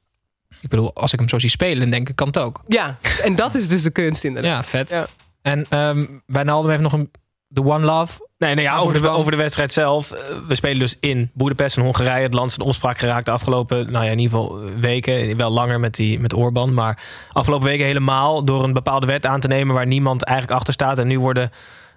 Ik 0.62 0.69
bedoel, 0.69 0.93
als 0.93 1.13
ik 1.13 1.19
hem 1.19 1.30
zo 1.30 1.39
zie 1.39 1.50
spelen, 1.50 1.89
denk 1.89 2.10
ik, 2.10 2.15
kan 2.15 2.28
het 2.28 2.38
ook. 2.38 2.62
Ja, 2.67 2.98
en 3.24 3.36
dat 3.36 3.56
is 3.56 3.67
dus 3.67 3.84
de 3.84 3.91
kunst 3.91 4.24
inderdaad. 4.24 4.52
Ja, 4.52 4.69
vet. 4.69 4.89
Ja. 4.89 5.08
En 5.41 5.65
ehm 5.69 6.06
Wijnaldum 6.26 6.69
heeft 6.69 6.82
nog 6.82 6.93
een... 6.93 7.12
The 7.54 7.63
One 7.63 7.86
Love. 7.86 8.28
Nee, 8.43 8.56
nee 8.56 8.63
ja, 8.63 8.77
over, 8.77 9.01
de, 9.01 9.08
over 9.08 9.32
de 9.32 9.38
wedstrijd 9.38 9.73
zelf. 9.73 10.12
Eh, 10.12 10.38
We 10.47 10.56
spelen 10.56 10.79
dus 10.79 10.97
in 10.99 11.32
Boedapest 11.34 11.77
en 11.77 11.84
Hongarije. 11.84 12.23
Het 12.23 12.34
land 12.34 12.49
is 12.49 12.58
in 12.58 12.63
opspraak 12.63 12.97
geraakt 12.97 13.25
de 13.25 13.32
afgelopen, 13.32 13.91
nou 13.91 14.06
ja, 14.06 14.12
in 14.12 14.19
ieder 14.19 14.38
geval 14.38 14.62
eh, 14.62 14.73
weken. 14.79 15.38
Wel 15.38 15.51
langer 15.51 15.79
met, 15.79 15.95
die, 15.95 16.19
met 16.19 16.34
Orbán. 16.34 16.73
Maar 16.73 17.03
afgelopen 17.32 17.67
weken 17.67 17.86
helemaal 17.86 18.45
door 18.45 18.63
een 18.63 18.73
bepaalde 18.73 19.06
wet 19.06 19.25
aan 19.25 19.39
te 19.39 19.47
nemen 19.47 19.75
waar 19.75 19.88
niemand 19.88 20.23
eigenlijk 20.23 20.58
achter 20.58 20.73
staat. 20.73 20.99
En 20.99 21.08
nu 21.08 21.19
worden 21.19 21.51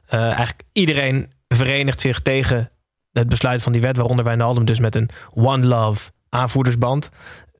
eh, 0.06 0.20
eigenlijk 0.20 0.62
iedereen 0.72 1.30
verenigt 1.48 2.00
zich 2.00 2.20
tegen 2.20 2.70
het 3.12 3.28
besluit 3.28 3.62
van 3.62 3.72
die 3.72 3.80
wet. 3.80 3.96
Waaronder 3.96 4.24
Wijnaldum 4.24 4.64
dus 4.64 4.80
met 4.80 4.94
een 4.94 5.10
One 5.34 5.66
Love 5.66 6.10
aanvoerdersband. 6.28 7.08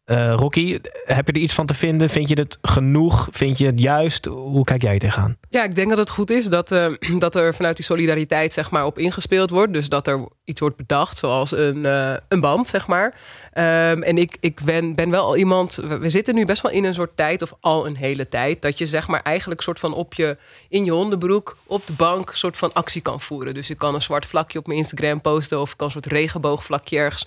Eh 0.07 0.35
Rocky, 0.37 0.79
heb 1.05 1.27
je 1.27 1.33
er 1.33 1.41
iets 1.41 1.55
van 1.55 1.67
te 1.67 1.75
vinden? 1.75 2.11
Vind 2.11 2.29
je 2.29 2.35
het 2.35 2.59
genoeg? 2.63 3.29
Vind 3.31 3.59
je 3.59 3.67
het 3.67 3.81
juist? 3.81 4.25
Hoe 4.25 4.65
kijk 4.65 4.83
jij 4.83 4.99
tegenaan? 4.99 5.37
Ja, 5.49 5.65
ik 5.65 5.75
denk 5.75 5.89
dat 5.89 5.99
het 5.99 6.11
goed 6.11 6.31
is 6.31 6.47
dat, 6.47 6.73
eh, 6.73 6.93
dat 7.19 7.35
er 7.35 7.55
vanuit 7.55 7.77
die 7.77 7.85
solidariteit 7.85 8.53
zeg 8.53 8.71
maar, 8.71 8.87
op 8.87 8.99
ingespeeld 8.99 9.51
wordt. 9.51 9.73
Dus 9.73 9.89
dat 9.89 10.07
er 10.07 10.29
iets 10.47 10.61
wordt 10.61 10.77
bedacht, 10.77 11.17
zoals 11.17 11.53
een, 11.53 11.87
eh, 11.87 12.15
een 12.29 12.41
band, 12.41 12.69
zeg 12.69 12.87
maar. 12.87 13.15
Ehm, 13.53 14.03
en 14.03 14.19
ik, 14.19 14.37
ik 14.41 14.61
ben, 14.65 14.95
ben 14.95 15.11
wel 15.11 15.25
al 15.25 15.37
iemand... 15.37 15.75
We 15.75 16.09
zitten 16.09 16.35
nu 16.35 16.45
best 16.45 16.63
wel 16.63 16.73
in 16.73 16.85
een 16.85 16.95
soort 16.95 17.17
tijd, 17.17 17.43
of 17.43 17.53
al 17.61 17.87
een 17.87 17.97
hele 17.97 18.29
tijd... 18.29 18.63
dat 18.63 18.79
je 18.79 18.87
zeg 18.87 19.09
maar 19.09 19.23
eigenlijk 19.23 19.61
soort 19.61 19.79
van 19.79 19.95
op 19.95 20.15
je, 20.15 20.37
in 20.69 20.85
je 20.85 20.91
hondenbroek, 20.91 21.57
op 21.67 21.87
de 21.87 21.93
bank... 21.93 22.31
soort 22.35 22.57
van 22.57 22.73
actie 22.73 23.03
kan 23.03 23.21
voeren. 23.21 23.55
Dus 23.55 23.71
ik 23.71 23.79
kan 23.79 23.95
een 23.95 24.03
zwart 24.03 24.27
vlakje 24.27 24.59
op 24.59 24.67
mijn 24.67 24.79
Instagram 24.79 25.21
posten... 25.21 25.61
of 25.61 25.71
ik 25.71 25.77
kan 25.77 25.87
een 25.87 25.93
soort 25.93 26.07
regenboogvlakje 26.07 26.99
ergens... 26.99 27.27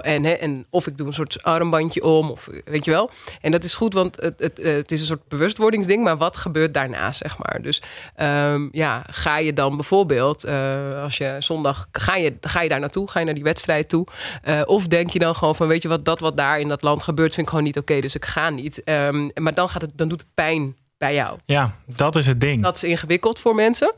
En, 0.00 0.24
hè, 0.24 0.32
en 0.32 0.66
of 0.70 0.86
ik 0.86 0.96
doe 0.96 1.06
een 1.06 1.12
soort 1.12 1.42
armbandje 1.42 2.02
om, 2.02 2.30
of 2.30 2.48
weet 2.64 2.84
je 2.84 2.90
wel. 2.90 3.10
En 3.40 3.50
dat 3.50 3.64
is 3.64 3.74
goed, 3.74 3.94
want 3.94 4.16
het, 4.20 4.38
het, 4.38 4.56
het 4.62 4.92
is 4.92 5.00
een 5.00 5.06
soort 5.06 5.28
bewustwordingsding. 5.28 6.04
Maar 6.04 6.16
wat 6.16 6.36
gebeurt 6.36 6.74
daarna, 6.74 7.12
zeg 7.12 7.38
maar? 7.38 7.62
Dus 7.62 7.82
ehm, 8.14 8.68
ja, 8.72 9.04
ga 9.10 9.38
je 9.38 9.52
dan 9.52 9.76
bijvoorbeeld, 9.76 10.44
eh, 10.44 11.02
als 11.02 11.16
je 11.16 11.36
zondag, 11.38 11.86
ga 11.92 12.16
je, 12.16 12.40
ga 12.52 12.62
je 12.62 12.68
daar 12.68 12.80
naartoe? 12.80 13.10
Ga 13.10 13.18
je 13.18 13.24
naar 13.24 13.34
die 13.34 13.42
wedstrijd 13.42 13.88
toe? 13.88 14.06
Eh, 14.42 14.60
of 14.64 14.86
denk 14.86 15.10
je 15.10 15.18
dan 15.18 15.34
gewoon 15.34 15.56
van, 15.56 15.66
weet 15.66 15.82
je 15.82 15.88
wat, 15.88 16.04
dat 16.04 16.20
wat 16.20 16.36
daar 16.36 16.60
in 16.60 16.68
dat 16.68 16.82
land 16.82 17.02
gebeurt, 17.02 17.34
vind 17.34 17.46
ik 17.46 17.48
gewoon 17.52 17.64
niet 17.66 17.78
oké. 17.78 18.00
dus 18.00 18.14
ik 18.14 18.24
ga 18.24 18.50
niet. 18.50 18.84
Ehm, 18.84 19.28
maar 19.34 19.54
dan, 19.54 19.68
gaat 19.68 19.82
het, 19.82 19.90
dan 19.94 20.08
doet 20.08 20.20
het 20.20 20.34
pijn 20.34 20.76
bij 20.98 21.14
jou. 21.14 21.38
Ja, 21.44 21.74
dat 21.96 22.16
is 22.16 22.26
het 22.26 22.40
ding. 22.40 22.62
Dat 22.62 22.76
is 22.76 22.84
ingewikkeld 22.84 23.38
voor 23.38 23.54
mensen. 23.54 23.94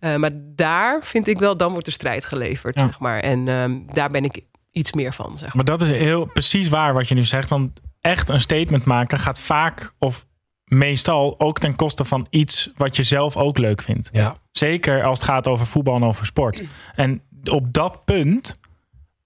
Eh, 0.00 0.16
maar 0.16 0.30
daar 0.34 1.04
vind 1.04 1.26
ik 1.28 1.38
wel, 1.38 1.56
dan 1.56 1.70
wordt 1.70 1.86
de 1.86 1.92
strijd 1.92 2.26
geleverd, 2.26 2.74
Ja. 2.78 2.84
zeg 2.86 2.98
maar. 2.98 3.20
En 3.20 3.48
ehm, 3.48 3.78
daar 3.92 4.10
ben 4.10 4.24
ik 4.24 4.40
iets 4.72 4.92
meer 4.92 5.12
van, 5.14 5.30
zeg 5.38 5.54
maar. 5.54 5.56
Maar 5.64 5.78
dat 5.78 5.80
is 5.88 5.96
heel 5.98 6.24
precies 6.24 6.68
waar 6.68 6.94
wat 6.94 7.08
je 7.08 7.14
nu 7.14 7.24
zegt. 7.24 7.48
Want 7.48 7.80
echt 8.00 8.28
een 8.28 8.40
statement 8.40 8.84
maken 8.84 9.18
gaat 9.18 9.40
vaak 9.40 9.92
of 9.98 10.26
meestal 10.64 11.34
ook 11.40 11.58
ten 11.58 11.76
koste 11.76 12.04
van 12.04 12.26
iets 12.30 12.70
wat 12.76 12.96
je 12.96 13.02
zelf 13.02 13.36
ook 13.36 13.58
leuk 13.58 13.82
vindt. 13.82 14.08
Ja. 14.12 14.36
Zeker 14.50 15.02
als 15.04 15.18
het 15.18 15.28
gaat 15.28 15.46
over 15.46 15.66
voetbal 15.66 15.94
en 15.96 16.04
over 16.04 16.26
sport. 16.26 16.62
En 16.94 17.22
op 17.44 17.72
dat 17.72 18.04
punt 18.04 18.58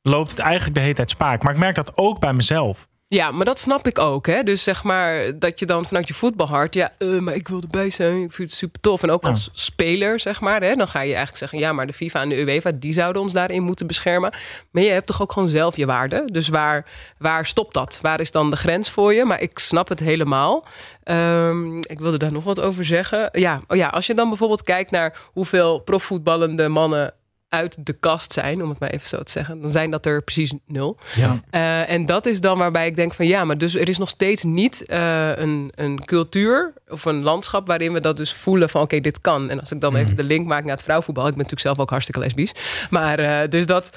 loopt 0.02 0.30
het 0.30 0.38
eigenlijk 0.38 0.74
de 0.74 0.80
hele 0.80 0.94
tijd 0.94 1.10
spaak. 1.10 1.42
Maar 1.42 1.52
ik 1.52 1.58
merk 1.58 1.74
dat 1.74 1.96
ook 1.96 2.18
bij 2.18 2.32
mezelf. 2.32 2.88
Ja, 3.12 3.30
maar 3.30 3.44
dat 3.44 3.60
snap 3.60 3.86
ik 3.86 3.98
ook. 3.98 4.26
Hè? 4.26 4.42
Dus 4.42 4.62
zeg 4.62 4.84
maar 4.84 5.38
dat 5.38 5.58
je 5.58 5.66
dan 5.66 5.84
vanuit 5.84 6.08
je 6.08 6.14
voetbalhart, 6.14 6.74
ja, 6.74 6.92
eh, 6.98 7.18
maar 7.18 7.34
ik 7.34 7.48
wil 7.48 7.60
erbij 7.60 7.90
zijn. 7.90 8.22
Ik 8.22 8.32
vind 8.32 8.48
het 8.48 8.58
super 8.58 8.80
tof. 8.80 9.02
En 9.02 9.10
ook 9.10 9.24
als 9.24 9.50
speler, 9.52 10.20
zeg 10.20 10.40
maar, 10.40 10.60
hè, 10.60 10.74
dan 10.74 10.88
ga 10.88 10.98
je 10.98 11.06
eigenlijk 11.06 11.36
zeggen, 11.36 11.58
ja, 11.58 11.72
maar 11.72 11.86
de 11.86 11.92
FIFA 11.92 12.20
en 12.20 12.28
de 12.28 12.40
UEFA, 12.40 12.70
die 12.74 12.92
zouden 12.92 13.22
ons 13.22 13.32
daarin 13.32 13.62
moeten 13.62 13.86
beschermen. 13.86 14.32
Maar 14.70 14.82
je 14.82 14.90
hebt 14.90 15.06
toch 15.06 15.22
ook 15.22 15.32
gewoon 15.32 15.48
zelf 15.48 15.76
je 15.76 15.86
waarde. 15.86 16.22
Dus 16.26 16.48
waar, 16.48 16.86
waar 17.18 17.46
stopt 17.46 17.74
dat? 17.74 17.98
Waar 18.02 18.20
is 18.20 18.30
dan 18.30 18.50
de 18.50 18.56
grens 18.56 18.90
voor 18.90 19.14
je? 19.14 19.24
Maar 19.24 19.40
ik 19.40 19.58
snap 19.58 19.88
het 19.88 20.00
helemaal. 20.00 20.64
Ehm, 21.02 21.76
ik 21.78 21.98
wilde 21.98 22.18
daar 22.18 22.32
nog 22.32 22.44
wat 22.44 22.60
over 22.60 22.84
zeggen. 22.84 23.28
Ja, 23.32 23.60
oh 23.68 23.76
ja, 23.76 23.88
als 23.88 24.06
je 24.06 24.14
dan 24.14 24.28
bijvoorbeeld 24.28 24.62
kijkt 24.62 24.90
naar 24.90 25.18
hoeveel 25.32 25.78
profvoetballende 25.78 26.68
mannen 26.68 27.14
uit 27.52 27.86
de 27.86 27.92
kast 27.92 28.32
zijn, 28.32 28.62
om 28.62 28.68
het 28.68 28.78
maar 28.78 28.90
even 28.90 29.08
zo 29.08 29.22
te 29.22 29.32
zeggen, 29.32 29.60
dan 29.60 29.70
zijn 29.70 29.90
dat 29.90 30.06
er 30.06 30.22
precies 30.22 30.52
nul. 30.66 30.98
Ja. 31.14 31.42
Eh, 31.50 31.90
en 31.90 32.06
dat 32.06 32.26
is 32.26 32.40
dan 32.40 32.58
waarbij 32.58 32.86
ik 32.86 32.96
denk 32.96 33.14
van 33.14 33.26
ja, 33.26 33.44
maar 33.44 33.58
dus 33.58 33.74
er 33.74 33.88
is 33.88 33.98
nog 33.98 34.08
steeds 34.08 34.42
niet 34.42 34.86
eh, 34.86 35.36
een, 35.36 35.72
een 35.74 36.04
cultuur 36.04 36.72
of 36.88 37.04
een 37.04 37.22
landschap 37.22 37.66
waarin 37.66 37.92
we 37.92 38.00
dat 38.00 38.16
dus 38.16 38.32
voelen 38.32 38.68
van 38.68 38.82
oké, 38.82 39.00
dit 39.00 39.20
kan. 39.20 39.50
En 39.50 39.60
als 39.60 39.72
ik 39.72 39.80
dan 39.80 39.96
even 39.96 40.16
de 40.16 40.22
link 40.22 40.46
maak 40.46 40.64
naar 40.64 40.74
het 40.74 40.82
vrouwvoetbal, 40.82 41.26
ik 41.26 41.34
ben 41.34 41.38
natuurlijk 41.38 41.66
zelf 41.66 41.78
ook 41.78 41.90
hartstikke 41.90 42.20
lesbisch, 42.20 42.86
maar 42.90 43.18
eh, 43.18 43.48
dus 43.48 43.66
dat 43.66 43.96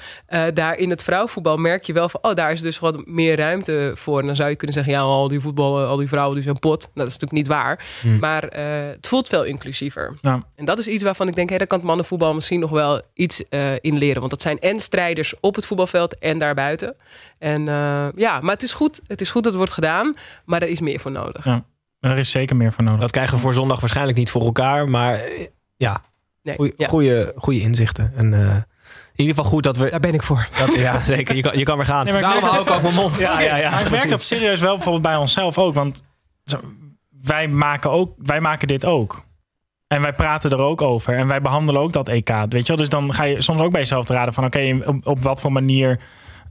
daar 0.54 0.76
in 0.76 0.90
het 0.90 1.02
vrouwvoetbal 1.02 1.56
merk 1.56 1.84
je 1.84 1.92
wel 1.92 2.08
van 2.08 2.22
oh, 2.22 2.34
daar 2.34 2.52
is 2.52 2.60
dus 2.60 2.78
wat 2.78 3.06
meer 3.06 3.36
ruimte 3.36 3.92
voor. 3.94 4.20
En 4.20 4.26
dan 4.26 4.36
zou 4.36 4.48
je 4.48 4.56
kunnen 4.56 4.76
zeggen 4.76 4.92
ja, 4.92 5.00
al 5.00 5.28
die 5.28 5.40
voetballen, 5.40 5.88
al 5.88 5.96
die 5.96 6.08
vrouwen 6.08 6.34
die 6.34 6.44
zijn 6.44 6.58
pot. 6.58 6.80
Nou, 6.80 6.90
dat 6.94 7.06
is 7.06 7.18
natuurlijk 7.18 7.32
niet 7.32 7.46
waar, 7.46 7.84
maar 8.20 8.48
eh, 8.48 8.64
het 8.96 9.06
voelt 9.06 9.28
veel 9.28 9.44
inclusiever. 9.44 10.18
Nou, 10.22 10.42
En 10.54 10.64
dat 10.64 10.78
is 10.78 10.86
iets 10.86 11.02
waarvan 11.02 11.28
ik 11.28 11.34
denk, 11.34 11.50
hé, 11.50 11.56
daar 11.56 11.66
kan 11.66 11.78
het 11.78 11.86
mannenvoetbal 11.86 12.34
misschien 12.34 12.60
nog 12.60 12.70
wel 12.70 13.02
iets 13.14 13.44
eh, 13.48 13.72
in 13.80 13.98
leren. 13.98 14.18
Want 14.18 14.30
dat 14.30 14.42
zijn 14.42 14.58
en 14.58 14.80
strijders 14.80 15.40
op 15.40 15.54
het 15.54 15.66
voetbalveld 15.66 16.18
en 16.18 16.38
daarbuiten. 16.38 16.96
En 17.38 17.68
eh, 17.68 18.06
ja, 18.14 18.40
maar 18.40 18.52
het 18.54 18.62
is 18.62 18.72
goed. 18.72 19.00
Het 19.06 19.20
is 19.20 19.30
goed 19.30 19.42
dat 19.42 19.52
het 19.52 19.60
wordt 19.60 19.72
gedaan, 19.72 20.16
maar 20.44 20.62
er 20.62 20.68
is 20.68 20.80
meer 20.80 21.00
voor 21.00 21.10
nodig. 21.10 21.44
Ja. 21.44 21.64
er 22.00 22.18
is 22.18 22.30
zeker 22.30 22.56
meer 22.56 22.72
voor 22.72 22.84
nodig. 22.84 23.00
Dat 23.00 23.10
krijgen 23.10 23.34
we 23.34 23.40
voor 23.40 23.54
zondag 23.54 23.80
waarschijnlijk 23.80 24.18
niet 24.18 24.30
voor 24.30 24.42
elkaar. 24.42 24.88
Maar 24.88 25.14
eh, 25.14 25.46
ja, 25.76 26.02
Nee, 26.46 26.56
goeie, 26.56 26.74
ja, 26.76 26.86
goeie, 26.86 27.32
goeie 27.36 27.60
inzichten. 27.60 28.12
En 28.16 28.34
eh, 28.34 28.40
in 28.40 29.24
ieder 29.24 29.34
geval 29.34 29.50
goed 29.50 29.62
dat 29.62 29.76
we... 29.76 29.90
daar 29.90 30.00
ben 30.00 30.14
ik 30.14 30.22
voor. 30.22 30.48
Dat, 30.58 30.74
ja, 30.74 31.02
zeker. 31.14 31.36
Je 31.36 31.42
kan, 31.42 31.58
je 31.58 31.64
kan 31.64 31.76
weer 31.76 31.86
gaan. 31.86 32.04
Nee, 32.04 32.12
maar 32.12 32.22
Daarom 32.22 32.42
hou 32.42 32.62
ik 32.62 32.70
ook 32.70 32.82
mijn 32.82 32.94
mond. 32.94 33.18
ja, 33.18 33.40
ja, 33.40 33.56
ja, 33.56 33.70
maar 33.70 33.82
ik 33.82 33.90
merk 33.90 34.08
dat 34.08 34.22
serieus 34.22 34.60
wel 34.60 34.74
bijvoorbeeld 34.74 35.02
bij 35.02 35.16
onszelf 35.16 35.58
ook. 35.58 35.74
Want 35.74 36.02
wij, 37.22 37.48
maken 37.48 37.90
ook, 37.90 38.14
wij 38.18 38.40
maken 38.40 38.68
dit 38.68 38.84
ook. 38.84 39.24
En 39.88 40.02
wij 40.02 40.12
praten 40.12 40.50
er 40.50 40.58
ook 40.58 40.82
over. 40.82 41.14
En 41.16 41.26
wij 41.26 41.40
behandelen 41.40 41.80
ook 41.82 41.92
dat 41.92 42.08
EK. 42.08 42.28
Weet 42.48 42.60
je 42.60 42.66
wel? 42.66 42.76
Dus 42.76 42.88
dan 42.88 43.12
ga 43.14 43.24
je 43.24 43.42
soms 43.42 43.60
ook 43.60 43.70
bij 43.70 43.80
jezelf 43.80 44.04
te 44.04 44.12
raden 44.12 44.34
van... 44.34 44.44
oké, 44.44 44.78
op, 44.84 45.06
op 45.06 45.22
wat 45.22 45.40
voor 45.40 45.52
manier 45.52 46.00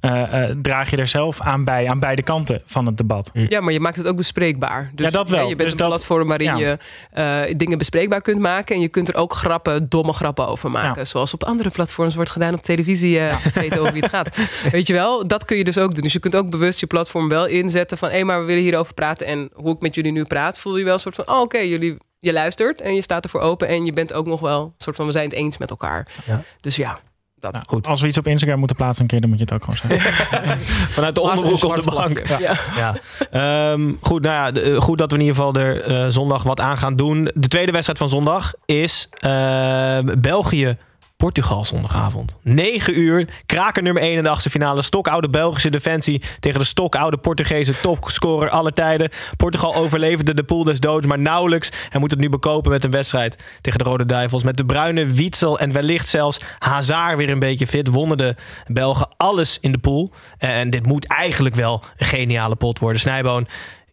eh, 0.02 0.44
eh, 0.50 0.58
draag 0.62 0.90
je 0.90 0.98
er 0.98 1.08
zelf 1.08 1.42
aan 1.42 1.64
bij... 1.64 1.90
aan 1.90 2.00
beide 2.00 2.24
kanten 2.24 2.62
van 2.66 2.86
het 2.86 2.98
debat. 2.98 3.32
Ja, 3.34 3.62
maar 3.62 3.74
je 3.74 3.80
maakt 3.80 3.96
het 3.98 4.08
ook 4.08 4.16
bespreekbaar. 4.18 4.92
Dus 4.94 5.06
Ja, 5.06 5.12
dat 5.12 5.30
wel. 5.30 5.40
je 5.40 5.46
bent 5.56 5.60
Dus 5.60 5.72
een 5.72 5.78
dat- 5.78 5.88
platform 5.88 6.28
waarin 6.28 6.58
ja. 6.58 6.78
je 7.12 7.48
eh, 7.48 7.58
dingen 7.58 7.78
bespreekbaar 7.78 8.22
kunt 8.22 8.40
maken. 8.40 8.76
En 8.76 8.82
je 8.82 8.88
kunt 8.88 9.08
er 9.08 9.16
ook 9.16 9.34
grappen, 9.34 9.90
domme 9.90 10.14
grappen 10.14 10.48
over 10.48 10.72
maken. 10.72 11.00
Ja. 11.02 11.06
Zoals 11.06 11.34
op 11.34 11.44
andere 11.44 11.70
platforms 11.70 12.16
wordt 12.16 12.30
gedaan 12.30 12.54
op 12.54 12.62
televisie. 12.62 13.20
eh 13.20 13.36
weten 13.54 13.80
over 13.80 13.94
wie 13.94 14.02
het 14.02 14.12
gaat. 14.12 14.38
Weet 14.72 14.88
je 14.88 14.94
wel, 14.94 15.28
dat 15.28 15.46
kun 15.46 15.58
je 15.58 15.64
dus 15.64 15.78
ook 15.78 15.94
doen. 15.94 16.04
Dus 16.04 16.14
je 16.14 16.20
kunt 16.20 16.36
ook 16.36 16.50
bewust 16.50 16.80
je 16.80 16.88
platform 16.88 17.30
wel 17.30 17.46
inzetten 17.46 17.98
van... 17.98 18.10
hé, 18.10 18.24
maar 18.24 18.40
we 18.40 18.46
willen 18.46 18.64
hierover 18.64 18.94
praten. 18.94 19.28
En 19.28 19.50
hoe 19.54 19.74
ik 19.76 19.82
met 19.82 19.96
jullie 19.96 20.12
nu 20.12 20.24
praat, 20.24 20.58
voel 20.60 20.78
je 20.78 20.84
wel 20.84 20.94
een 20.94 21.00
soort 21.00 21.16
van... 21.16 21.28
oh, 21.30 21.40
oké, 21.42 21.58
jullie... 21.58 21.98
Je 22.26 22.34
luistert 22.34 22.82
en 22.82 22.96
je 22.96 23.02
staat 23.02 23.24
ervoor 23.24 23.42
open 23.42 23.68
en 23.68 23.86
je 23.86 23.94
bent 23.94 24.14
ook 24.14 24.26
nog 24.26 24.40
wel 24.40 24.62
een 24.64 24.74
soort 24.78 24.96
van 24.96 25.06
we 25.06 25.12
zijn 25.12 25.24
het 25.26 25.34
eens 25.34 25.58
met 25.58 25.70
elkaar. 25.70 26.08
Ja. 26.26 26.42
Dus 26.62 26.76
ja, 26.76 27.00
dat. 27.40 27.52
Nou, 27.54 27.66
Goed. 27.68 27.88
Als 27.88 28.02
we 28.02 28.08
iets 28.08 28.18
op 28.18 28.28
Instagram 28.28 28.60
moeten 28.60 28.76
plaatsen 28.76 29.02
een 29.04 29.10
keer... 29.10 29.22
dan 29.22 29.30
moet 29.30 29.38
je 29.40 29.46
het 29.46 29.54
ook 29.54 29.64
gewoon 29.64 30.00
zeggen. 30.00 30.58
Vanuit 30.96 31.16
de 31.16 31.22
onderbroek 31.22 31.64
op 31.64 31.76
de 31.76 31.92
bank. 31.92 32.28
Ja. 32.28 32.54
Ja. 32.76 32.96
Ehm, 33.32 33.94
goed, 34.02 34.22
nou 34.22 34.36
ja, 34.36 34.52
de- 34.52 34.62
eh, 34.62 34.82
goed 34.82 34.98
dat 34.98 35.12
we 35.12 35.18
in 35.18 35.24
ieder 35.24 35.36
geval 35.36 35.54
er 35.56 35.82
eh, 35.82 36.06
zondag 36.10 36.44
wat 36.44 36.60
aan 36.60 36.78
gaan 36.78 36.96
doen. 36.96 37.32
De 37.34 37.48
tweede 37.48 37.72
wedstrijd 37.72 38.00
van 38.00 38.10
zondag 38.10 38.54
is 38.66 39.10
eh, 39.20 40.00
België 40.18 40.78
Portugal 41.18 41.66
zondagavond. 41.66 42.36
9 42.42 43.00
uur, 43.00 43.28
kraker 43.46 43.84
nummer 43.84 44.02
1 44.02 44.16
in 44.16 44.24
de 44.24 44.30
achtste 44.30 44.50
finale. 44.50 44.82
Stokoude 44.82 45.30
Belgische 45.30 45.70
defensie 45.70 46.22
tegen 46.40 46.60
de 46.60 46.66
stokoude 46.66 47.18
Portugese 47.18 47.80
topscorer 47.82 48.50
aller 48.50 48.74
tijden. 48.74 49.10
Portugal 49.38 49.76
overleefde 49.76 50.34
de 50.34 50.44
pool 50.44 50.64
des 50.64 50.80
doods, 50.80 51.08
maar 51.08 51.20
nauwelijks. 51.20 51.70
En 51.90 52.00
moet 52.00 52.12
het 52.12 52.20
nu 52.20 52.30
bekopen 52.30 52.72
met 52.72 52.84
een 52.84 52.92
wedstrijd 52.92 53.44
tegen 53.62 53.80
de 53.80 53.90
Rode 53.90 54.06
Duivels. 54.06 54.44
Met 54.44 54.58
de 54.58 54.66
bruine 54.66 55.06
Wietsel 55.06 55.60
en 55.60 55.72
wellicht 55.72 56.10
zelfs 56.10 56.40
Hazard 56.60 57.18
weer 57.18 57.30
een 57.30 57.40
beetje 57.40 57.68
fit. 57.68 57.88
Wonnen 57.88 58.18
de 58.18 58.36
Belgen 58.66 59.08
alles 59.18 59.60
in 59.60 59.72
de 59.72 59.78
pool. 59.78 60.12
En 60.38 60.70
dit 60.70 60.86
moet 60.86 61.08
eigenlijk 61.08 61.56
wel 61.56 61.84
een 61.98 62.08
geniale 62.08 62.56
pot 62.56 62.80
worden. 62.80 63.00
Snijboon, 63.00 63.48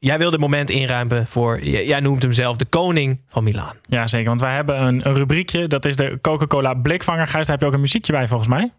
Jij 0.05 0.19
wil 0.19 0.31
dit 0.31 0.41
moment 0.41 0.71
inruimen 0.71 1.27
voor, 1.27 1.63
jij 1.65 2.01
noemt 2.01 2.23
hem 2.23 2.33
zelf 2.33 2.57
de 2.57 2.65
koning 2.65 3.21
van 3.29 3.45
Milaan. 3.45 3.77
Ja, 3.83 4.07
zeker. 4.07 4.29
Want 4.29 4.41
wij 4.41 4.55
hebben 4.55 4.83
een, 4.83 5.07
een 5.09 5.15
rubriekje. 5.15 5.67
Dat 5.67 5.85
is 5.85 5.97
de 5.97 6.19
Coca-Cola 6.21 6.75
blikvanger. 6.75 7.27
Gijs, 7.27 7.47
daar 7.47 7.55
heb 7.55 7.61
je 7.61 7.67
ook 7.67 7.73
een 7.73 7.81
muziekje 7.81 8.13
bij 8.13 8.29
volgens 8.29 8.49
mij. 8.49 8.73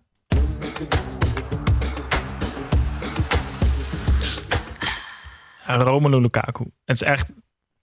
Romelu 5.66 6.22
Lukaku. 6.22 6.66
Het 6.86 7.02
is 7.02 7.08
echt... 7.08 7.34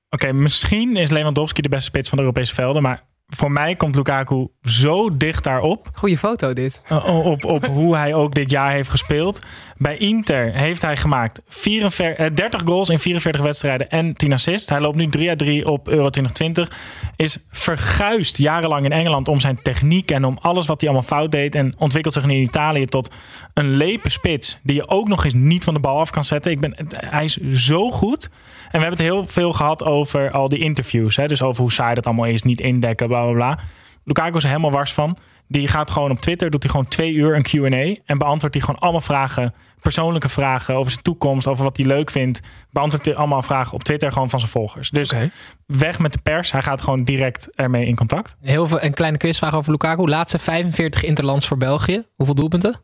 Oké, 0.08 0.32
misschien 0.32 0.96
is 0.96 1.10
Lewandowski 1.10 1.62
de 1.62 1.68
beste 1.68 1.84
spits 1.84 2.08
van 2.08 2.18
de 2.18 2.24
Europese 2.24 2.54
velden. 2.54 2.82
Maar 2.82 3.02
voor 3.36 3.52
mij 3.52 3.74
komt 3.74 3.96
Lukaku 3.96 4.46
zo 4.62 5.16
dicht 5.16 5.44
daarop. 5.44 5.88
Goeie 5.92 6.18
foto 6.18 6.52
dit. 6.52 6.80
Uh, 6.92 7.26
op, 7.26 7.44
op 7.44 7.66
hoe 7.76 7.96
hij 7.96 8.14
ook 8.14 8.34
dit 8.34 8.50
jaar 8.50 8.72
heeft 8.72 8.90
gespeeld. 8.90 9.42
Bij 9.76 9.96
Inter 9.96 10.52
heeft 10.52 10.82
hij 10.82 10.96
gemaakt 10.96 11.42
44, 11.48 12.26
eh, 12.26 12.34
30 12.34 12.60
goals 12.64 12.88
in 12.88 12.98
44 12.98 13.42
wedstrijden 13.42 13.90
en 13.90 14.14
10 14.14 14.32
assists. 14.32 14.68
Hij 14.68 14.80
loopt 14.80 14.96
nu 14.96 15.08
3 15.08 15.28
uit 15.28 15.38
3 15.38 15.68
op 15.68 15.88
Euro 15.88 16.10
2020. 16.10 16.78
Is 17.16 17.38
verguisd 17.50 18.38
jarenlang 18.38 18.84
in 18.84 18.92
Engeland 18.92 19.28
om 19.28 19.40
zijn 19.40 19.62
techniek 19.62 20.10
en 20.10 20.24
om 20.24 20.38
alles 20.40 20.66
wat 20.66 20.80
hij 20.80 20.90
allemaal 20.90 21.08
fout 21.08 21.30
deed. 21.30 21.54
En 21.54 21.74
ontwikkelt 21.78 22.14
zich 22.14 22.26
nu 22.26 22.34
in 22.34 22.42
Italië 22.42 22.86
tot 22.86 23.10
een 23.54 23.76
lepe 23.76 24.08
spits 24.08 24.58
die 24.62 24.76
je 24.76 24.88
ook 24.88 25.08
nog 25.08 25.24
eens 25.24 25.34
niet 25.34 25.64
van 25.64 25.74
de 25.74 25.80
bal 25.80 25.98
af 25.98 26.10
kan 26.10 26.24
zetten. 26.24 26.52
Ik 26.52 26.60
ben, 26.60 26.74
hij 26.88 27.24
is 27.24 27.36
zo 27.36 27.90
goed. 27.90 28.30
En 28.70 28.78
we 28.80 28.86
hebben 28.86 28.98
het 29.04 29.14
heel 29.14 29.26
veel 29.26 29.52
gehad 29.52 29.84
over 29.84 30.30
al 30.30 30.48
die 30.48 30.58
interviews. 30.58 31.16
Hè? 31.16 31.26
Dus 31.26 31.42
over 31.42 31.62
hoe 31.62 31.72
saai 31.72 31.94
dat 31.94 32.06
allemaal 32.06 32.24
is, 32.24 32.42
niet 32.42 32.60
indekken, 32.60 33.06
bla 33.06 33.22
bla 33.22 33.32
bla. 33.32 33.58
Lukaku 34.04 34.36
is 34.36 34.42
er 34.42 34.48
helemaal 34.48 34.70
wars 34.70 34.92
van. 34.92 35.16
Die 35.48 35.68
gaat 35.68 35.90
gewoon 35.90 36.10
op 36.10 36.20
Twitter, 36.20 36.50
doet 36.50 36.62
hij 36.62 36.70
gewoon 36.70 36.88
twee 36.88 37.12
uur 37.12 37.34
een 37.34 37.42
Q&A. 37.42 38.02
En 38.04 38.18
beantwoordt 38.18 38.54
hij 38.54 38.64
gewoon 38.64 38.80
allemaal 38.80 39.00
vragen, 39.00 39.54
persoonlijke 39.80 40.28
vragen 40.28 40.74
over 40.74 40.90
zijn 40.90 41.02
toekomst, 41.02 41.46
over 41.46 41.64
wat 41.64 41.76
hij 41.76 41.86
leuk 41.86 42.10
vindt. 42.10 42.40
Beantwoordt 42.70 43.06
hij 43.06 43.16
allemaal 43.16 43.42
vragen 43.42 43.72
op 43.72 43.84
Twitter 43.84 44.12
gewoon 44.12 44.30
van 44.30 44.38
zijn 44.38 44.50
volgers. 44.50 44.90
Dus 44.90 45.12
weg 45.66 45.98
met 45.98 46.12
de 46.12 46.18
pers. 46.22 46.52
Hij 46.52 46.62
gaat 46.62 46.80
gewoon 46.80 47.04
direct 47.04 47.48
ermee 47.54 47.86
in 47.86 47.96
contact. 47.96 48.36
Heel 48.40 48.66
veel, 48.68 48.82
een 48.82 48.94
kleine 48.94 49.18
quizvraag 49.18 49.54
over 49.54 49.70
Lukaku. 49.70 50.08
Laatste 50.08 50.38
45 50.38 51.04
interlands 51.04 51.46
voor 51.46 51.56
België. 51.56 52.04
Hoeveel 52.14 52.34
doelpunten? 52.34 52.80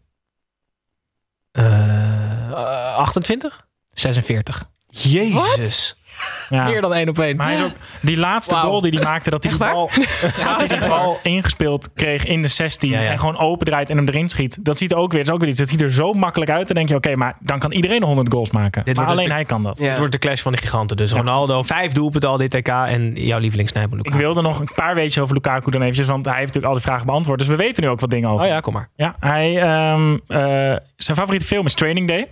Uh, 1.53 2.53
28? 2.95 3.67
46. 3.91 4.75
Jezus. 5.03 6.01
Ja. 6.49 6.65
Meer 6.65 6.81
dan 6.81 6.95
één 6.95 7.09
op 7.09 7.19
één. 7.19 7.37
Maar 7.37 7.47
hij 7.47 7.57
is 7.57 7.63
ook, 7.63 7.71
die 8.01 8.17
laatste 8.17 8.55
goal 8.55 8.81
die 8.81 8.93
hij 8.95 9.03
maakte, 9.05 9.31
dat 9.31 9.43
hij 9.43 9.53
die 9.53 9.61
bal, 9.61 9.91
dat 10.59 10.69
hij 10.71 10.79
die 10.79 10.89
bal 10.89 11.19
ingespeeld 11.23 11.91
kreeg 11.95 12.25
in 12.25 12.43
de 12.43 12.49
16 12.49 12.91
Ja, 12.91 13.01
ja. 13.01 13.11
en 13.11 13.19
gewoon 13.19 13.39
opendraait 13.39 13.91
en 13.91 13.97
hem 13.97 14.09
erin 14.09 14.29
schiet. 14.29 14.65
Dat 14.65 14.79
ziet 14.79 14.91
er 14.91 14.97
ook 14.97 15.13
weer, 15.13 15.21
dat 15.21 15.29
is 15.29 15.35
ook 15.35 15.41
weer 15.41 15.49
iets. 15.51 15.59
Dat 15.59 15.69
ziet 15.69 15.81
er 15.83 15.93
zo 15.93 16.13
makkelijk 16.13 16.51
uit. 16.51 16.67
Dan 16.67 16.77
denk 16.77 16.89
je, 16.89 16.95
oké, 16.95 17.17
maar 17.17 17.37
dan 17.41 17.59
kan 17.59 17.73
iedereen 17.73 18.03
100 18.03 18.33
goals 18.33 18.51
maken. 18.51 18.85
Dit 18.85 18.97
maar 18.97 19.05
wordt 19.05 19.09
dus 19.11 19.19
alleen 19.19 19.29
de- 19.29 19.35
hij 19.35 19.45
kan 19.45 19.63
dat. 19.63 19.79
Ja. 19.79 19.89
Het 19.89 19.99
wordt 19.99 20.13
de 20.13 20.19
clash 20.19 20.43
van 20.43 20.53
de 20.53 20.59
giganten. 20.59 20.97
Dus 20.97 21.13
Ronaldo, 21.13 21.63
vijf 21.63 21.93
doelpunten 21.93 22.31
al 22.31 22.37
dit 22.37 22.51
TK 22.51 22.69
en 22.69 23.13
jouw 23.15 23.39
lievelingssnijper 23.39 23.99
Ik 23.99 24.05
Lukaku. 24.05 24.23
wilde 24.23 24.43
nog 24.43 24.61
een 24.61 24.71
paar 24.75 24.95
weetjes 24.95 25.23
over 25.23 25.35
Lukaku 25.35 25.71
dan 25.71 25.81
eventjes, 25.83 26.07
want 26.07 26.25
hij 26.25 26.35
heeft 26.35 26.47
natuurlijk 26.47 26.73
al 26.75 26.79
die 26.81 26.89
vragen 26.89 27.07
beantwoord. 27.07 27.39
Dus 27.39 27.49
we 27.49 27.57
weten 27.57 27.83
nu 27.83 27.89
ook 27.89 28.01
wat 28.01 28.11
dingen 28.11 28.31
over. 28.31 28.45
Oh 28.47 28.53
ja, 28.53 28.61
kom 28.61 28.73
maar. 28.73 28.89
Ja, 28.97 29.17
hij, 29.21 29.63
ehm, 29.63 30.17
eh, 30.27 30.77
zijn 30.97 31.17
favoriete 31.17 31.47
film 31.47 31.67
is 31.67 31.75
Training 31.75 32.09
Day. 32.09 32.29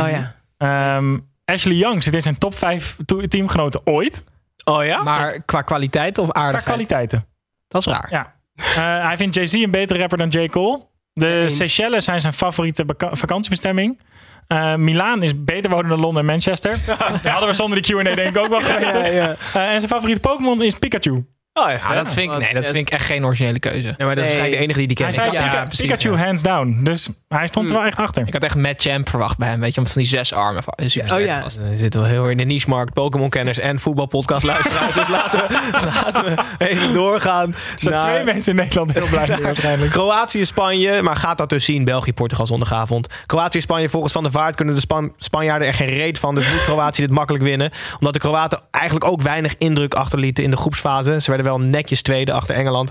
Oh 0.00 0.10
ja. 0.10 0.34
Ehm, 0.58 1.18
Ashley 1.48 1.74
Young 1.76 2.02
zit 2.02 2.14
in 2.14 2.22
zijn 2.22 2.38
top 2.38 2.54
5 2.54 2.96
teamgenoten 3.28 3.80
ooit. 3.84 4.24
Oh 4.64 4.84
ja? 4.84 5.02
Maar 5.02 5.42
qua 5.42 5.62
kwaliteit 5.62 6.18
of 6.18 6.28
Qua 6.28 6.40
aardigheid? 6.40 6.64
kwaliteiten. 6.64 7.26
Dat 7.68 7.80
is 7.86 7.92
raar. 7.92 8.08
Ja. 8.10 8.34
Eh, 8.54 9.04
hij 9.06 9.16
vindt 9.16 9.34
Jay-Z 9.34 9.52
een 9.52 9.70
betere 9.70 9.98
rapper 9.98 10.18
dan 10.18 10.28
J. 10.28 10.48
Cole. 10.48 10.86
De. 11.12 11.48
Seychelles 11.48 12.04
zijn 12.04 12.20
zijn 12.20 12.32
favoriete 12.32 12.84
vakantiebestemming. 12.98 14.00
Eh 14.46 14.74
Milaan 14.74 15.22
is 15.22 15.44
beter 15.44 15.70
wonen 15.70 15.88
dan 15.88 16.00
Londen 16.00 16.20
en 16.20 16.26
Manchester. 16.26 16.76
Dat 16.86 17.22
hadden 17.22 17.48
we 17.48 17.54
zonder 17.54 17.82
de 17.82 17.92
Q&A 17.92 18.02
denk 18.14 18.18
ik 18.18 18.36
ook 18.38 18.48
wel 18.48 18.60
geweten. 18.62 19.04
Eh, 19.04 19.28
en 19.28 19.36
zijn 19.52 19.88
favoriete 19.88 20.20
Pokémon 20.20 20.62
is 20.62 20.74
Pikachu. 20.74 21.26
Oh, 21.58 21.70
Ja, 21.88 21.94
dat, 21.94 22.12
vind 22.12 22.32
ik, 22.32 22.38
nee, 22.38 22.54
dat 22.54 22.64
vind 22.64 22.76
ik 22.76 22.90
echt 22.90 23.04
geen 23.06 23.24
originele 23.24 23.58
keuze. 23.58 23.94
Nee, 23.98 24.06
maar 24.06 24.14
dat 24.16 24.24
is 24.24 24.30
Nee. 24.32 24.40
waarschijnlijk 24.40 24.56
de 24.56 24.62
enige 24.62 24.78
die 24.78 24.88
die 24.88 24.96
Hij 25.04 25.12
kent. 25.14 25.14
zei 25.14 25.36
Ja, 25.36 25.50
Pika- 25.50 25.64
precies, 25.64 25.86
Pikachu 25.86 26.10
ja. 26.10 26.24
hands 26.24 26.42
down. 26.42 26.80
Dus 26.82 27.08
hij 27.28 27.46
stond 27.46 27.68
er 27.70 27.76
wel 27.76 27.84
echt 27.84 27.98
achter. 27.98 28.26
Ik 28.26 28.32
had 28.32 28.42
echt 28.42 28.54
Matt 28.54 28.82
Champ 28.82 29.08
verwacht 29.08 29.38
bij 29.38 29.48
hem. 29.48 29.60
Weet 29.60 29.70
je, 29.70 29.76
omdat 29.76 29.92
van 29.92 30.02
die 30.02 30.10
zes 30.10 30.32
armen. 30.32 30.62
van- 30.62 30.74
Super 30.90 31.14
Oh 31.14 31.20
ja. 31.20 31.42
We 31.70 31.78
zitten 31.78 32.00
wel 32.00 32.08
heel 32.08 32.20
erg 32.22 32.30
in 32.30 32.36
de 32.36 32.44
niche-markt. 32.44 32.92
Pokémon-kenners 32.92 33.58
en 33.58 33.78
voetbalpodcast 33.78 34.42
luisteraars. 34.44 34.94
dus 34.98 35.08
laten 35.08 35.40
we, 35.48 35.70
laten 35.94 36.24
we 36.24 36.42
even 36.68 36.92
doorgaan. 36.92 37.48
Er 37.52 37.58
zijn 37.76 37.94
naar 37.94 38.02
twee 38.04 38.24
mensen 38.24 38.52
in 38.52 38.58
Nederland 38.58 38.92
heel 38.92 39.06
blij 39.06 39.26
mee 39.28 39.42
waarschijnlijk. 39.42 39.90
Kroatië, 39.90 40.44
Spanje. 40.44 41.02
Maar 41.02 41.16
gaat 41.16 41.38
dat 41.38 41.48
dus 41.48 41.64
zien? 41.64 41.84
België, 41.84 42.12
Portugal 42.12 42.46
zondagavond. 42.46 43.06
Kroatië, 43.26 43.60
Spanje. 43.60 43.88
Volgens 43.88 44.12
Van 44.12 44.22
der 44.22 44.32
Vaart 44.32 44.56
kunnen 44.56 44.74
de 44.74 44.80
Span 44.80 45.12
Spanjaarden 45.16 45.68
er 45.68 45.74
geen 45.74 45.88
reet 45.88 46.18
van. 46.18 46.34
Dus 46.34 46.50
moet 46.50 46.64
Kroatië 46.64 47.00
dit 47.02 47.10
makkelijk 47.10 47.44
winnen. 47.44 47.70
Omdat 47.98 48.12
de 48.12 48.18
Kroaten 48.18 48.60
eigenlijk 48.70 49.04
ook 49.04 49.22
weinig 49.22 49.54
indruk 49.58 49.94
achterlieten 49.94 50.44
in 50.44 50.50
de 50.50 50.56
groepsfase. 50.56 51.20
Ze 51.20 51.30
werden 51.30 51.46
wel 51.48 51.60
netjes 51.60 52.02
tweede 52.02 52.32
achter 52.32 52.54
Engeland. 52.54 52.90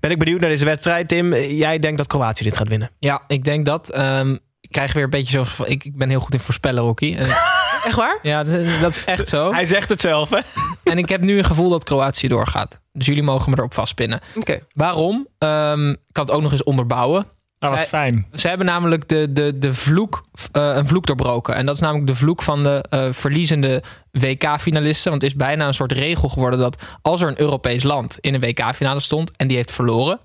Ben 0.00 0.10
ik 0.10 0.18
benieuwd 0.18 0.40
naar 0.40 0.50
deze 0.50 0.64
wedstrijd. 0.64 1.08
Tim, 1.08 1.34
jij 1.34 1.78
denkt 1.78 1.98
dat 1.98 2.06
Kroatië 2.06 2.44
dit 2.44 2.56
gaat 2.56 2.68
winnen? 2.68 2.90
Ja, 2.98 3.22
ik 3.26 3.44
denk 3.44 3.66
dat. 3.66 3.90
ehm, 3.90 4.36
ik 4.60 4.72
krijg 4.72 4.92
weer 4.92 5.04
een 5.04 5.10
beetje 5.10 5.44
zo. 5.44 5.64
Ik, 5.64 5.84
ik 5.84 5.96
ben 5.96 6.08
heel 6.08 6.20
goed 6.20 6.32
in 6.34 6.40
voorspellen, 6.40 6.82
Rocky. 6.82 7.16
Echt 7.86 7.94
waar? 7.96 8.18
ja, 8.22 8.42
dat 8.44 8.52
is, 8.52 8.80
dat 8.80 8.96
is 8.96 9.04
echt 9.04 9.28
zo. 9.28 9.52
Hij 9.52 9.64
zegt 9.64 9.88
het 9.88 10.00
zelf, 10.00 10.30
hè? 10.30 10.38
En 10.92 10.98
ik 10.98 11.08
heb 11.08 11.20
nu 11.20 11.38
een 11.38 11.44
gevoel 11.44 11.70
dat 11.70 11.84
Kroatië 11.84 12.28
doorgaat. 12.28 12.80
Dus 12.92 13.06
jullie 13.06 13.22
mogen 13.22 13.50
me 13.50 13.56
erop 13.58 13.74
vastpinnen. 13.74 14.20
Oké. 14.36 14.58
Waarom? 14.72 15.28
Ehm, 15.38 15.90
ik 15.90 15.98
kan 16.12 16.24
het 16.24 16.34
ook 16.34 16.42
nog 16.42 16.52
eens 16.52 16.64
onderbouwen. 16.64 17.24
Dat 17.58 17.70
was 17.70 17.78
Zij- 17.78 17.88
fijn. 17.88 18.26
Ze 18.32 18.48
hebben 18.48 18.66
namelijk 18.66 19.08
de, 19.08 19.32
de, 19.32 19.58
de 19.58 19.74
vloek, 19.74 20.24
eh, 20.52 20.70
een 20.74 20.86
vloek 20.86 21.06
doorbroken. 21.06 21.54
En 21.54 21.66
dat 21.66 21.74
is 21.74 21.80
namelijk 21.80 22.06
de 22.06 22.14
vloek 22.14 22.42
van 22.42 22.62
de 22.62 22.84
eh, 22.90 23.12
verliezende 23.12 23.82
WK-finalisten. 24.10 25.10
Want 25.10 25.22
het 25.22 25.30
is 25.30 25.36
bijna 25.36 25.66
een 25.66 25.74
soort 25.74 25.92
regel 25.92 26.28
geworden 26.28 26.58
dat 26.60 26.82
als 27.02 27.22
er 27.22 27.28
een 27.28 27.40
Europees 27.40 27.82
land 27.82 28.18
in 28.20 28.34
een 28.34 28.40
WK-finale 28.40 29.00
stond 29.00 29.36
en 29.36 29.46
die 29.48 29.56
heeft 29.56 29.72
verloren, 29.72 30.20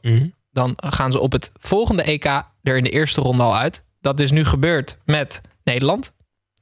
dan 0.51 0.73
gaan 0.77 1.11
ze 1.11 1.19
op 1.19 1.31
het 1.31 1.51
volgende 1.59 2.03
EK 2.03 2.25
er 2.63 2.77
in 2.77 2.83
de 2.83 2.89
eerste 2.89 3.21
ronde 3.21 3.43
al 3.43 3.57
uit. 3.57 3.83
Dat 4.01 4.19
is 4.19 4.31
nu 4.31 4.45
gebeurd 4.45 4.97
met 5.05 5.41
Nederland. 5.63 6.13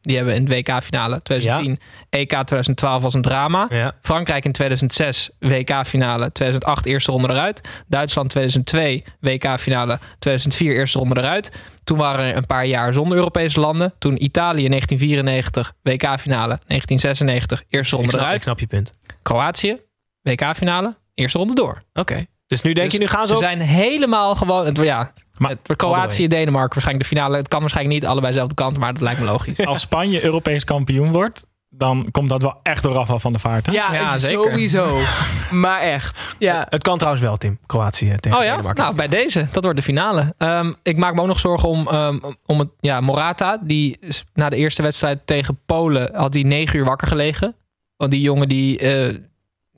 Die 0.01 0.15
hebben 0.15 0.35
in 0.35 0.45
de 0.45 0.55
WK-finale 0.55 1.21
2010, 1.21 1.79
EK 2.09 2.29
2012 2.29 3.03
was 3.03 3.13
een 3.13 3.21
drama. 3.21 3.67
Ja. 3.69 3.95
Frankrijk 4.01 4.45
in 4.45 4.51
2006 4.51 5.29
WK-finale, 5.39 6.31
2008 6.31 6.85
eerste 6.85 7.11
ronde 7.11 7.29
eruit. 7.29 7.61
Duitsland 7.87 8.29
2002 8.29 9.03
WK-finale, 9.19 9.99
2004 10.19 10.75
eerste 10.75 10.99
ronde 10.99 11.17
eruit. 11.19 11.51
Toen 11.83 11.97
waren 11.97 12.25
er 12.25 12.35
een 12.35 12.45
paar 12.45 12.65
jaar 12.65 12.93
zonder 12.93 13.17
Europese 13.17 13.59
landen. 13.59 13.93
Toen 13.97 14.23
Italië 14.23 14.63
in 14.63 14.69
1994 14.69 15.73
WK-finale, 15.81 16.59
1996 16.67 17.63
eerste 17.69 17.95
Ik 17.95 18.01
ronde 18.01 18.09
snap, 18.09 18.21
ik 18.21 18.27
eruit. 18.27 18.43
snap 18.43 18.59
je 18.59 18.67
punt. 18.67 18.93
Kroatië 19.21 19.77
WK-finale, 20.21 20.95
eerste 21.13 21.37
ronde 21.37 21.55
door. 21.55 21.83
Oké. 21.93 22.25
Dus 22.49 22.61
nu 22.61 22.73
denk 22.73 22.85
Dus 22.91 22.93
je, 22.93 22.99
nu 22.99 23.07
gaan 23.07 23.21
ze 23.21 23.27
ze 23.27 23.33
op... 23.33 23.39
zijn 23.39 23.59
helemaal 23.59 24.35
gewoon. 24.35 24.65
Het, 24.65 24.77
ja, 24.77 25.11
Maar 25.37 25.49
het, 25.49 25.75
Kroatië, 25.75 26.27
Denemarken 26.27 26.73
waarschijnlijk 26.73 27.09
de 27.09 27.15
finale. 27.15 27.37
Het 27.37 27.47
kan 27.47 27.59
waarschijnlijk 27.59 27.99
niet 27.99 28.09
allebei 28.09 28.31
dezelfde 28.31 28.55
kant, 28.55 28.77
maar 28.77 28.93
dat 28.93 29.01
lijkt 29.01 29.19
me 29.19 29.25
logisch. 29.25 29.65
Als 29.65 29.79
Spanje 29.79 30.23
Europees 30.23 30.63
kampioen 30.63 31.11
wordt, 31.11 31.45
dan 31.69 32.07
komt 32.11 32.29
dat 32.29 32.41
wel 32.41 32.59
echt 32.63 32.83
door 32.83 32.93
Rafael 32.93 33.19
van 33.19 33.31
der 33.31 33.41
Vaart. 33.41 33.65
Hè? 33.65 33.71
Ja, 33.71 34.17
zeker. 34.17 34.43
sowieso. 34.43 34.99
maar 35.51 35.81
echt. 35.81 36.35
Ja. 36.39 36.65
Het 36.69 36.83
kan 36.83 36.97
trouwens 36.97 37.23
wel, 37.23 37.37
Tim. 37.37 37.59
Kroatië 37.65 38.15
tegen 38.19 38.37
Oh 38.37 38.43
ja, 38.43 38.51
Denemarken. 38.51 38.83
nou 38.83 38.95
bij 38.95 39.07
deze. 39.07 39.47
Dat 39.51 39.63
wordt 39.63 39.77
de 39.77 39.85
finale. 39.85 40.33
Ehm, 40.37 40.73
ik 40.83 40.97
maak 40.97 41.13
me 41.15 41.21
ook 41.21 41.27
nog 41.27 41.39
zorgen 41.39 41.69
om, 41.69 41.87
ehm, 41.87 42.19
om 42.45 42.59
het, 42.59 42.69
ja, 42.79 43.01
Morata. 43.01 43.57
Die 43.61 43.99
na 44.33 44.49
de 44.49 44.55
eerste 44.55 44.81
wedstrijd 44.81 45.19
tegen 45.25 45.59
Polen 45.65 46.15
had 46.15 46.33
hij 46.33 46.43
negen 46.43 46.79
uur 46.79 46.85
wakker 46.85 47.07
gelegen. 47.07 47.55
Want 47.97 48.11
die 48.11 48.21
jongen 48.21 48.49
die, 48.49 48.79
eh, 48.79 49.15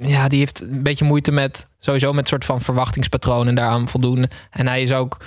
ja, 0.08 0.28
die 0.28 0.40
heeft 0.40 0.62
een 0.62 0.84
beetje 0.84 1.06
moeite 1.06 1.32
met 1.32 1.68
sowieso 1.80 2.14
met 2.14 2.28
soort 2.28 2.46
van 2.46 2.62
verwachtingspatroon 2.62 3.48
en 3.48 3.56
daaraan 3.56 3.88
voldoen. 3.88 4.28
En 4.50 4.68
hij 4.68 4.82
is 4.82 4.92
ook 4.94 5.18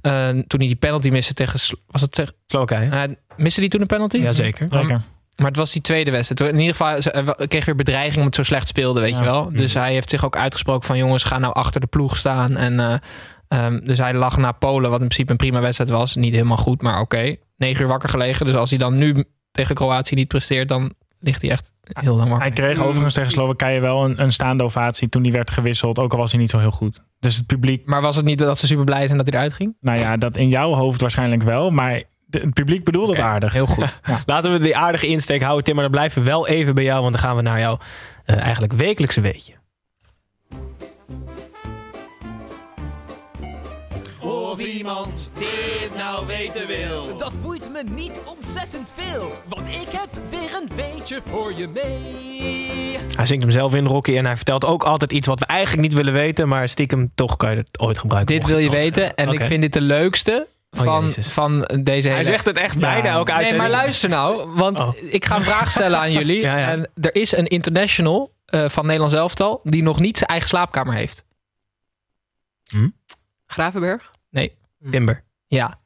eh, 0.00 0.28
toen 0.28 0.58
hij 0.58 0.66
die 0.66 0.76
penalty 0.76 1.08
miste 1.08 1.34
tegen 1.34 1.60
was 1.86 2.00
het 2.00 2.12
tegen 2.12 2.34
Slowakije. 2.46 2.90
uh, 3.08 3.14
miste 3.36 3.60
hij 3.60 3.68
toen 3.68 3.80
een 3.80 3.86
penalty? 3.86 4.18
Jazeker. 4.18 4.68
Zeker. 4.70 5.02
Maar 5.36 5.46
het 5.46 5.56
was 5.56 5.72
die 5.72 5.82
tweede 5.82 6.10
wedstrijd. 6.10 6.52
In 6.52 6.58
ieder 6.58 6.74
geval 6.76 7.12
hij 7.36 7.46
kreeg 7.46 7.64
weer 7.64 7.74
bedreiging 7.74 8.16
omdat 8.16 8.36
het 8.36 8.46
zo 8.46 8.52
slecht 8.52 8.68
speelde, 8.68 9.00
weet 9.00 9.12
Ja. 9.14 9.18
je 9.18 9.24
wel. 9.24 9.50
Dus 9.52 9.74
hij 9.74 9.92
heeft 9.92 10.10
zich 10.10 10.24
ook 10.24 10.36
uitgesproken 10.36 10.86
van 10.86 10.96
jongens, 10.98 11.24
ga 11.24 11.38
nou 11.38 11.54
achter 11.54 11.80
de 11.80 11.86
ploeg 11.86 12.16
staan. 12.16 12.56
En, 12.56 12.80
eh, 12.80 12.94
ehm, 13.48 13.80
dus 13.84 13.98
hij 13.98 14.14
lag 14.14 14.36
naar 14.36 14.54
Polen, 14.54 14.90
wat 14.90 15.00
in 15.00 15.06
principe 15.06 15.30
een 15.30 15.36
prima 15.36 15.60
wedstrijd 15.60 15.90
was. 15.90 16.14
Niet 16.16 16.32
helemaal 16.32 16.56
goed, 16.56 16.82
maar 16.82 17.00
oké. 17.00 17.36
Negen 17.56 17.82
uur 17.82 17.88
wakker 17.88 18.08
gelegen. 18.08 18.46
Dus 18.46 18.54
als 18.54 18.70
hij 18.70 18.78
dan 18.78 18.96
nu 18.98 19.24
tegen 19.52 19.74
Kroatië 19.74 20.14
niet 20.14 20.28
presteert, 20.28 20.68
dan 20.68 20.92
ligt 21.20 21.42
hij 21.42 21.50
echt 21.50 21.72
heel 21.82 22.16
lang 22.16 22.28
wakker. 22.28 22.46
Hij 22.46 22.56
kreeg 22.56 22.78
overigens 22.78 23.14
tegen 23.14 23.30
Slowakije 23.30 23.80
wel 23.80 24.04
een, 24.04 24.22
een 24.22 24.32
staande 24.32 24.64
ovatie 24.64 25.08
toen 25.08 25.22
hij 25.22 25.32
werd 25.32 25.50
gewisseld. 25.50 25.98
Ook 25.98 26.12
al 26.12 26.18
was 26.18 26.30
hij 26.32 26.40
niet 26.40 26.50
zo 26.50 26.58
heel 26.58 26.70
goed. 26.70 27.02
Dus 27.20 27.36
het 27.36 27.46
publiek, 27.46 27.86
Maar 27.86 28.00
was 28.02 28.16
het 28.16 28.24
niet 28.24 28.38
dat 28.38 28.58
ze 28.58 28.66
super 28.66 28.84
blij 28.84 29.06
zijn 29.06 29.18
dat 29.18 29.26
hij 29.26 29.36
eruit 29.36 29.52
ging? 29.52 29.76
nou 29.80 29.98
ja, 29.98 30.16
dat 30.16 30.36
in 30.36 30.48
jouw 30.48 30.72
hoofd 30.72 31.00
waarschijnlijk 31.00 31.42
wel. 31.42 31.70
Maar 31.70 32.02
de- 32.26 32.38
het 32.38 32.54
publiek 32.54 32.84
bedoelde 32.84 33.12
het 33.12 33.22
aardig. 33.22 33.52
Heel 33.52 33.66
goed. 33.66 34.00
Laten 34.26 34.52
we 34.52 34.58
die 34.58 34.76
aardige 34.76 35.06
insteek 35.06 35.42
houden, 35.42 35.64
Tim. 35.64 35.74
Maar 35.74 35.82
dan 35.82 35.92
blijven 35.92 36.22
we 36.22 36.28
wel 36.28 36.46
even 36.48 36.74
bij 36.74 36.84
jou, 36.84 37.00
want 37.00 37.12
dan 37.12 37.22
gaan 37.22 37.36
we 37.36 37.42
naar 37.42 37.60
jouw 37.60 37.78
eh, 38.24 38.36
eigenlijk 38.40 38.72
wekelijkse 38.72 39.20
weetje. 39.20 39.52
Of 44.58 44.64
iemand 44.66 45.28
dit 45.38 45.96
nou 45.96 46.26
weten 46.26 46.66
wil. 46.66 47.16
Dat 47.16 47.40
boeit 47.42 47.72
me 47.72 47.82
niet 47.94 48.20
ontzettend 48.24 48.92
veel, 48.96 49.32
want 49.48 49.68
ik 49.68 49.88
heb 49.88 50.08
weer 50.30 50.54
een 50.62 50.68
weetje 50.76 51.20
voor 51.30 51.52
je 51.56 51.68
mee. 51.68 52.98
Hij 53.16 53.26
zingt 53.26 53.42
hem 53.42 53.52
zelf 53.52 53.74
in, 53.74 53.86
Rocky, 53.86 54.16
en 54.16 54.26
hij 54.26 54.36
vertelt 54.36 54.64
ook 54.64 54.82
altijd 54.82 55.12
iets 55.12 55.26
wat 55.26 55.38
we 55.38 55.46
eigenlijk 55.46 55.82
niet 55.88 55.96
willen 55.96 56.12
weten, 56.12 56.48
maar 56.48 56.68
stiekem 56.68 57.12
toch 57.14 57.36
kan 57.36 57.50
je 57.50 57.56
het 57.56 57.78
ooit 57.80 57.98
gebruiken. 57.98 58.34
Dit 58.34 58.46
wil 58.46 58.58
je 58.58 58.70
weten 58.70 59.14
en 59.14 59.28
ik 59.28 59.40
vind 59.44 59.62
dit 59.62 59.72
de 59.72 59.80
leukste 59.80 60.46
Oh, 60.70 60.82
van, 60.82 61.10
van 61.10 61.60
deze 61.82 62.08
hele... 62.08 62.14
Hij 62.20 62.24
zegt 62.24 62.44
het 62.44 62.58
echt 62.58 62.78
bijna 62.78 63.08
elke 63.08 63.30
Nee, 63.30 63.40
uitzending. 63.40 63.70
maar 63.70 63.80
luister 63.80 64.08
nou, 64.08 64.50
want 64.54 64.80
Oh. 64.80 64.90
ik 65.02 65.24
ga 65.24 65.36
een 65.36 65.42
vraag 65.42 65.70
stellen 65.70 65.98
aan 65.98 66.12
jullie. 66.12 66.40
Ja, 66.48 66.58
ja. 66.58 66.68
En 66.68 66.90
er 67.00 67.14
is 67.14 67.36
een 67.36 67.46
international 67.46 68.32
eh, 68.44 68.68
van 68.68 68.84
Nederlands 68.84 69.14
elftal 69.14 69.60
die 69.64 69.82
nog 69.82 70.00
niet 70.00 70.16
zijn 70.16 70.30
eigen 70.30 70.48
slaapkamer 70.48 70.94
heeft. 70.94 71.24
Gravenberg? 73.46 74.10
Nee. 74.78 74.90
Timber. 74.90 75.24
Ja. 75.46 75.78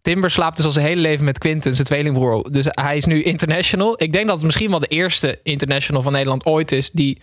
Timber 0.00 0.30
slaapt 0.30 0.56
dus 0.56 0.66
al 0.66 0.72
zijn 0.72 0.86
hele 0.86 1.00
leven 1.00 1.24
met 1.24 1.38
Quinten, 1.38 1.74
zijn 1.74 1.86
tweelingbroer. 1.86 2.52
Dus 2.52 2.64
hij 2.68 2.96
is 2.96 3.04
nu 3.04 3.22
international. 3.22 4.02
Ik 4.02 4.12
denk 4.12 4.26
dat 4.26 4.36
het 4.36 4.44
misschien 4.44 4.70
wel 4.70 4.80
de 4.80 4.86
eerste 4.86 5.40
international 5.42 6.02
van 6.02 6.12
Nederland 6.12 6.46
ooit 6.46 6.72
is 6.72 6.90
die 6.90 7.20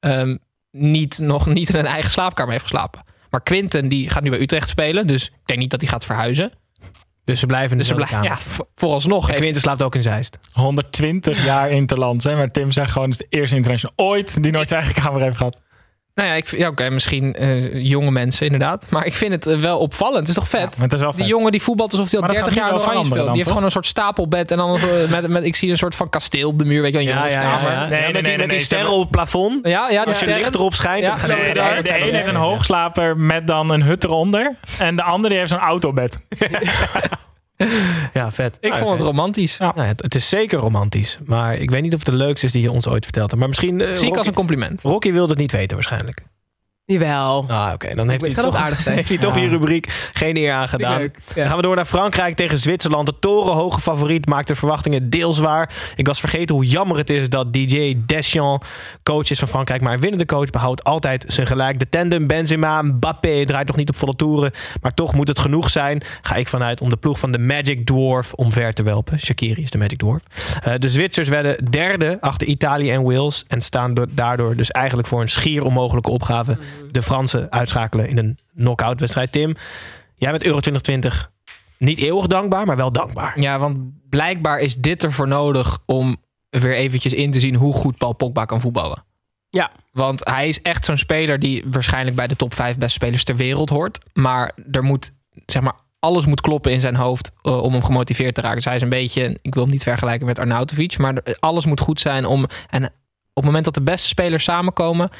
ehm, 0.00 0.36
niet, 0.70 1.18
nog 1.18 1.46
niet 1.46 1.68
in 1.68 1.76
een 1.78 1.86
eigen 1.86 2.10
slaapkamer 2.10 2.52
heeft 2.52 2.64
geslapen. 2.64 3.04
Maar 3.30 3.42
Quinten 3.42 3.88
die 3.88 4.10
gaat 4.10 4.22
nu 4.22 4.30
bij 4.30 4.40
Utrecht 4.40 4.68
spelen, 4.68 5.06
dus 5.06 5.26
ik 5.26 5.32
denk 5.44 5.58
niet 5.58 5.70
dat 5.70 5.80
hij 5.80 5.90
gaat 5.90 6.04
verhuizen. 6.04 6.52
Dus 7.24 7.40
ze 7.40 7.46
blijven 7.46 7.70
in 7.70 7.78
Dus 7.78 7.86
ze 7.86 7.94
dezelfde 7.94 8.26
blijven, 8.26 8.54
ja, 8.56 8.66
vooralsnog 8.74 9.22
En 9.22 9.28
heeft 9.28 9.40
Quinten 9.40 9.62
slaapt 9.62 9.82
ook 9.82 9.94
in 9.94 10.02
Zeist. 10.02 10.38
120 10.52 11.44
jaar 11.44 11.70
interland. 11.70 12.24
Hè? 12.24 12.36
Maar 12.36 12.50
Tim 12.50 12.70
zegt 12.70 12.92
gewoon, 12.92 13.10
het 13.10 13.20
is 13.20 13.26
de 13.28 13.36
eerste 13.36 13.56
international 13.56 14.08
ooit 14.08 14.42
die 14.42 14.52
nooit 14.52 14.68
zijn 14.68 14.82
eigen 14.82 15.02
kamer 15.02 15.20
heeft 15.22 15.36
gehad. 15.36 15.60
Nou 16.16 16.28
ja, 16.28 16.34
ik, 16.34 16.46
ja 16.58 16.68
oké, 16.68 16.90
misschien 16.90 17.34
eh, 17.34 17.82
jonge 17.84 18.10
mensen 18.10 18.44
inderdaad. 18.46 18.86
Maar 18.90 19.06
ik 19.06 19.14
vind 19.14 19.32
het 19.32 19.46
eh, 19.46 19.58
wel 19.58 19.78
opvallend. 19.78 20.18
Het 20.18 20.28
is 20.28 20.34
toch 20.34 20.48
vet? 20.48 20.76
Het 20.80 20.92
is 20.92 21.00
wel 21.00 21.10
Die 21.10 21.18
vet. 21.20 21.28
jongen 21.28 21.52
die 21.52 21.62
voetbalt 21.62 21.90
alsof 21.92 22.10
hij 22.10 22.20
al 22.20 22.26
Maar 22.26 22.34
dat 22.36 22.44
30 22.44 22.62
gaat 22.62 22.70
jaar 22.72 22.80
Oranje 22.80 23.04
speelt. 23.04 23.26
Die 23.26 23.36
heeft 23.36 23.48
gewoon 23.48 23.64
een 23.64 23.70
soort 23.70 23.86
stapelbed. 23.86 24.50
En 24.50 24.56
dan 24.56 24.76
eh, 24.76 25.10
met, 25.10 25.28
met, 25.28 25.44
ik 25.44 25.56
zie 25.56 25.70
een 25.70 25.78
soort 25.78 25.94
van 25.94 26.08
kasteel 26.10 26.48
op 26.48 26.58
de 26.58 26.64
muur. 26.64 26.82
Weet 26.82 26.92
je 26.92 26.98
wel, 26.98 27.06
een 27.06 27.12
Ja, 27.14 27.26
ja, 27.26 27.30
ja, 27.30 27.42
jongenskamer. 27.42 27.72
ja. 27.72 27.86
Nee, 27.88 27.98
Ja, 27.98 28.04
nee, 28.04 28.12
met 28.12 28.14
die, 28.14 28.22
nee, 28.22 28.36
met 28.36 28.48
die 28.48 28.56
nee, 28.56 28.66
sterren 28.66 28.90
op 28.90 29.00
het 29.00 29.10
plafond. 29.10 29.66
Ja, 29.66 29.70
ja, 29.70 29.88
die 29.88 29.98
Als 29.98 30.06
je 30.08 30.14
sterren. 30.14 30.38
licht 30.38 30.54
erop 30.54 30.74
schijnt, 30.74 31.02
Ja, 31.02 31.08
dan 31.08 31.18
gaan 31.18 31.28
nee, 31.28 31.52
die- 31.52 31.62
Nee, 31.62 31.82
de, 31.82 31.92
ene 31.94 32.16
heeft 32.16 32.28
een 32.28 32.34
hoogslaper 32.34 33.16
met 33.16 33.46
dan 33.46 33.70
een 33.70 33.82
hut 33.82 34.04
eronder. 34.04 34.56
En 34.78 34.96
de 34.96 35.02
andere 35.02 35.28
die 35.28 35.38
heeft 35.38 35.50
zo'n 35.50 35.60
autobed. 35.60 36.20
Ja, 38.16 38.32
vet. 38.32 38.58
Ik 38.60 38.74
vond 38.74 38.90
het 38.90 39.00
romantisch. 39.00 39.56
Ja. 39.56 39.72
Nou, 39.74 39.88
het, 39.88 40.02
het 40.02 40.14
is 40.14 40.28
zeker 40.28 40.58
romantisch. 40.58 41.18
Maar 41.24 41.56
ik 41.56 41.70
weet 41.70 41.82
niet 41.82 41.92
of 41.94 41.98
het 41.98 42.08
de 42.08 42.14
leukste 42.16 42.46
is 42.46 42.52
die 42.52 42.62
je 42.62 42.70
ons 42.72 42.88
ooit 42.88 43.04
verteld 43.04 43.26
hebt. 43.26 43.38
Maar 43.40 43.48
misschien... 43.48 43.80
eh, 43.80 43.86
Zie 43.86 43.94
ik 43.96 44.02
Rocky- 44.02 44.18
als 44.18 44.26
een 44.26 44.34
compliment. 44.34 44.82
Rocky 44.82 45.12
wilde 45.12 45.30
het 45.32 45.40
niet 45.40 45.52
weten 45.52 45.76
waarschijnlijk. 45.76 46.22
Jawel. 46.96 47.44
Ah, 47.48 47.70
oké. 47.74 47.94
Dan 47.94 48.08
heeft 48.08 48.24
hij, 48.26 48.34
toch, 48.34 48.56
aardig 48.56 48.80
zijn. 48.80 48.94
heeft 48.96 49.08
hij 49.08 49.18
toch 49.18 49.34
Ja. 49.34 49.40
die 49.40 49.48
rubriek 49.48 49.86
geen 50.12 50.36
eer 50.36 50.52
aan 50.52 50.68
gedaan. 50.68 50.98
leuk. 50.98 51.18
Dan 51.34 51.46
gaan 51.46 51.56
we 51.56 51.62
door 51.62 51.76
naar 51.76 51.84
Frankrijk 51.84 52.36
tegen 52.36 52.58
Zwitserland. 52.58 53.06
De 53.06 53.14
torenhoge 53.20 53.80
favoriet 53.80 54.26
maakt 54.26 54.46
de 54.48 54.54
verwachtingen 54.54 55.10
deels 55.10 55.38
waar. 55.38 55.74
Ik 55.96 56.06
was 56.06 56.20
vergeten 56.20 56.54
hoe 56.54 56.66
jammer 56.66 56.96
het 56.96 57.10
is 57.10 57.28
dat 57.28 57.52
DJ 57.52 57.96
Deschamps 58.06 58.66
coach 59.02 59.30
is 59.30 59.38
van 59.38 59.48
Frankrijk. 59.48 59.80
Maar 59.80 59.92
een 59.92 60.00
winnende 60.00 60.26
coach 60.26 60.50
behoudt 60.50 60.84
altijd 60.84 61.24
zijn 61.28 61.46
gelijk. 61.46 61.78
De 61.78 61.88
tandem 61.88 62.26
Benzema, 62.26 62.82
Mbappé 62.82 63.44
draait 63.44 63.66
nog 63.66 63.76
niet 63.76 63.88
op 63.88 63.96
volle 63.96 64.16
toeren. 64.16 64.52
Maar 64.82 64.94
toch 64.94 65.14
moet 65.14 65.28
het 65.28 65.38
genoeg 65.38 65.70
zijn. 65.70 66.02
Ga 66.22 66.34
ik 66.34 66.48
vanuit 66.48 66.80
om 66.80 66.88
de 66.88 66.96
ploeg 66.96 67.18
van 67.18 67.32
de 67.32 67.38
Magic 67.38 67.86
Dwarf 67.86 68.32
omver 68.32 68.72
te 68.72 68.82
welpen. 68.82 69.20
Shakiri 69.20 69.62
is 69.62 69.70
de 69.70 69.78
Magic 69.78 69.98
Dwarf. 69.98 70.22
Eh, 70.62 70.74
de 70.78 70.88
Zwitsers 70.88 71.28
werden 71.28 71.70
derde 71.70 72.16
achter 72.20 72.46
Italië 72.46 72.90
en 72.90 73.02
Wales. 73.02 73.44
En 73.48 73.60
staan 73.60 73.94
do- 73.94 74.04
daardoor 74.10 74.56
dus 74.56 74.70
eigenlijk 74.70 75.08
voor 75.08 75.20
een 75.20 75.28
schier 75.28 75.64
onmogelijke 75.64 76.10
opgave. 76.10 76.56
De 76.90 77.02
Fransen 77.02 77.52
uitschakelen 77.52 78.08
in 78.08 78.18
een 78.18 78.38
knock-out 78.54 79.00
wedstrijd. 79.00 79.32
Tim, 79.32 79.56
jij 80.14 80.30
bent 80.30 80.44
Euro 80.44 80.60
2020 80.60 81.30
niet 81.78 81.98
eeuwig 81.98 82.26
dankbaar, 82.26 82.66
maar 82.66 82.76
wel 82.76 82.92
dankbaar. 82.92 83.40
Ja, 83.40 83.58
want 83.58 83.78
blijkbaar 84.08 84.58
is 84.58 84.76
dit 84.76 85.02
ervoor 85.02 85.28
nodig 85.28 85.78
om 85.86 86.16
weer 86.50 86.74
eventjes 86.74 87.12
in 87.12 87.30
te 87.30 87.40
zien 87.40 87.54
hoe 87.54 87.74
goed 87.74 87.98
Paul 87.98 88.12
Pogba 88.12 88.44
kan 88.44 88.60
voetballen. 88.60 89.04
Ja. 89.48 89.70
Want 89.92 90.24
hij 90.24 90.48
is 90.48 90.62
echt 90.62 90.84
zo'n 90.84 90.96
speler 90.96 91.38
die 91.38 91.64
waarschijnlijk 91.70 92.16
bij 92.16 92.26
de 92.26 92.36
top 92.36 92.54
5 92.54 92.76
beste 92.76 92.92
spelers 92.92 93.24
ter 93.24 93.36
wereld 93.36 93.68
hoort. 93.68 93.98
Maar 94.12 94.52
er 94.70 94.82
moet, 94.82 95.12
zeg 95.46 95.62
maar, 95.62 95.74
alles 95.98 96.26
moet 96.26 96.40
kloppen 96.40 96.72
in 96.72 96.80
zijn 96.80 96.96
hoofd 96.96 97.30
eh, 97.42 97.62
om 97.62 97.72
hem 97.72 97.84
gemotiveerd 97.84 98.34
te 98.34 98.40
raken. 98.40 98.56
Dus 98.56 98.64
hij 98.64 98.74
is 98.74 98.82
een 98.82 98.88
beetje, 98.88 99.38
ik 99.42 99.54
wil 99.54 99.62
hem 99.62 99.72
niet 99.72 99.82
vergelijken 99.82 100.26
met 100.26 100.38
Arnautovic, 100.38 100.98
maar 100.98 101.22
alles 101.40 101.66
moet 101.66 101.80
goed 101.80 102.00
zijn 102.00 102.24
om. 102.24 102.46
En 102.70 102.84
op 102.84 102.90
het 103.34 103.44
moment 103.44 103.64
dat 103.64 103.74
de 103.74 103.82
beste 103.82 104.08
spelers 104.08 104.44
samenkomen, 104.44 105.10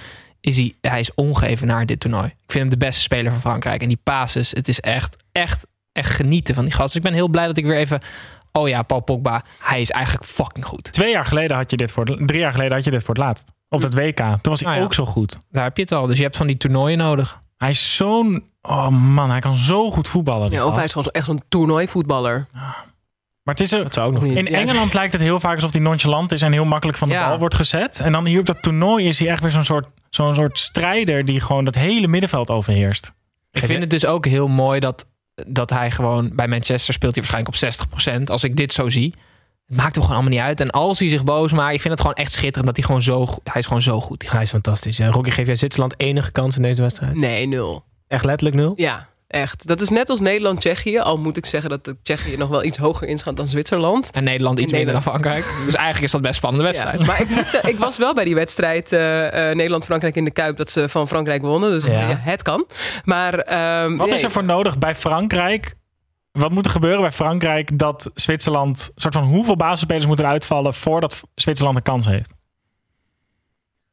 is 0.47 0.57
hij, 0.57 0.75
hij 0.81 1.01
is 1.01 1.15
ongeëvenaard 1.15 1.89
dit 1.89 2.01
toernooi. 2.01 2.27
Ik 2.27 2.53
vind 2.53 2.71
hem 2.71 2.79
de 2.79 2.87
beste 2.87 3.01
speler 3.01 3.33
van 3.33 3.41
Frankrijk. 3.41 3.83
En 3.83 3.89
die 3.89 4.01
passes, 4.03 4.51
het 4.51 4.69
is 4.69 4.81
echt, 4.81 5.17
echt, 5.33 5.67
echt 5.93 6.11
genieten 6.11 6.55
van 6.55 6.65
die 6.65 6.73
gast. 6.73 6.87
Dus 6.87 6.97
ik 6.97 7.03
ben 7.03 7.13
heel 7.13 7.29
blij 7.29 7.47
dat 7.47 7.57
ik 7.57 7.65
weer 7.65 7.77
even. 7.77 8.01
Oh 8.53 8.69
ja, 8.69 8.83
Paul 8.83 9.01
Pogba, 9.01 9.43
hij 9.63 9.81
is 9.81 9.91
eigenlijk 9.91 10.25
fucking 10.27 10.65
goed. 10.65 10.93
Twee 10.93 11.11
jaar 11.11 11.27
geleden 11.27 11.57
had 11.57 11.71
je 11.71 11.77
dit 11.77 11.93
voor 11.93 12.05
het, 12.05 12.27
drie 12.29 12.41
jaar 12.41 12.53
geleden 12.53 12.73
had 12.73 12.85
je 12.85 12.91
dit 12.91 13.01
voor 13.03 13.15
het 13.15 13.23
laatst. 13.25 13.47
Op 13.69 13.83
dat 13.83 13.95
WK. 13.95 14.17
Toen 14.17 14.39
was 14.43 14.61
hij 14.61 14.69
Nou 14.69 14.79
ja. 14.79 14.85
ook 14.85 14.95
zo 14.95 15.07
goed. 15.07 15.37
Daar 15.51 15.65
heb 15.65 15.77
je 15.77 15.83
het 15.83 15.93
al. 15.93 16.07
Dus 16.07 16.17
je 16.17 16.23
hebt 16.23 16.37
van 16.37 16.47
die 16.47 16.57
toernooien 16.57 16.99
nodig. 16.99 17.41
Hij 17.57 17.71
is 17.71 17.97
zo'n... 17.97 18.45
Oh 18.63 18.89
man, 18.89 19.31
hij 19.31 19.41
kan 19.41 19.55
zo 19.55 19.91
goed 19.91 20.09
voetballen. 20.09 20.51
Ja, 20.51 20.67
of 20.67 20.75
hij 20.75 20.85
is 20.85 20.93
gewoon 20.93 21.09
echt 21.09 21.25
zo'n 21.27 21.43
toernooivoetballer. 21.49 22.47
Maar 22.53 23.55
het 23.55 23.61
is 23.61 23.73
er, 23.73 23.83
Dat 23.83 23.95
zou 23.95 24.07
ook 24.07 24.13
nog 24.15 24.25
in 24.25 24.45
Ja. 24.47 24.59
Engeland 24.59 24.95
lijkt 24.95 25.13
het 25.13 25.23
heel 25.23 25.41
vaak 25.41 25.55
alsof 25.55 25.73
hij 25.73 25.81
nonchalant 25.81 26.33
is 26.33 26.43
en 26.43 26.53
heel 26.53 26.65
makkelijk 26.65 26.99
van 26.99 27.09
de 27.09 27.15
Ja. 27.15 27.29
bal 27.29 27.39
wordt 27.39 27.55
gezet. 27.55 28.01
En 28.01 28.13
dan 28.13 28.27
hier 28.27 28.41
op 28.41 28.47
dat 28.47 28.63
toernooi 28.63 29.07
is 29.09 29.19
hij 29.19 29.29
echt 29.29 29.43
weer 29.43 29.51
zo'n 29.51 29.65
soort, 29.65 29.87
zo'n 30.17 30.35
soort 30.35 30.59
strijder 30.59 31.25
die 31.25 31.41
gewoon 31.41 31.64
dat 31.64 31.75
hele 31.75 32.07
middenveld 32.07 32.51
overheerst. 32.51 33.12
Ik 33.51 33.64
vind 33.64 33.81
het 33.81 33.91
dus 33.91 34.07
ook 34.07 34.27
heel 34.27 34.49
mooi 34.49 34.81
dat, 34.81 35.07
dat 35.47 35.71
hij 35.71 35.91
gewoon 35.91 36.31
bij 36.35 36.49
Manchester 36.49 36.95
speelt 36.95 37.14
hij 37.14 37.25
waarschijnlijk 37.25 37.87
op 37.89 38.21
60%. 38.21 38.23
Als 38.25 38.45
ik 38.45 38.57
dit 38.57 38.73
zo 38.73 38.89
zie. 38.89 39.14
Het 39.67 39.77
maakt 39.77 39.95
hem 39.95 40.05
gewoon 40.05 40.21
allemaal 40.21 40.39
niet 40.39 40.47
uit. 40.49 40.61
En 40.61 40.71
als 40.71 40.99
hij 40.99 41.09
zich 41.09 41.25
boos 41.25 41.53
maakt, 41.53 41.75
ik 41.75 41.81
vind 41.81 41.93
het 41.93 42.01
gewoon 42.01 42.17
echt 42.17 42.33
schitterend 42.33 42.67
dat 42.67 42.77
hij 42.77 42.85
gewoon 42.85 43.03
zo 43.03 43.27
hij 43.45 43.61
is 43.61 43.67
gewoon 43.67 43.83
zo 43.83 44.01
goed. 44.01 44.31
Hij 44.31 44.43
is 44.43 44.51
fantastisch. 44.51 44.97
Ja, 44.97 45.11
Rocky, 45.11 45.31
geef 45.31 45.47
jij 45.47 45.57
Zwitserland 45.57 45.95
enige 45.97 46.33
kans 46.33 46.57
in 46.57 46.62
deze 46.62 46.83
wedstrijd? 46.83 47.14
Nee, 47.14 47.47
nul. 47.47 47.85
Echt 48.09 48.25
letterlijk 48.25 48.57
nul? 48.57 48.73
Ja, 48.77 49.09
echt. 49.29 49.66
Dat 49.66 49.81
is 49.81 49.89
net 49.89 50.11
als 50.11 50.20
Nederland-Tsjechië. 50.20 50.99
Al 50.99 51.18
moet 51.18 51.37
ik 51.37 51.47
zeggen 51.47 51.70
dat 51.70 51.85
de 51.85 51.97
Tsjechië 52.03 52.37
nog 52.37 52.49
wel 52.49 52.64
iets 52.64 52.79
hoger 52.79 53.09
inschat 53.09 53.37
dan 53.37 53.49
Zwitserland. 53.49 54.11
En 54.11 54.24
Nederland 54.24 54.59
iets 54.59 54.72
In 54.72 54.77
minder 54.77 54.95
dan. 54.95 55.03
Frankrijk. 55.03 55.45
Dus 55.64 55.74
eigenlijk 55.74 56.05
is 56.05 56.11
dat 56.11 56.20
best 56.20 56.35
spannende 56.35 56.64
wedstrijd. 56.64 56.99
Ja, 56.99 57.07
maar 57.07 57.20
ik, 57.20 57.29
moet 57.29 57.49
zeggen, 57.49 57.70
ik 57.70 57.79
was 57.79 57.99
wel 57.99 58.14
bij 58.14 58.24
die 58.24 58.35
wedstrijd 58.35 58.93
eh, 58.93 59.51
eh, 59.51 59.57
Nederland-Frankrijk 59.57 60.16
in 60.16 60.24
de 60.24 60.31
Kuip 60.31 60.57
dat 60.57 60.70
ze 60.70 60.89
van 60.89 61.09
Frankrijk 61.09 61.43
wonnen. 61.43 61.70
Dus 61.70 61.87
Ja. 61.87 62.09
ja, 62.09 62.16
het 62.20 62.43
kan. 62.43 62.66
Maar 63.05 63.39
ehm, 63.39 63.97
Wat 63.97 64.07
nee, 64.07 64.16
is 64.16 64.22
er 64.22 64.31
voor 64.31 64.45
nodig 64.45 64.79
bij 64.79 64.95
Frankrijk? 64.95 65.74
Wat 66.33 66.51
moet 66.51 66.64
er 66.64 66.70
gebeuren 66.70 67.01
bij 67.01 67.12
Frankrijk 67.12 67.79
dat 67.79 68.11
Zwitserland... 68.14 68.91
soort 68.95 69.14
van 69.14 69.22
hoeveel 69.22 69.57
basisspelers 69.57 70.07
moeten 70.07 70.24
er 70.24 70.31
uitvallen 70.31 70.74
voordat 70.74 71.22
Zwitserland 71.35 71.77
een 71.77 71.83
kans 71.83 72.07
heeft? 72.07 72.35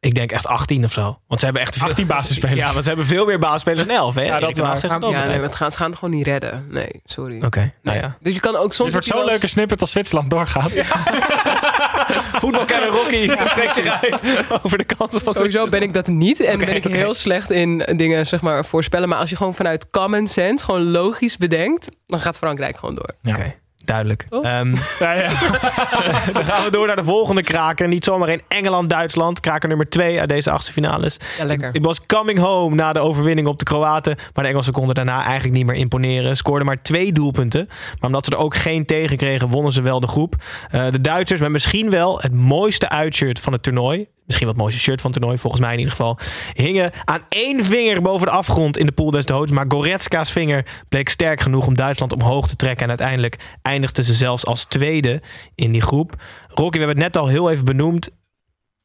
Ik 0.03 0.15
denk 0.15 0.31
echt 0.31 0.47
18 0.47 0.83
of 0.83 0.91
zo. 0.91 1.19
Want 1.27 1.39
ze 1.39 1.45
hebben 1.45 1.63
echt 1.63 1.77
veel... 1.77 1.87
18 1.87 2.07
basisspelers. 2.07 2.59
Ja, 2.59 2.71
want 2.71 2.83
ze 2.83 2.87
hebben 2.87 3.05
veel 3.05 3.25
meer 3.25 3.39
basisspelers 3.39 3.87
dan 3.87 3.95
11. 3.95 4.15
Hè? 4.15 4.21
Ja, 4.21 4.39
dat 4.39 4.57
waar. 4.57 4.73
het 4.73 4.81
Ja, 4.81 5.25
nee, 5.25 5.39
het 5.39 5.55
gaan, 5.55 5.71
ze 5.71 5.77
gaan 5.77 5.89
het 5.89 5.99
gewoon 5.99 6.15
niet 6.15 6.25
redden. 6.25 6.67
Nee, 6.69 7.01
sorry. 7.05 7.43
Oké, 7.43 7.59
nou 7.59 7.71
Nee. 7.81 7.97
ja. 7.97 8.17
Dus 8.19 8.33
je 8.33 8.39
kan 8.39 8.55
ook 8.55 8.73
soms. 8.73 8.91
Dit 8.91 8.91
wordt 8.91 9.17
zo'n 9.17 9.25
leuke 9.25 9.47
snippet 9.47 9.81
als 9.81 9.91
Zwitserland 9.91 10.29
doorgaat. 10.29 10.71
Voetbalkenner 12.41 12.89
Rocky 12.89 13.29
spreekt 13.45 13.73
zich 13.73 14.03
uit 14.03 14.23
over 14.63 14.77
de 14.77 14.83
kansen 14.83 15.21
van 15.21 15.33
Sowieso 15.33 15.67
ben 15.67 15.81
ik 15.81 15.93
dat 15.93 16.07
niet. 16.07 16.39
En 16.39 16.57
ben 16.57 16.75
ik 16.75 16.83
heel 16.83 17.13
slecht 17.13 17.51
in 17.51 17.77
dingen 17.95 18.25
zeg 18.25 18.41
maar, 18.41 18.65
voorspellen. 18.65 19.09
Maar 19.09 19.17
als 19.17 19.29
je 19.29 19.35
gewoon 19.35 19.55
vanuit 19.55 19.89
common 19.89 20.27
sense, 20.27 20.65
gewoon 20.65 20.91
logisch 20.91 21.37
bedenkt, 21.37 21.89
dan 22.05 22.19
gaat 22.19 22.37
Frankrijk 22.37 22.77
gewoon 22.77 22.95
door. 22.95 23.09
Ja. 23.21 23.35
Oké, 23.35 23.55
duidelijk. 23.85 24.25
Toch? 24.29 24.43
Ehm, 24.43 24.75
ja. 24.99 25.15
dan 26.33 26.45
gaan 26.45 26.63
we 26.63 26.67
door 26.71 26.87
naar 26.87 26.95
de 26.95 27.03
volgende 27.03 27.43
kraker. 27.43 27.87
Niet 27.87 28.03
zomaar 28.03 28.29
in 28.29 28.41
Engeland-Duitsland. 28.47 29.39
Kraker 29.39 29.67
nummer 29.67 29.89
2 29.89 30.19
uit 30.19 30.29
deze 30.29 30.51
achtste 30.51 30.71
finales. 30.71 31.17
Ja, 31.37 31.45
lekker. 31.45 31.75
Ik 31.75 31.83
was 31.83 32.05
coming 32.05 32.39
home 32.39 32.75
na 32.75 32.93
de 32.93 32.99
overwinning 32.99 33.47
op 33.47 33.59
de 33.59 33.65
Kroaten. 33.65 34.15
Maar 34.33 34.43
de 34.43 34.49
Engelsen 34.49 34.73
konden 34.73 34.95
daarna 34.95 35.23
eigenlijk 35.23 35.55
niet 35.55 35.65
meer 35.65 35.75
imponeren. 35.75 36.37
Scoorden 36.37 36.65
maar 36.65 36.81
twee 36.81 37.11
doelpunten. 37.11 37.65
Maar 37.67 38.09
omdat 38.09 38.25
ze 38.25 38.31
er 38.31 38.37
ook 38.37 38.55
geen 38.55 38.85
tegen 38.85 39.17
kregen, 39.17 39.49
wonnen 39.49 39.71
ze 39.71 39.81
wel 39.81 39.99
de 39.99 40.07
groep. 40.07 40.35
Eh, 40.71 40.91
de 40.91 41.01
Duitsers 41.01 41.39
met 41.39 41.51
misschien 41.51 41.89
wel 41.89 42.21
het 42.21 42.33
mooiste 42.33 42.89
uitshirt 42.89 43.39
van 43.39 43.53
het 43.53 43.63
toernooi. 43.63 44.07
Misschien 44.25 44.47
wel 44.47 44.55
het 44.55 44.63
mooiste 44.63 44.81
shirt 44.81 45.01
van 45.01 45.11
het 45.11 45.19
toernooi, 45.19 45.41
volgens 45.41 45.61
mij 45.61 45.71
in 45.71 45.77
ieder 45.77 45.93
geval. 45.93 46.17
Hingen 46.53 46.91
aan 47.05 47.21
één 47.29 47.63
vinger 47.63 48.01
boven 48.01 48.27
de 48.27 48.33
afgrond 48.33 48.77
in 48.77 48.85
de 48.85 48.91
pool 48.91 49.11
des 49.11 49.25
doods. 49.25 49.51
Maar 49.51 49.65
Goretzka's 49.67 50.31
vinger 50.31 50.65
bleek 50.89 51.09
sterk 51.09 51.41
genoeg 51.41 51.67
om 51.67 51.75
Duitsland 51.75 52.13
omhoog 52.13 52.47
te 52.47 52.55
trekken. 52.55 52.83
En 52.83 52.89
uiteindelijk 52.89 53.37
eindigden 53.73 54.05
ze 54.05 54.13
zelfs 54.13 54.45
als 54.45 54.63
tweede 54.65 55.21
in 55.55 55.71
die 55.71 55.81
groep. 55.81 56.15
Rocky, 56.47 56.71
we 56.71 56.77
hebben 56.85 56.87
het 57.03 57.13
net 57.13 57.17
al 57.17 57.27
heel 57.27 57.49
even 57.51 57.65
benoemd. 57.65 58.09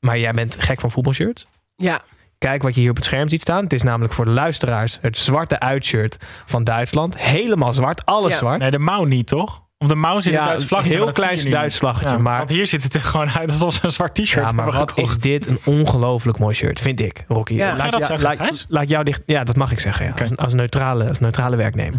Maar 0.01 0.19
jij 0.19 0.33
bent 0.33 0.57
gek 0.59 0.81
van 0.81 0.91
voetbalshirts. 0.91 1.47
Ja. 1.77 2.01
Kijk 2.39 2.63
wat 2.63 2.75
je 2.75 2.81
hier 2.81 2.91
op 2.91 2.97
het 2.97 3.05
scherm 3.05 3.29
ziet 3.29 3.41
staan. 3.41 3.63
Het 3.65 3.73
is 3.73 3.83
namelijk 3.83 4.13
voor 4.15 4.25
de 4.25 4.31
luisteraars 4.31 4.99
het 5.01 5.19
zwarte 5.19 5.61
uitshirt 5.61 6.17
van 6.47 6.65
Duitsland. 6.65 7.19
Helemaal 7.19 7.75
zwart, 7.75 8.05
alles 8.07 8.33
Ja. 8.33 8.39
zwart. 8.39 8.59
Nee, 8.61 8.71
de 8.71 8.79
mouw 8.79 9.05
niet, 9.05 9.27
toch? 9.27 9.63
Op 9.81 9.89
de 9.89 9.95
mouw 9.95 10.21
zit 10.21 10.33
Ja, 10.33 10.41
een 10.41 10.47
Duits 10.47 10.65
vlaggetje. 10.67 10.97
heel 10.97 11.13
klein 11.13 11.51
Duits 11.51 11.79
vlaggetje, 11.79 12.09
Ja, 12.17 12.19
maar- 12.19 12.39
Want 12.39 12.51
hier 12.51 12.67
ziet 12.67 12.83
het 12.83 12.95
er 12.95 13.01
gewoon 13.01 13.31
uit 13.31 13.51
alsof 13.51 13.73
ze 13.75 13.81
een 13.83 13.91
zwart 13.93 14.15
t-shirt 14.15 14.31
Ja, 14.47 14.53
maar 14.53 14.65
hebben 14.65 14.81
wat 14.81 14.91
gekocht. 14.93 15.17
is 15.17 15.21
dit 15.23 15.47
een 15.47 15.59
ongelooflijk 15.65 16.39
mooi 16.39 16.55
shirt, 16.55 16.81
vind 16.81 17.01
ik, 17.01 17.25
Rocky. 17.29 17.55
Ja. 17.55 17.85
Je 17.85 17.91
dat 17.91 18.05
zeggen, 18.05 18.37
laat, 18.39 18.67
laat 18.69 18.89
jou 18.89 19.05
dicht. 19.05 19.23
Ja, 19.27 19.45
dat 19.45 19.57
mag 19.57 19.73
ik 19.73 19.81
zeggen. 19.81 20.07
Ja. 20.07 20.13
Als, 20.21 20.37
als, 20.37 20.55
neutrale, 20.55 21.09
als 21.09 21.19
neutrale 21.19 21.57
werknemer. 21.57 21.99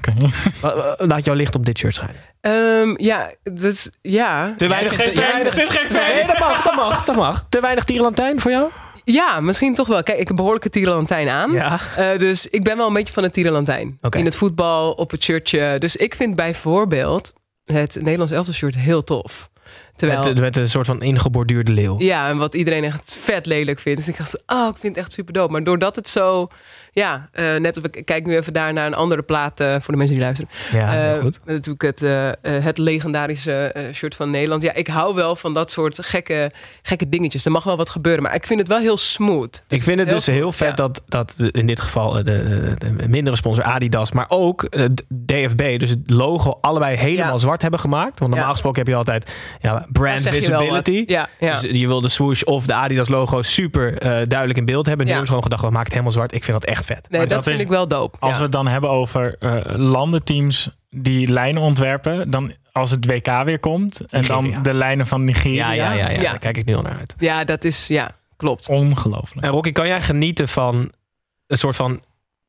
Laat 0.98 1.26
jouw 1.26 1.36
licht 1.36 1.56
op 1.56 1.66
dit 1.66 1.78
shirt 1.78 1.96
schijnen. 1.96 2.16
Ehm, 2.42 3.04
ja, 3.04 3.32
dus 3.54 3.90
ja. 4.02 4.54
Te 4.58 4.68
weinig, 4.68 4.98
Het 4.98 5.00
is 5.08 5.14
geen 5.14 5.24
fan, 5.24 5.42
het 5.42 5.58
is 5.58 5.70
geen 5.70 5.90
fan. 5.90 6.02
Nee, 6.14 6.26
dat 6.28 6.40
mag, 6.40 6.62
dat 6.64 6.76
mag, 6.76 7.06
dat 7.06 7.16
mag. 7.16 7.46
Te 7.50 7.60
weinig 7.60 7.84
tierenlantijn 7.84 8.40
voor 8.42 8.52
jou? 8.52 8.70
Ja, 9.04 9.40
misschien 9.40 9.76
toch 9.76 9.88
wel. 9.88 10.04
Kijk, 10.04 10.20
ik 10.20 10.28
heb 10.28 10.36
behoorlijk 10.36 10.66
een 10.66 10.72
tierenlantijn 10.72 11.30
aan. 11.30 11.52
Ja. 11.52 11.80
Eh, 11.96 12.18
dus 12.18 12.48
ik 12.48 12.64
ben 12.64 12.78
wel 12.78 12.88
een 12.88 12.94
beetje 12.94 13.14
van 13.14 13.24
de 13.24 13.32
tierenlantijn. 13.32 13.98
In 14.10 14.26
het 14.26 14.36
voetbal, 14.36 14.92
op 14.92 15.12
het 15.12 15.24
shirtje. 15.24 15.76
Dus 15.80 15.96
ik 15.96 16.16
vind 16.16 16.36
bijvoorbeeld 16.36 17.34
het 17.72 17.96
Nederlands 18.02 18.34
elftal 18.34 18.54
shirt 18.54 18.76
heel 18.76 19.04
tof. 19.04 19.50
Terwijl, 19.96 20.24
Met, 20.24 20.40
met 20.40 20.56
een 20.58 20.70
soort 20.70 20.86
van 20.86 21.02
ingeborduurde 21.02 21.72
leeuw. 21.72 22.00
ja, 22.00 22.30
en 22.30 22.38
wat 22.38 22.56
iedereen 22.56 22.84
echt 22.84 23.14
vet 23.14 23.46
lelijk 23.46 23.80
vindt. 23.80 24.00
Dus 24.00 24.08
ik 24.08 24.18
dacht, 24.18 24.44
oh, 24.48 24.68
ik 24.72 24.78
vind 24.78 24.96
het 24.96 25.06
echt 25.06 25.14
super 25.14 25.34
dope. 25.34 25.52
Maar 25.52 25.64
doordat 25.64 25.96
het 25.96 26.10
zo, 26.10 26.48
ja, 27.00 27.30
eh, 27.32 27.56
net 27.56 27.78
of 27.78 27.84
ik 27.84 28.06
kijk 28.06 28.26
nu 28.26 28.36
even 28.36 28.54
daar 28.54 28.74
naar 28.74 28.86
een 28.86 28.94
andere 28.94 29.22
plaat 29.22 29.60
eh, 29.60 29.68
voor 29.80 29.94
de 29.94 29.98
mensen 29.98 30.16
die 30.16 30.24
luisteren. 30.24 30.52
Ja, 30.72 31.14
Eh, 31.14 31.20
goed. 31.20 31.40
Natuurlijk 31.46 31.82
het, 31.82 32.00
het 32.64 32.78
legendarische 32.78 33.76
shirt 33.94 34.16
van 34.16 34.30
Nederland. 34.30 34.62
Ja, 34.62 34.74
ik 34.74 34.88
hou 34.88 35.16
wel 35.16 35.36
van 35.36 35.54
dat 35.54 35.72
soort 35.72 36.06
gekke, 36.06 36.52
gekke 36.82 37.10
dingetjes. 37.10 37.46
Er 37.46 37.52
mag 37.52 37.64
wel 37.64 37.78
wat 37.78 37.90
gebeuren, 37.90 38.24
maar 38.24 38.36
ik 38.36 38.46
vind 38.46 38.60
het 38.60 38.68
wel 38.70 38.78
heel 38.80 38.98
smooth. 38.98 39.64
Ik 39.68 39.84
vind 39.84 40.00
het 40.00 40.10
dus 40.10 40.26
heel 40.26 40.52
vet 40.52 40.68
ja. 40.70 40.74
dat, 40.76 41.02
dat 41.08 41.36
in 41.52 41.68
dit 41.68 41.80
geval 41.82 42.12
de, 42.12 42.24
de, 42.24 42.76
de 42.78 43.08
mindere 43.08 43.36
sponsor 43.36 43.64
Adidas, 43.64 44.12
maar 44.12 44.26
ook 44.28 44.70
DFB, 45.26 45.80
dus 45.80 45.90
het 45.90 46.00
logo 46.10 46.58
allebei 46.62 46.96
helemaal 46.98 47.32
Ja. 47.32 47.38
zwart 47.38 47.62
hebben 47.62 47.80
gemaakt. 47.80 48.20
Want 48.20 48.32
normaal 48.32 48.52
gesproken 48.52 48.80
heb 48.80 48.88
je 48.88 48.96
altijd 48.96 49.32
ja, 49.62 49.86
brand 49.92 50.22
visibility. 50.22 51.04
Ja. 51.08 51.28
Dus 51.40 51.62
je 51.62 51.88
wil 51.88 52.02
de 52.02 52.10
swoosh 52.10 52.42
of 52.44 52.66
de 52.66 52.74
Adidas 52.74 53.08
logo 53.08 53.42
super 53.42 54.00
duidelijk 54.28 54.58
in 54.60 54.66
beeld 54.66 54.86
hebben. 54.86 55.06
Nu 55.06 55.12
hebben 55.12 55.28
ze 55.30 55.34
gewoon 55.36 55.52
gedacht, 55.52 55.62
we 55.62 55.68
maken 55.78 55.84
het 55.84 55.94
helemaal 55.94 56.14
zwart. 56.14 56.34
Ik 56.34 56.44
vind 56.44 56.62
dat 56.62 56.70
echt 56.70 56.86
vet. 56.96 57.10
Nee, 57.10 57.20
Maar 57.20 57.30
dat, 57.30 57.38
dat 57.38 57.44
vind 57.44 57.56
is- 57.56 57.62
ik 57.64 57.70
wel 57.70 57.88
dope. 57.88 58.18
Als 58.20 58.32
ja. 58.32 58.38
we 58.38 58.44
het 58.44 58.52
dan 58.52 58.68
hebben 58.68 58.90
over 58.90 59.36
eh, 59.40 59.76
landenteams 59.76 60.70
die 60.90 61.28
lijnen 61.28 61.62
ontwerpen, 61.62 62.30
dan 62.32 62.54
als 62.72 62.92
het 62.92 63.06
WK 63.06 63.44
weer 63.46 63.60
komt 63.60 64.00
en 64.00 64.20
Nigeria. 64.22 64.54
dan 64.54 64.64
de 64.64 64.74
lijnen 64.74 65.08
van 65.08 65.24
Nigeria. 65.24 65.72
Ja, 65.72 65.92
ja, 65.92 65.92
ja, 65.94 66.10
ja. 66.10 66.22
Ja. 66.22 66.30
daar 66.30 66.40
kijk 66.40 66.58
ik 66.58 66.66
nu 66.66 66.76
al 66.76 66.82
naar 66.82 66.98
uit. 66.98 67.16
ja, 67.18 67.44
dat 67.44 67.64
is, 67.64 67.88
ja, 67.88 68.12
klopt. 68.38 68.70
Ongelooflijk. 68.70 69.46
En 69.46 69.52
Rocky, 69.52 69.72
kan 69.72 69.88
jij 69.88 70.02
genieten 70.02 70.48
van 70.48 70.92
een 71.48 71.58
soort 71.58 71.76
van 71.76 72.02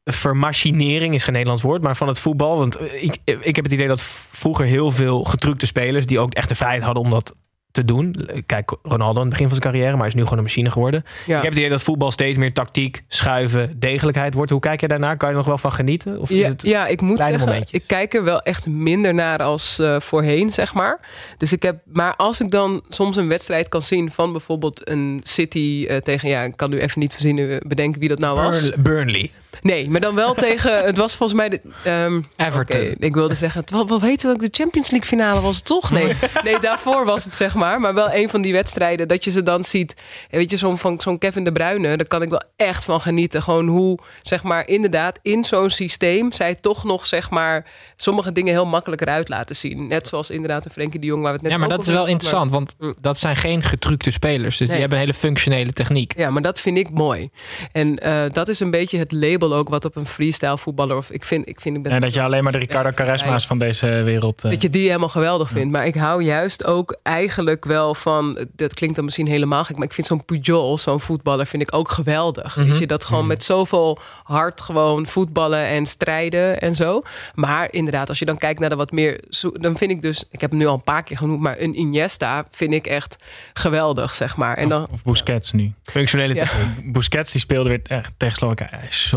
vermachinering, 0.04 1.14
is 1.14 1.22
geen 1.24 1.32
Nederlands 1.32 1.62
woord, 1.62 1.82
maar 1.82 1.96
van 1.96 2.08
het 2.08 2.18
voetbal? 2.18 2.56
Want 2.58 2.76
eh, 2.76 3.02
ik, 3.02 3.16
ik 3.40 3.56
heb 3.56 3.64
het 3.64 3.74
idee 3.74 3.88
dat 3.88 4.02
vroeger 4.30 4.64
heel 4.66 4.90
veel 4.90 5.24
getrukte 5.24 5.66
spelers, 5.66 6.06
die 6.06 6.18
ook 6.18 6.34
echt 6.34 6.48
de 6.48 6.54
vrijheid 6.54 6.82
hadden 6.82 7.02
om 7.02 7.10
dat 7.10 7.34
te 7.72 7.84
doen. 7.84 8.14
Kijk, 8.46 8.76
Ronaldo 8.82 9.14
aan 9.14 9.20
het 9.26 9.30
begin 9.30 9.48
van 9.48 9.56
zijn 9.56 9.72
carrière, 9.72 9.90
maar 9.90 9.98
hij 10.00 10.08
is 10.08 10.14
nu 10.14 10.22
gewoon 10.22 10.38
een 10.38 10.44
machine 10.44 10.70
geworden. 10.70 11.04
Ja. 11.26 11.36
Ik 11.36 11.42
heb 11.42 11.50
het 11.50 11.58
idee 11.58 11.70
dat 11.70 11.82
voetbal 11.82 12.10
steeds 12.10 12.38
meer 12.38 12.52
tactiek, 12.52 13.02
schuiven, 13.08 13.76
degelijkheid 13.80 14.34
wordt. 14.34 14.50
Hoe 14.50 14.60
kijk 14.60 14.80
je 14.80 14.88
daarnaar? 14.88 15.16
Kan 15.16 15.28
je 15.28 15.34
er 15.34 15.38
nog 15.40 15.48
wel 15.48 15.58
van 15.58 15.72
genieten? 15.72 16.18
Of 16.20 16.30
is 16.30 16.38
Ja, 16.38 16.48
het... 16.48 16.62
ja, 16.62 16.86
ik 16.86 17.00
moet 17.00 17.16
zeggen, 17.16 17.38
momentjes? 17.38 17.70
ik 17.80 17.86
kijk 17.86 18.14
er 18.14 18.24
wel 18.24 18.40
echt 18.40 18.66
minder 18.66 19.14
naar 19.14 19.42
als 19.42 19.78
eh, 19.78 20.00
voorheen, 20.00 20.50
zeg 20.50 20.74
maar. 20.74 21.00
Dus 21.38 21.52
ik 21.52 21.62
heb, 21.62 21.76
maar 21.92 22.16
als 22.16 22.40
ik 22.40 22.50
dan 22.50 22.82
soms 22.88 23.16
een 23.16 23.28
wedstrijd 23.28 23.68
kan 23.68 23.82
zien 23.82 24.10
van 24.10 24.32
bijvoorbeeld 24.32 24.88
een 24.88 25.20
City 25.22 25.86
eh, 25.88 25.96
tegen, 25.96 26.28
ja, 26.28 26.42
ik 26.42 26.56
kan 26.56 26.70
nu 26.70 26.78
even 26.80 27.00
niet 27.00 27.12
verzinnen, 27.12 27.62
bedenken 27.66 28.00
wie 28.00 28.08
dat 28.08 28.18
nou 28.18 28.36
was. 28.40 28.68
Burn- 28.70 28.82
Burnley. 28.82 29.30
Nee, 29.62 29.90
maar 29.90 30.00
dan 30.00 30.14
wel 30.14 30.34
tegen, 30.34 30.84
het 30.84 30.96
was 30.96 31.16
volgens 31.16 31.38
mij 31.38 31.48
de, 31.48 31.60
ehm, 31.84 32.20
Everton. 32.36 32.94
ik 32.98 33.14
wilde 33.14 33.34
zeggen, 33.34 33.64
wat, 33.70 33.88
wat 33.88 34.00
heet 34.00 34.22
het 34.22 34.30
ook, 34.32 34.40
de 34.40 34.48
Champions 34.50 34.90
League 34.90 35.08
finale 35.08 35.40
was 35.40 35.56
het 35.56 35.64
toch? 35.64 35.90
Nee, 35.90 36.12
nee, 36.44 36.58
daarvoor 36.58 37.04
was 37.04 37.24
het 37.24 37.36
zeg 37.36 37.54
maar. 37.54 37.80
Maar 37.80 37.94
wel 37.94 38.12
een 38.14 38.28
van 38.28 38.42
die 38.42 38.52
wedstrijden 38.52 39.08
dat 39.08 39.24
je 39.24 39.30
ze 39.30 39.42
dan 39.42 39.64
ziet. 39.64 39.94
Weet 40.30 40.50
je, 40.50 40.56
zo'n 40.56 40.78
van 40.78 41.00
zo'n 41.00 41.18
Kevin 41.18 41.44
de 41.44 41.52
Bruyne, 41.52 41.96
daar 41.96 42.06
kan 42.06 42.22
ik 42.22 42.28
wel 42.30 42.42
echt 42.56 42.84
van 42.84 43.00
genieten. 43.00 43.42
Gewoon 43.42 43.66
hoe, 43.66 43.98
zeg 44.22 44.42
maar, 44.42 44.66
inderdaad 44.68 45.18
in 45.22 45.44
zo'n 45.44 45.70
systeem 45.70 46.32
zij 46.32 46.54
toch 46.54 46.84
nog, 46.84 47.06
zeg 47.06 47.30
maar, 47.30 47.66
sommige 47.96 48.32
dingen 48.32 48.52
heel 48.52 48.66
makkelijk 48.66 49.02
eruit 49.02 49.28
laten 49.28 49.56
zien. 49.56 49.86
Net 49.86 50.06
zoals 50.08 50.30
inderdaad 50.30 50.64
een 50.64 50.70
Frenkie 50.70 51.00
de 51.00 51.06
Jong, 51.06 51.22
waar 51.22 51.30
we 51.30 51.36
het 51.36 51.42
net 51.42 51.52
Ja, 51.52 51.58
maar 51.58 51.68
dat 51.68 51.80
is 51.80 51.86
wel 51.86 51.96
hadden, 51.96 52.12
interessant, 52.12 52.50
want 52.50 52.74
Mm. 52.78 52.94
dat 53.00 53.18
zijn 53.18 53.36
geen 53.36 53.62
getructe 53.62 54.10
spelers. 54.10 54.56
Dus 54.56 54.58
Nee. 54.58 54.68
die 54.68 54.80
hebben 54.80 54.98
een 54.98 55.04
hele 55.04 55.18
functionele 55.18 55.72
techniek. 55.72 56.12
Ja, 56.16 56.30
maar 56.30 56.42
dat 56.42 56.60
vind 56.60 56.78
ik 56.78 56.90
mooi. 56.90 57.30
En 57.72 57.98
eh, 57.98 58.22
dat 58.32 58.48
is 58.48 58.60
een 58.60 58.70
beetje 58.70 58.98
het 58.98 59.12
label 59.12 59.49
ook 59.54 59.68
wat 59.68 59.84
op 59.84 59.96
een 59.96 60.06
freestyle 60.06 60.58
voetballer 60.58 60.96
of 60.96 61.10
ik 61.10 61.24
vind, 61.24 61.48
ik 61.48 61.60
vind 61.60 61.76
ik 61.76 61.82
ben 61.82 61.92
En 61.92 62.00
dat 62.00 62.14
je 62.14 62.22
alleen 62.22 62.42
maar 62.42 62.52
de 62.52 62.58
Ricardo 62.58 62.90
Caresma's 62.90 63.46
van 63.46 63.58
deze 63.58 63.86
wereld... 63.86 64.44
eh, 64.44 64.50
Dat 64.50 64.62
je 64.62 64.70
die 64.70 64.86
helemaal 64.86 65.08
geweldig 65.08 65.48
vindt. 65.50 65.72
Maar 65.72 65.86
ik 65.86 65.94
hou 65.94 66.22
juist 66.22 66.64
ook 66.64 66.98
eigenlijk 67.02 67.64
wel 67.64 67.94
van... 67.94 68.38
Dat 68.56 68.74
klinkt 68.74 68.96
dan 68.96 69.04
misschien 69.04 69.26
helemaal 69.28 69.64
gek. 69.64 69.76
Maar 69.76 69.86
ik 69.86 69.92
vind 69.92 70.06
zo'n 70.06 70.24
Pujol, 70.24 70.78
zo'n 70.78 71.00
voetballer, 71.00 71.46
vind 71.46 71.62
ik 71.62 71.74
ook 71.74 71.90
geweldig. 71.90 72.56
Mhm. 72.56 72.68
Weet 72.68 72.78
je, 72.78 72.86
dat 72.86 73.04
gewoon 73.04 73.26
met 73.26 73.42
zoveel 73.42 73.98
hart 74.22 74.60
gewoon 74.60 75.06
voetballen 75.06 75.64
en 75.66 75.86
strijden 75.86 76.60
en 76.60 76.74
zo. 76.74 77.02
Maar 77.34 77.72
inderdaad, 77.72 78.08
als 78.08 78.18
je 78.18 78.24
dan 78.24 78.38
kijkt 78.38 78.60
naar 78.60 78.68
de 78.68 78.76
wat 78.76 78.92
meer... 78.92 79.20
zo- 79.30 79.52
Dan 79.52 79.76
vind 79.76 79.90
ik 79.90 80.02
dus... 80.02 80.24
Ik 80.30 80.40
heb 80.40 80.50
hem 80.50 80.58
nu 80.58 80.66
al 80.66 80.74
een 80.74 80.82
paar 80.82 81.02
keer 81.02 81.16
genoemd. 81.16 81.40
Maar 81.40 81.56
een 81.60 81.78
Iniesta 81.78 82.46
vind 82.50 82.72
ik 82.72 82.86
echt 82.86 83.16
geweldig, 83.52 84.14
zeg 84.14 84.36
maar. 84.36 84.56
En 84.56 84.68
dan, 84.68 84.82
Of, 84.82 84.88
of 84.92 85.02
Busquets 85.02 85.52
nu. 85.52 85.72
Functionele 85.82 86.34
Ja. 86.34 86.40
techniek. 86.40 86.92
Busquets 86.92 87.32
die 87.32 87.40
speelde 87.40 87.68
weer 87.68 87.80
echt 87.82 88.12
tegen 88.16 88.36
Slowakije. 88.36 88.68
Hij 88.72 88.86
is 88.88 89.08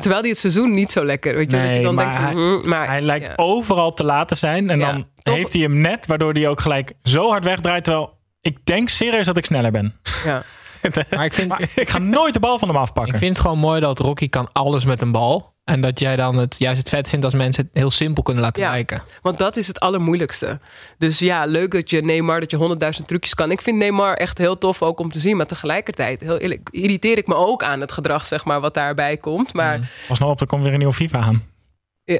terwijl 0.00 0.20
hij 0.20 0.30
het 0.30 0.38
seizoen 0.38 0.74
niet 0.74 0.90
zo 0.90 1.04
lekker... 1.04 1.34
Weet 1.34 1.50
je, 1.50 1.62
dat 1.66 1.76
je 1.76 1.82
dan 1.82 1.94
maar 1.94 2.04
denkt 2.08 2.20
van... 2.22 2.36
hij- 2.36 2.58
hm, 2.60 2.68
maar, 2.68 2.86
Hij 2.86 3.00
lijkt 3.00 3.26
ja. 3.26 3.32
overal 3.36 3.92
te 3.92 4.04
laten 4.04 4.36
zijn. 4.36 4.70
En 4.70 4.78
Ja, 4.78 4.92
dan 4.92 5.06
toch? 5.22 5.34
heeft 5.34 5.52
hij 5.52 5.62
hem 5.62 5.80
net, 5.80 6.06
waardoor 6.06 6.32
hij 6.32 6.48
ook 6.48 6.60
gelijk 6.60 6.92
zo 7.02 7.28
hard 7.30 7.44
wegdraait. 7.44 7.84
Terwijl 7.84 8.18
ik 8.40 8.58
denk 8.64 8.88
serieus 8.88 9.26
dat 9.26 9.36
ik 9.36 9.44
sneller 9.44 9.70
ben. 9.70 9.94
Ja. 10.24 10.42
Maar 11.10 11.24
ik 11.24 11.32
vind, 11.32 11.48
Maar 11.48 11.70
ik 11.74 11.90
ga 11.90 11.98
nooit 11.98 12.34
de 12.34 12.40
bal 12.40 12.58
van 12.58 12.68
hem 12.68 12.76
afpakken. 12.76 13.12
ik 13.12 13.18
vind 13.18 13.36
het 13.36 13.46
gewoon 13.46 13.58
mooi 13.58 13.80
dat 13.80 13.98
Rocky 13.98 14.28
kan 14.28 14.48
alles 14.52 14.84
met 14.84 15.00
een 15.00 15.12
bal. 15.12 15.51
En 15.64 15.80
dat 15.80 16.00
jij 16.00 16.16
dan 16.16 16.36
het 16.36 16.58
juist 16.58 16.78
het 16.78 16.88
vet 16.88 17.08
vindt 17.08 17.24
als 17.24 17.34
mensen 17.34 17.64
het 17.64 17.72
heel 17.74 17.90
simpel 17.90 18.22
kunnen 18.22 18.42
laten 18.42 18.62
Ja. 18.62 18.70
lijken. 18.70 19.02
Want 19.22 19.38
dat 19.38 19.56
is 19.56 19.66
het 19.66 19.80
allermoeilijkste. 19.80 20.60
Dus 20.98 21.18
ja, 21.18 21.44
leuk 21.44 21.70
dat 21.70 21.90
je 21.90 22.00
Neymar, 22.02 22.40
dat 22.40 22.50
je 22.50 22.56
honderdduizend 22.56 23.08
trucjes 23.08 23.34
kan. 23.34 23.50
Ik 23.50 23.60
vind 23.60 23.78
Neymar 23.78 24.14
echt 24.14 24.38
heel 24.38 24.58
tof 24.58 24.82
ook 24.82 24.98
om 25.00 25.10
te 25.12 25.18
zien. 25.20 25.36
Maar 25.36 25.46
tegelijkertijd, 25.46 26.20
heel 26.20 26.38
eerlijk, 26.38 26.68
irriteer 26.70 27.18
ik 27.18 27.26
me 27.26 27.34
ook 27.34 27.62
aan 27.62 27.80
het 27.80 27.92
gedrag, 27.92 28.26
zeg 28.26 28.44
maar, 28.44 28.60
wat 28.60 28.74
daarbij 28.74 29.16
komt. 29.16 29.52
Maar, 29.52 29.90
Pas 30.08 30.18
nou 30.18 30.30
op, 30.32 30.40
er 30.40 30.46
komt 30.46 30.62
weer 30.62 30.72
een 30.72 30.78
nieuwe 30.78 30.94
FIFA 30.94 31.18
aan. 31.18 31.42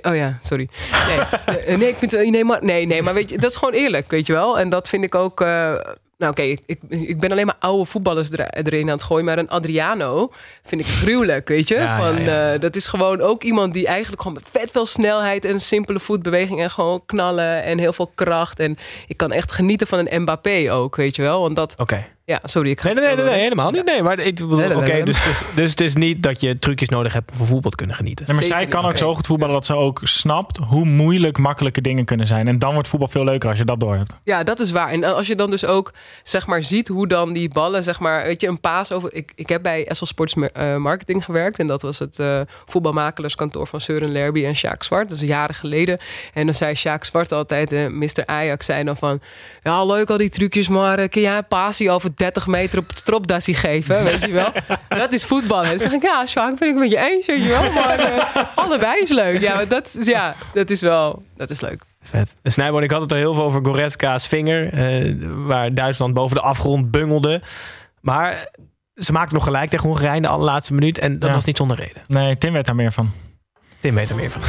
oh 0.03 0.16
ja, 0.16 0.38
sorry. 0.40 0.68
Nee, 1.07 1.18
eh, 1.59 1.78
nee 1.78 1.88
ik 1.88 1.97
vind 1.97 2.14
eh, 2.14 2.30
Neymar, 2.30 2.64
nee, 2.64 2.86
nee, 2.86 3.03
maar 3.03 3.14
weet 3.14 3.30
je, 3.30 3.38
dat 3.38 3.51
is 3.51 3.57
gewoon 3.57 3.74
eerlijk, 3.74 4.11
weet 4.11 4.26
je 4.26 4.32
wel. 4.32 4.59
En 4.59 4.68
dat 4.68 4.88
vind 4.88 5.05
ik 5.05 5.14
ook, 5.14 5.40
eh, 5.40 5.72
nou 6.22 6.30
oké, 6.34 6.42
ik, 6.42 6.60
ik, 6.66 6.78
ik 6.88 7.20
ben 7.20 7.30
alleen 7.30 7.46
maar 7.46 7.56
oude 7.58 7.84
voetballers 7.84 8.30
er- 8.30 8.50
erin 8.66 8.86
aan 8.88 8.94
het 8.94 9.02
gooien. 9.02 9.24
Maar 9.24 9.38
een 9.38 9.48
Adriano 9.48 10.32
vind 10.64 10.80
ik 10.80 10.86
gruwelijk, 10.86 11.48
weet 11.48 11.68
je. 11.68 11.74
Ja, 11.74 11.98
Van, 11.98 12.22
ja, 12.22 12.52
eh, 12.52 12.60
dat 12.60 12.76
is 12.76 12.86
gewoon 12.86 13.20
ook 13.20 13.42
iemand 13.42 13.72
die 13.74 13.86
eigenlijk 13.86 14.22
gewoon 14.22 14.38
met 14.42 14.60
vet 14.60 14.70
veel 14.70 14.86
snelheid 14.86 15.44
en 15.44 15.60
simpele 15.60 16.00
voetbeweging 16.00 16.60
en 16.60 16.70
gewoon 16.70 17.02
knallen 17.06 17.62
en 17.62 17.78
heel 17.78 17.92
veel 17.92 18.10
kracht. 18.14 18.60
En 18.60 18.76
ik 19.06 19.16
kan 19.16 19.32
echt 19.32 19.52
genieten 19.52 19.86
van 19.86 19.98
een 20.08 20.22
Mbappé 20.22 20.66
ook, 20.72 20.96
weet 20.96 21.16
je 21.16 21.22
wel. 21.22 21.40
Want 21.40 21.56
dat, 21.56 21.74
Oké. 21.78 22.06
Ja, 22.24 22.40
sorry, 22.44 22.70
ik 22.70 22.80
ga 22.80 22.86
Nee, 22.86 22.94
nee, 22.94 23.06
nee, 23.06 23.16
nee, 23.16 23.24
nee, 23.24 23.40
helemaal 23.40 23.70
niet. 23.70 23.84
Nee, 23.84 24.02
maar 24.02 24.18
ik 24.18 24.34
bedoel, 24.34 24.56
Nee, 24.56 24.68
nee, 24.68 24.76
oké, 24.76 25.02
dus, 25.04 25.24
het 25.24 25.32
is, 25.32 25.42
dus 25.54 25.70
het 25.70 25.80
is 25.80 25.94
niet 25.94 26.22
dat 26.22 26.40
je 26.40 26.58
trucjes 26.58 26.88
nodig 26.88 27.12
hebt 27.12 27.30
om 27.30 27.36
van 27.36 27.46
voetbal 27.46 27.70
te 27.70 27.76
kunnen 27.76 27.96
genieten. 27.96 28.26
Nee, 28.26 28.34
maar 28.34 28.44
Zeker 28.44 28.60
zij 28.60 28.68
kan 28.68 28.82
niet. 28.82 28.90
ook 28.90 28.98
zo 28.98 29.14
goed 29.14 29.26
voetballen 29.26 29.54
dat 29.54 29.66
ze 29.66 29.74
ook 29.74 30.00
snapt 30.02 30.56
hoe 30.56 30.84
moeilijk 30.84 31.38
makkelijke 31.38 31.80
dingen 31.80 32.04
kunnen 32.04 32.26
zijn. 32.26 32.48
En 32.48 32.58
dan 32.58 32.72
wordt 32.72 32.88
voetbal 32.88 33.08
veel 33.08 33.24
leuker 33.24 33.48
als 33.48 33.58
je 33.58 33.64
dat 33.64 33.80
door 33.80 33.94
hebt. 33.96 34.12
Ja, 34.24 34.42
dat 34.42 34.60
is 34.60 34.70
waar. 34.70 34.88
En 34.88 35.04
als 35.04 35.26
je 35.26 35.34
dan 35.36 35.50
dus 35.50 35.64
ook 35.64 35.92
zeg 36.22 36.46
maar 36.46 36.62
ziet 36.62 36.88
hoe 36.88 37.08
dan 37.08 37.32
die 37.32 37.48
ballen, 37.48 37.82
zeg 37.82 38.00
maar, 38.00 38.24
weet 38.24 38.40
je, 38.40 38.48
een 38.48 38.60
paas 38.60 38.92
over. 38.92 39.14
Ik, 39.14 39.32
ik 39.34 39.48
heb 39.48 39.62
bij 39.62 39.86
Essel 39.86 40.06
Sports 40.06 40.34
eh, 40.52 40.76
Marketing 40.76 41.24
gewerkt 41.24 41.58
en 41.58 41.66
dat 41.66 41.82
was 41.82 41.98
het 41.98 42.18
eh 42.18 42.40
voetbalmakelaarskantoor 42.66 43.66
van 43.66 43.80
Søren 43.80 44.12
Lerby 44.12 44.44
en 44.44 44.56
Sjaak 44.56 44.82
Zwart. 44.82 45.08
Dat 45.08 45.20
is 45.22 45.28
jaren 45.28 45.54
geleden. 45.54 45.98
En 46.34 46.44
dan 46.44 46.54
zei 46.54 46.74
Sjaak 46.74 47.04
Zwart 47.04 47.32
altijd, 47.32 47.72
eh 47.72 47.86
Mr. 47.86 48.26
Ajax 48.26 48.66
zei 48.66 48.84
dan 48.84 48.96
van, 48.96 49.20
ja 49.62 49.84
leuk 49.84 50.10
al 50.10 50.16
die 50.16 50.28
trucjes, 50.30 50.68
maar 50.68 50.98
eh, 50.98 51.08
kun 51.08 51.22
jij 51.22 51.36
een 51.36 51.46
paasie 51.48 51.90
over 51.90 52.10
30 52.22 52.46
meter 52.46 52.78
op 52.78 52.88
het 52.88 52.98
stropdassie 52.98 53.54
geven, 53.54 54.04
weet 54.04 54.20
je 54.24 54.32
wel? 54.32 54.52
dat 54.88 55.12
is 55.12 55.24
voetballen. 55.24 55.68
Dan 55.68 55.78
zeg 55.78 55.92
ik, 55.92 56.02
ja, 56.02 56.26
Sjaak, 56.26 56.58
ben 56.58 56.68
ik 56.68 56.74
met 56.74 56.90
je 56.90 56.98
eens, 56.98 57.26
weet 57.26 57.42
je 57.42 57.48
wel? 57.48 57.72
Maar 57.72 57.98
eh, 57.98 58.42
allebei 58.54 59.02
is 59.02 59.10
leuk. 59.10 59.40
Ja, 59.40 59.54
maar 59.54 59.68
dat, 59.68 59.94
is- 59.98 60.06
ja, 60.06 60.34
dat 60.54 60.70
is 60.70 60.80
wel, 60.80 61.22
dat 61.36 61.50
is 61.50 61.60
leuk. 61.60 61.82
Vet. 62.02 62.34
Snijboon, 62.42 62.82
ik 62.82 62.90
had 62.90 63.00
het 63.00 63.12
al 63.12 63.18
heel 63.18 63.34
veel 63.34 63.42
over 63.44 63.64
Goretzka's 63.64 64.26
vinger. 64.26 64.72
eh, 64.72 65.14
waar 65.28 65.74
Duitsland 65.74 66.14
boven 66.14 66.36
de 66.36 66.42
afgrond 66.42 66.90
bungelde. 66.90 67.42
Maar 68.00 68.46
ze 68.94 69.12
maakten 69.12 69.34
nog 69.34 69.44
gelijk 69.44 69.70
tegen 69.70 69.88
Hongarije 69.88 70.16
in 70.16 70.22
de 70.22 70.28
allerlaatste 70.28 70.74
minuut. 70.74 70.98
En 70.98 71.18
dat 71.18 71.28
Ja. 71.28 71.34
was 71.34 71.44
niet 71.44 71.56
zonder 71.56 71.76
reden. 71.76 72.02
Nee, 72.06 72.38
Tim 72.38 72.52
weet 72.52 72.66
daar 72.66 72.74
meer 72.74 72.92
van. 72.92 73.10
Tim 73.80 73.94
weet 73.94 74.08
er 74.10 74.16
meer 74.16 74.30
van. 74.30 74.42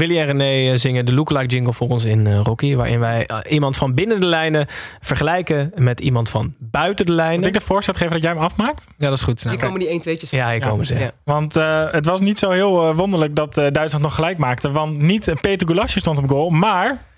Willy 0.00 0.18
en 0.18 0.26
René 0.26 0.70
eh, 0.72 0.76
zingen 0.78 1.06
de 1.06 1.14
lookalike 1.14 1.46
jingle 1.46 1.72
voor 1.72 1.88
ons 1.88 2.04
in 2.04 2.26
eh, 2.26 2.40
Rocky. 2.42 2.74
Waarin 2.74 3.00
wij 3.00 3.26
eh, 3.26 3.38
iemand 3.52 3.76
van 3.76 3.94
binnen 3.94 4.20
de 4.20 4.26
lijnen 4.26 4.66
vergelijken 5.00 5.72
met 5.74 6.00
iemand 6.00 6.28
van 6.28 6.54
buiten 6.58 7.06
de 7.06 7.12
Moet 7.12 7.20
lijnen. 7.20 7.46
ik 7.46 7.52
de 7.52 7.60
voorzet 7.60 7.96
geven 7.96 8.12
dat 8.12 8.22
jij 8.22 8.30
hem 8.32 8.40
afmaakt? 8.40 8.86
Ja, 8.98 9.08
dat 9.08 9.18
is 9.18 9.24
goed. 9.24 9.42
Hier 9.42 9.58
komen 9.58 9.78
die 9.80 9.88
1 9.88 10.00
2'tjes 10.00 10.30
Ja, 10.30 10.50
hier 10.50 10.60
komen 10.60 10.86
ze. 10.86 10.98
Ja. 10.98 11.10
Want 11.24 11.56
eh, 11.56 11.90
het 11.90 12.06
was 12.06 12.20
niet 12.20 12.38
zo 12.38 12.50
heel 12.50 12.94
wonderlijk 12.94 13.34
dat 13.36 13.54
Duitsland 13.54 14.04
nog 14.04 14.14
gelijk 14.14 14.38
maakte. 14.38 14.70
Want 14.70 14.98
niet 14.98 15.32
Peter 15.40 15.66
Gulasje 15.66 15.98
stond 15.98 16.18
op 16.18 16.28
goal, 16.28 16.50
maar... 16.50 17.08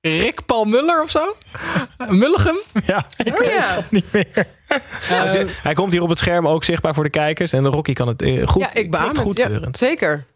Rick 0.00 0.46
Paul 0.46 0.64
Muller 0.64 1.02
of 1.02 1.10
zo? 1.10 1.36
Mulligem? 2.08 2.56
Ja, 2.86 3.06
ik 3.24 3.40
Oh 3.40 3.46
ja. 3.46 3.78
niet 3.90 4.12
meer. 4.12 4.46
Hij 5.62 5.74
komt 5.74 5.92
hier 5.92 6.02
op 6.02 6.08
het 6.08 6.18
scherm 6.18 6.48
ook 6.48 6.64
zichtbaar 6.64 6.94
voor 6.94 7.04
de 7.04 7.10
kijkers. 7.10 7.52
En 7.52 7.66
Rocky 7.66 7.92
kan 7.92 8.08
het 8.08 8.24
goed. 8.44 8.62
ja, 8.62 8.74
ik 8.74 8.90
klinkt 8.90 8.96
het. 9.06 9.16
Ja, 9.16 9.22
goedkeurend. 9.22 9.76
zeker. 9.76 10.26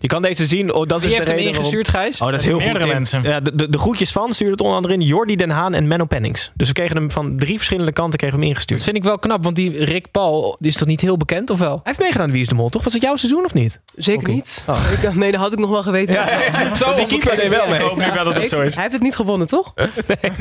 Je 0.00 0.06
kan 0.08 0.22
deze 0.22 0.46
zien. 0.46 0.72
Oh, 0.74 0.86
dat 0.86 1.00
Wie 1.00 1.08
is 1.08 1.14
heeft 1.14 1.26
de 1.26 1.32
hem 1.32 1.42
reden 1.42 1.60
waarom- 1.60 1.74
ingestuurd, 1.74 1.88
Gijs? 2.02 2.20
Oh, 2.20 2.30
dat 2.30 2.40
is 2.40 2.44
heel 2.46 2.54
goed. 2.54 2.64
Meerdere 2.64 2.86
mensen. 2.92 3.22
Ja, 3.22 3.40
de, 3.40 3.54
de, 3.54 3.68
de 3.68 3.78
groetjes 3.78 4.12
van 4.12 4.32
stuurde 4.32 4.52
het 4.52 4.60
onder 4.60 4.76
andere 4.76 4.94
in 4.94 5.00
Jordi 5.00 5.36
Den 5.36 5.50
Haan 5.50 5.74
en 5.74 5.86
Menno 5.86 6.04
Pennings. 6.04 6.52
Dus 6.54 6.68
we 6.68 6.74
kregen 6.74 6.96
hem 6.96 7.10
van 7.10 7.36
drie 7.36 7.56
verschillende 7.56 7.92
kanten 7.92 8.18
kregen 8.18 8.36
we 8.36 8.42
hem 8.42 8.50
ingestuurd. 8.52 8.78
Dat 8.80 8.88
vind 8.88 9.02
ik 9.04 9.08
wel 9.08 9.18
knap, 9.18 9.44
want 9.44 9.56
die 9.56 9.84
Rick 9.84 10.10
Paul 10.10 10.56
die 10.60 10.70
is 10.70 10.76
toch 10.76 10.88
niet 10.88 11.00
heel 11.00 11.16
bekend, 11.16 11.50
of 11.50 11.58
wel? 11.58 11.70
Hij 11.74 11.80
heeft 11.84 11.98
meegedaan 11.98 12.26
aan 12.26 12.32
Wie 12.32 12.40
is 12.42 12.48
de 12.48 12.54
Mol, 12.54 12.68
toch? 12.68 12.84
Was 12.84 12.92
het 12.92 13.02
jouw 13.02 13.16
seizoen 13.16 13.44
of 13.44 13.54
niet? 13.54 13.80
Zeker 13.96 14.28
niet. 14.32 14.64
Oh. 14.66 14.80
Ik 14.92 15.02
dacht, 15.02 15.16
nee, 15.16 15.30
dat 15.30 15.40
had 15.40 15.52
ik 15.52 15.58
nog 15.58 15.70
wel 15.70 15.82
geweten. 15.82 16.14
Zo 16.76 16.94
die 16.94 17.06
keeper 17.06 17.36
deed 17.36 17.50
wel 17.50 17.62
Ik 17.64 17.70
mee. 17.70 17.80
hoop 17.82 17.96
nu 17.96 18.12
wel 18.14 18.24
dat 18.24 18.36
het 18.36 18.48
zo 18.48 18.60
is. 18.62 18.72
Hij 18.74 18.82
heeft 18.82 18.94
het 18.94 19.02
niet 19.02 19.16
gewonnen, 19.16 19.46
toch? 19.46 19.72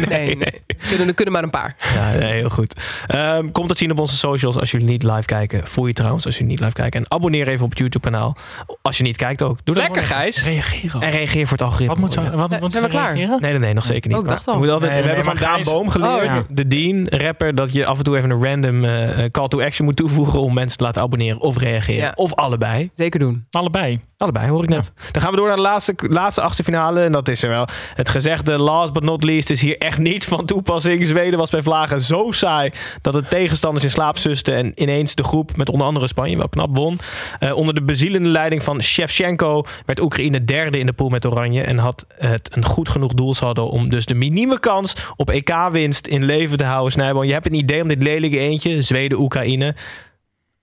Nee, 0.09 0.35
nee. 0.37 0.51
Er 0.67 0.87
kunnen, 0.89 1.07
er 1.07 1.13
kunnen 1.13 1.33
maar 1.33 1.43
een 1.43 1.49
paar. 1.49 1.75
Ja, 1.95 2.11
nee, 2.19 2.33
heel 2.33 2.49
goed. 2.49 2.73
Ehm 3.07 3.51
komt 3.51 3.69
het 3.69 3.77
zien 3.77 3.91
op 3.91 3.99
onze 3.99 4.17
socials 4.17 4.57
als 4.59 4.71
jullie 4.71 4.87
niet 4.87 5.03
live 5.03 5.25
kijken. 5.25 5.67
Voel 5.67 5.87
je 5.87 5.93
trouwens 5.93 6.25
als 6.25 6.33
jullie 6.37 6.51
niet 6.51 6.59
live 6.59 6.73
kijken. 6.73 6.99
En 6.99 7.11
abonneer 7.11 7.47
even 7.47 7.63
op 7.63 7.69
het 7.69 7.79
YouTube 7.79 8.03
kanaal. 8.09 8.37
Als 8.81 8.97
je 8.97 9.03
niet 9.03 9.17
kijkt 9.17 9.36
ook. 9.41 9.57
Doe 9.63 9.75
dat 9.75 9.83
Lekker, 9.83 10.03
Gijs. 10.03 10.43
Reageren. 10.43 11.01
En 11.01 11.11
reageer 11.11 11.47
voor 11.47 11.57
het 11.57 11.65
algoritme. 11.65 11.93
Wat 11.93 11.97
moet 12.03 12.13
ze, 12.13 12.37
wat, 12.37 12.51
Ja, 12.51 12.57
moet 12.59 12.71
zijn 12.71 12.71
ze 12.71 12.81
we 12.81 12.87
klaar? 12.87 13.13
reageren? 13.13 13.41
Nee, 13.41 13.51
nee, 13.51 13.59
nee, 13.59 13.73
nog 13.73 13.85
zeker 13.85 14.09
niet. 14.09 14.17
Oh, 14.17 14.23
ik 14.23 14.29
dacht 14.29 14.45
Maar 14.45 14.55
al. 14.55 14.61
je 14.61 14.65
moet 14.65 14.73
altijd, 14.73 14.91
Nee, 14.91 15.01
we 15.01 15.07
nee, 15.07 15.15
hebben 15.15 15.37
van 15.37 15.47
Daan 15.47 15.61
Boom 15.63 15.89
geleerd, 15.89 16.37
Oh, 16.37 16.43
de 16.49 16.67
Dean, 16.67 17.07
rapper, 17.07 17.55
dat 17.55 17.73
je 17.73 17.85
af 17.85 17.97
en 17.97 18.03
toe 18.03 18.17
even 18.17 18.29
een 18.29 18.43
random 18.43 18.85
eh, 18.85 19.25
call 19.31 19.47
to 19.47 19.61
action 19.61 19.85
moet 19.85 19.95
toevoegen 19.95 20.41
om 20.41 20.53
mensen 20.53 20.77
te 20.77 20.83
laten 20.83 21.01
abonneren 21.01 21.39
of 21.41 21.57
reageren. 21.57 22.01
Ja. 22.01 22.11
Of 22.15 22.33
allebei. 22.35 22.89
Zeker 22.93 23.19
doen. 23.19 23.45
Allebei. 23.51 23.99
Allebei, 24.17 24.49
hoor 24.49 24.63
ik 24.63 24.69
net. 24.69 24.91
Dan 25.11 25.21
gaan 25.21 25.31
we 25.31 25.37
door 25.37 25.47
naar 25.47 25.55
de 25.55 25.61
laatste, 25.61 25.93
laatste 25.97 26.41
achtste 26.41 26.63
finale. 26.63 27.03
En 27.03 27.11
dat 27.11 27.27
is 27.27 27.43
er 27.43 27.49
wel. 27.49 27.67
Het 27.95 28.09
gezegde 28.09 28.57
last 28.57 28.93
but 28.93 29.03
not 29.03 29.23
least 29.23 29.49
is 29.49 29.61
hier 29.61 29.77
echt 29.77 29.97
niet 29.97 30.25
van 30.25 30.45
toepassing. 30.45 31.05
Zweden 31.05 31.39
was 31.39 31.49
bij 31.49 31.61
Vlagen 31.61 32.01
zo 32.01 32.31
saai 32.31 32.71
dat 33.01 33.13
de 33.13 33.23
tegenstanders 33.27 33.83
in 33.85 33.91
slaap 33.91 34.17
susten. 34.17 34.55
En 34.55 34.71
ineens 34.75 35.15
de 35.15 35.23
groep 35.23 35.55
met 35.57 35.69
onder 35.69 35.87
andere 35.87 36.07
Spanje 36.07 36.37
wel 36.37 36.49
knap 36.49 36.75
won. 36.77 36.99
Eh, 37.39 37.55
onder 37.55 37.73
de 37.73 37.81
bezielende 37.83 38.29
leiding 38.29 38.63
van 38.63 38.81
Shevchenko 39.27 39.63
werd 39.85 39.99
Oekraïne 39.99 40.45
derde 40.45 40.79
in 40.79 40.85
de 40.85 40.93
pool 40.93 41.09
met 41.09 41.25
Oranje. 41.25 41.61
En 41.63 41.77
had 41.77 42.05
het 42.17 42.55
een 42.55 42.65
goed 42.65 42.89
genoeg 42.89 43.13
doelsaldo 43.13 43.65
om 43.65 43.89
dus 43.89 44.05
de 44.05 44.13
minieme 44.15 44.59
kans 44.59 44.95
op 45.15 45.29
EK-winst 45.29 46.07
in 46.07 46.23
leven 46.25 46.57
te 46.57 46.63
houden. 46.63 46.91
Snijboom, 46.91 47.23
je 47.23 47.33
hebt 47.33 47.45
een 47.45 47.53
idee 47.53 47.81
om 47.81 47.87
dit 47.87 48.03
lelijke 48.03 48.37
eentje, 48.39 48.81
Zweden-Oekraïne, 48.81 49.75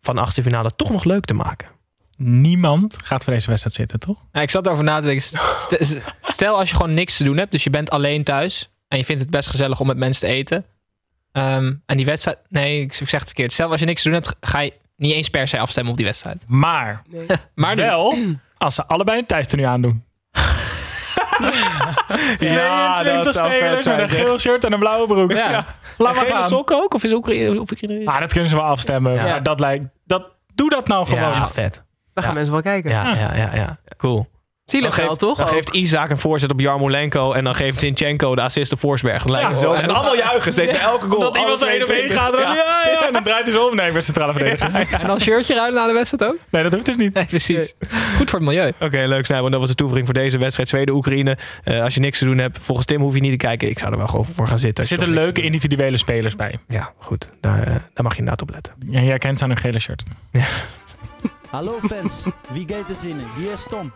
van 0.01 0.15
de 0.15 0.21
achtste 0.21 0.43
finale 0.43 0.77
toch 0.77 0.91
nog 0.91 1.05
leuk 1.05 1.25
te 1.25 1.35
maken. 1.35 1.69
Niemand 2.17 2.97
gaat 3.03 3.25
voor 3.25 3.33
deze 3.33 3.47
wedstrijd 3.49 3.77
zitten, 3.77 3.99
toch? 4.01 4.17
Ja, 4.33 4.41
ik 4.41 4.51
zat 4.51 4.67
erover 4.67 4.85
na 4.85 5.01
te 5.01 5.07
denken. 5.07 5.23
St- 5.23 6.03
Stel 6.23 6.59
als 6.59 6.69
je 6.71 6.77
gewoon 6.77 6.95
niks 6.95 7.17
te 7.17 7.25
doen 7.25 7.37
hebt, 7.37 7.53
dus 7.53 7.65
je 7.65 7.71
bent 7.71 7.91
alleen 7.91 8.25
thuis 8.25 8.71
en 8.89 8.99
je 8.99 9.05
vindt 9.05 9.23
het 9.23 9.31
best 9.31 9.49
gezellig 9.49 9.81
om 9.81 9.87
met 9.87 9.97
mensen 9.97 10.29
te 10.29 10.35
eten. 10.35 10.65
Ehm, 11.33 11.73
en 11.87 11.97
die 11.97 12.07
wedstrijd, 12.07 12.39
nee, 12.49 12.81
ik 12.81 12.93
zeg 12.95 13.11
het 13.11 13.23
verkeerd. 13.25 13.53
Stel 13.53 13.71
als 13.71 13.81
je 13.81 13.87
niks 13.87 14.03
te 14.03 14.09
doen 14.11 14.21
hebt, 14.23 14.37
ga 14.41 14.61
je 14.61 14.73
niet 14.97 15.12
eens 15.12 15.29
per 15.29 15.49
se 15.49 15.59
afstemmen 15.59 15.93
op 15.93 15.99
die 15.99 16.07
wedstrijd. 16.07 16.45
Maar 16.49 17.03
Maar 17.55 17.75
nu- 17.77 17.83
wel 17.83 18.15
als 18.57 18.75
ze 18.75 18.87
allebei 18.87 19.19
een 19.19 19.27
thuistenu 19.27 19.63
aandoen. 19.63 20.05
Ja, 22.39 22.95
22 22.95 23.25
dat 23.25 23.35
zou 23.35 23.49
vet 23.49 23.59
spelers 23.59 23.87
met 23.87 23.99
een 23.99 24.09
geel 24.09 24.39
shirt 24.39 24.65
en 24.65 24.73
een 24.73 24.79
blauwe 24.79 25.07
broek. 25.07 25.33
Ja. 25.33 25.51
Ja. 25.51 25.65
Laat 25.99 26.15
maar 26.15 26.27
gaan. 26.27 26.45
sokken 26.45 26.77
ook? 26.77 26.95
Of 26.95 27.05
is 27.05 27.13
Oekraïne... 27.13 27.61
Of 27.61 27.71
Oekraïne... 27.71 28.07
Ah, 28.07 28.21
dat 28.21 28.33
kunnen 28.33 28.51
ze 28.51 28.57
wel 28.57 28.65
afstemmen. 28.65 29.13
Ja. 29.13 29.25
Maar 29.25 29.43
dat 29.43 29.61
lijkt... 29.61 29.87
Dat, 30.05 30.27
doe 30.55 30.71
dat 30.71 30.89
nou 30.89 31.07
gewoon. 31.07 31.31
Ja, 31.31 31.49
vet. 31.49 31.85
Dan 32.15 32.25
gaan 32.25 32.35
mensen 32.35 32.53
wel 32.53 32.63
kijken. 32.63 32.91
Ja, 32.91 33.15
ja, 33.15 33.35
ja, 33.35 33.51
ja. 33.55 33.79
Cool. 33.97 34.29
Zielig 34.65 34.89
Dan 34.89 34.99
wel, 34.99 35.07
geeft, 35.09 35.21
toch? 35.21 35.37
Dan 35.39 35.47
Ook. 35.47 35.53
geeft 35.53 35.69
Isaac 35.75 36.11
een 36.11 36.19
voorzet 36.19 36.51
op 36.53 36.61
Jarmolenko. 36.61 37.33
En 37.33 37.45
dan 37.45 37.55
geeft 37.55 37.81
Zinchenko 37.81 38.35
de 38.35 38.43
assist 38.43 38.73
op 38.73 38.79
Forsberg. 38.79 39.29
Ja, 39.29 39.57
zo. 39.57 39.73
en 39.73 39.91
allemaal 39.91 40.17
juichen 40.17 40.53
steeds 40.53 40.73
bij 40.73 40.81
elke 40.81 41.07
goal. 41.09 41.21
Dat 41.21 41.37
iemand 41.37 41.59
zo 41.61 41.67
één 41.67 41.83
op 41.83 41.89
één 41.89 42.09
22. 42.09 42.17
gaat. 42.23 42.35
En 42.35 42.41
dan, 42.43 42.55
Ja. 42.55 42.55
ja, 42.85 42.91
ja, 43.01 43.07
en 43.07 43.12
dan 43.12 43.23
draait 43.23 43.43
hij 43.43 43.53
zo 43.53 43.67
om. 43.69 43.77
Nee, 43.77 43.87
ik 43.87 43.93
ben 43.93 44.03
centrale 44.03 44.33
verdediger. 44.33 44.87
En 45.01 45.07
dan 45.07 45.21
shirtje 45.21 45.55
ruilen 45.55 45.81
na 45.81 45.87
de 45.87 45.93
wedstrijd 45.93 46.33
ook? 46.33 46.39
Nee, 46.51 46.62
dat 46.62 46.73
hoeft 46.73 46.87
dus 46.87 46.97
niet. 46.97 47.15
Nee, 47.15 47.25
precies. 47.25 47.75
Goed 48.17 48.31
voor 48.31 48.39
het 48.39 48.49
milieu. 48.49 48.73
Oké, 48.81 49.05
leuk 49.07 49.27
Snijboom. 49.27 49.51
Dat 49.51 49.61
was 49.61 49.69
de 49.69 49.75
toevoeging 49.75 50.07
voor 50.07 50.15
deze 50.19 50.39
wedstrijd. 50.39 50.69
Zweden-Oekraïne. 50.69 51.39
Eh, 51.65 51.83
als 51.83 51.95
je 51.95 52.01
niks 52.01 52.19
te 52.19 52.25
doen 52.25 52.39
hebt, 52.39 52.59
volgens 52.61 52.87
Tim 52.87 53.01
hoef 53.01 53.15
je 53.15 53.21
niet 53.21 53.31
te 53.41 53.47
kijken. 53.47 53.69
Ik 53.69 53.79
zou 53.79 53.93
er 53.93 53.99
wel 53.99 54.07
gewoon 54.07 54.27
voor 54.27 54.47
gaan 54.49 54.59
zitten. 54.59 54.83
Er 54.83 54.89
zitten 54.91 55.09
leuke 55.09 55.41
individuele 55.43 55.97
spelers 55.97 56.35
bij. 56.37 56.59
Ja, 56.69 56.93
goed. 56.99 57.31
Daar, 57.41 57.59
eh, 57.62 57.67
daar 57.67 58.05
mag 58.05 58.12
je 58.12 58.19
inderdaad 58.19 58.43
op 58.43 58.51
letten. 58.51 58.73
Ja, 58.89 59.01
jij 59.01 59.19
kent 59.19 59.39
ze 59.39 59.45
aan 59.45 59.51
hun 59.51 59.59
gele 59.59 59.79
shirt. 59.79 60.03
Hallo 61.51 61.79
fans, 61.89 62.23
wie 62.53 62.65
gaat 62.69 62.89
er 62.91 62.97
zinnen? 62.97 63.25
Hier 63.37 63.53
is 63.53 63.67
Tom. 63.71 63.93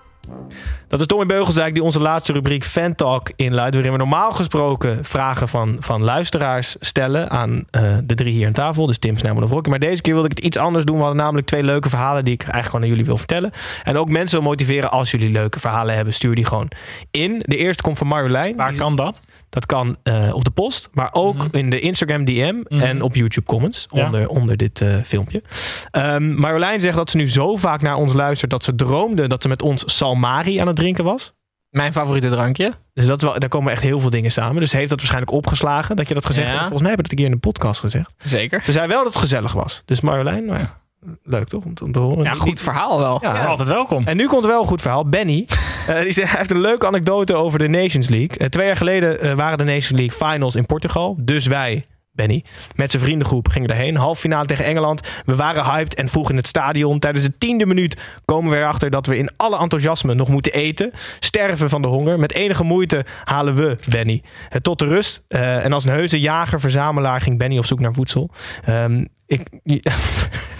Dat 0.88 1.00
is 1.00 1.06
Tommy 1.06 1.26
Beugelsdijk 1.26 1.74
die 1.74 1.82
onze 1.82 2.00
laatste 2.00 2.32
rubriek 2.32 2.64
Fan 2.64 2.94
Talk 2.94 3.30
inluidt. 3.36 3.74
Waarin 3.74 3.92
we 3.92 3.98
normaal 3.98 4.30
gesproken 4.32 5.04
vragen 5.04 5.48
van, 5.48 5.76
van 5.80 6.02
luisteraars 6.04 6.76
stellen 6.80 7.30
aan 7.30 7.64
eh, 7.70 7.82
de 8.04 8.14
drie 8.14 8.32
hier 8.32 8.46
aan 8.46 8.52
tafel. 8.52 8.86
Dus 8.86 8.98
Tim, 8.98 9.16
Snijboom 9.18 9.42
en 9.42 9.48
Rocky. 9.48 9.70
Maar 9.70 9.78
deze 9.78 10.02
keer 10.02 10.12
wilde 10.12 10.28
ik 10.28 10.36
het 10.36 10.44
iets 10.46 10.56
anders 10.56 10.84
doen. 10.84 10.96
We 10.96 11.02
hadden 11.02 11.22
namelijk 11.22 11.46
twee 11.46 11.62
leuke 11.62 11.88
verhalen 11.88 12.24
die 12.24 12.34
ik 12.34 12.40
eigenlijk 12.40 12.66
gewoon 12.70 12.82
aan 12.84 12.90
jullie 12.90 13.04
wil 13.04 13.16
vertellen. 13.16 13.50
En 13.82 13.96
ook 13.96 14.08
mensen 14.08 14.38
wil 14.38 14.48
motiveren 14.48 14.90
als 14.90 15.10
jullie 15.10 15.30
leuke 15.30 15.60
verhalen 15.60 15.94
hebben. 15.94 16.14
Stuur 16.14 16.34
die 16.34 16.44
gewoon 16.44 16.68
in. 17.10 17.42
De 17.46 17.56
eerste 17.56 17.82
komt 17.82 17.98
van 17.98 18.06
Marjolein. 18.06 18.56
Waar 18.56 18.76
kan 18.76 18.96
dat? 18.96 19.20
Dat 19.48 19.66
kan 19.66 19.96
eh, 20.02 20.14
op 20.34 20.44
de 20.44 20.50
post, 20.50 20.88
maar 20.92 21.08
ook 21.12 21.36
Mhm. 21.36 21.56
in 21.56 21.70
de 21.70 21.80
Instagram 21.80 22.24
DM 22.24 22.54
Mhm. 22.68 22.82
en 22.82 23.02
op 23.02 23.14
YouTube 23.14 23.46
comments 23.46 23.86
Ja. 23.90 24.04
onder, 24.06 24.28
onder 24.28 24.56
dit 24.56 24.80
eh, 24.80 24.88
filmpje. 25.04 25.42
Ehm 25.90 26.34
Marjolein 26.40 26.80
zegt 26.80 26.96
dat 26.96 27.10
ze 27.10 27.16
nu 27.16 27.28
zo 27.28 27.56
vaak 27.56 27.82
naar 27.82 27.94
ons 27.96 28.12
luistert 28.12 28.50
dat 28.50 28.64
ze 28.64 28.74
droomde 28.74 29.26
dat 29.28 29.42
ze 29.42 29.48
met 29.48 29.62
ons 29.62 29.96
Salmari 30.20 30.58
aan 30.58 30.66
het 30.66 30.76
drinken 30.76 31.04
was. 31.04 31.32
Mijn 31.70 31.92
favoriete 31.92 32.28
drankje. 32.30 32.72
Dus 32.94 33.06
dat 33.06 33.16
is 33.18 33.24
wel, 33.24 33.38
daar 33.38 33.48
komen 33.48 33.72
echt 33.72 33.82
heel 33.82 34.00
veel 34.00 34.10
dingen 34.10 34.30
samen. 34.32 34.60
Dus 34.60 34.72
heeft 34.72 34.88
dat 34.88 34.98
waarschijnlijk 34.98 35.32
opgeslagen 35.32 35.96
dat 35.96 36.08
je 36.08 36.14
dat 36.14 36.26
gezegd 36.26 36.46
Ja. 36.46 36.52
hebt. 36.52 36.68
Volgens 36.68 36.82
mij 36.82 36.90
heb 36.90 36.98
ik 36.98 37.04
dat 37.04 37.12
een 37.12 37.24
keer 37.24 37.34
in 37.34 37.40
de 37.40 37.48
podcast 37.48 37.80
gezegd. 37.80 38.14
Zeker. 38.24 38.60
Ze 38.64 38.72
zei 38.72 38.88
wel 38.88 39.04
dat 39.04 39.12
het 39.12 39.22
gezellig 39.22 39.52
was. 39.52 39.82
Dus 39.84 40.00
Marjolein, 40.00 40.44
nou 40.44 40.58
ja, 40.58 40.78
leuk 41.22 41.48
toch 41.48 41.64
om, 41.64 41.74
te- 41.74 41.84
om 41.84 41.92
te 41.92 41.98
horen. 41.98 42.24
Ja, 42.24 42.34
goed 42.34 42.60
verhaal 42.60 42.98
wel. 42.98 43.18
Ja, 43.22 43.44
Altijd 43.44 43.68
welkom. 43.68 44.06
en 44.06 44.16
nu 44.16 44.26
komt 44.26 44.44
wel 44.44 44.60
een 44.60 44.66
goed 44.66 44.80
verhaal. 44.80 45.08
Benny, 45.08 45.46
eh, 45.86 46.00
die 46.02 46.12
zegt, 46.12 46.28
hij 46.30 46.38
heeft 46.38 46.50
een 46.50 46.60
leuke 46.60 46.86
anekdote 46.86 47.34
over 47.34 47.58
de 47.58 47.68
Nations 47.68 48.08
League. 48.08 48.36
Eh, 48.38 48.46
twee 48.48 48.66
jaar 48.66 48.76
geleden 48.76 49.20
eh, 49.20 49.32
waren 49.34 49.58
de 49.58 49.64
Nations 49.64 49.90
League 50.00 50.28
finals 50.28 50.54
in 50.56 50.66
Portugal. 50.66 51.16
Dus 51.20 51.46
wij, 51.46 51.84
Benny, 52.18 52.44
met 52.74 52.90
zijn 52.90 53.02
vriendengroep 53.02 53.48
gingen 53.48 53.68
daarheen. 53.68 53.96
Half 53.96 54.18
finale 54.18 54.46
tegen 54.46 54.64
Engeland. 54.64 55.08
We 55.24 55.36
waren 55.36 55.64
hyped 55.64 55.94
en 55.94 56.08
vroeg 56.08 56.30
in 56.30 56.36
het 56.36 56.46
stadion. 56.46 56.98
Tijdens 56.98 57.24
de 57.24 57.38
tiende 57.38 57.66
minuut 57.66 57.96
komen 58.24 58.50
we 58.50 58.56
erachter 58.56 58.90
dat 58.90 59.06
we 59.06 59.16
in 59.16 59.30
alle 59.36 59.58
enthousiasme 59.58 60.14
nog 60.14 60.28
moeten 60.28 60.52
eten. 60.52 60.92
Sterven 61.20 61.68
van 61.68 61.82
de 61.82 61.88
honger. 61.88 62.18
Met 62.18 62.32
enige 62.32 62.64
moeite 62.64 63.04
halen 63.24 63.54
we 63.54 63.76
Benny 63.88 64.22
eh, 64.48 64.60
tot 64.60 64.78
de 64.78 64.86
rust. 64.86 65.22
Eh, 65.28 65.64
en 65.64 65.72
als 65.72 65.84
een 65.84 65.90
heuse 65.90 66.20
jager-verzamelaar 66.20 67.20
ging 67.20 67.38
Benny 67.38 67.58
op 67.58 67.66
zoek 67.66 67.80
naar 67.80 67.94
voedsel. 67.94 68.30
Ehm, 68.64 69.04
ik... 69.26 69.42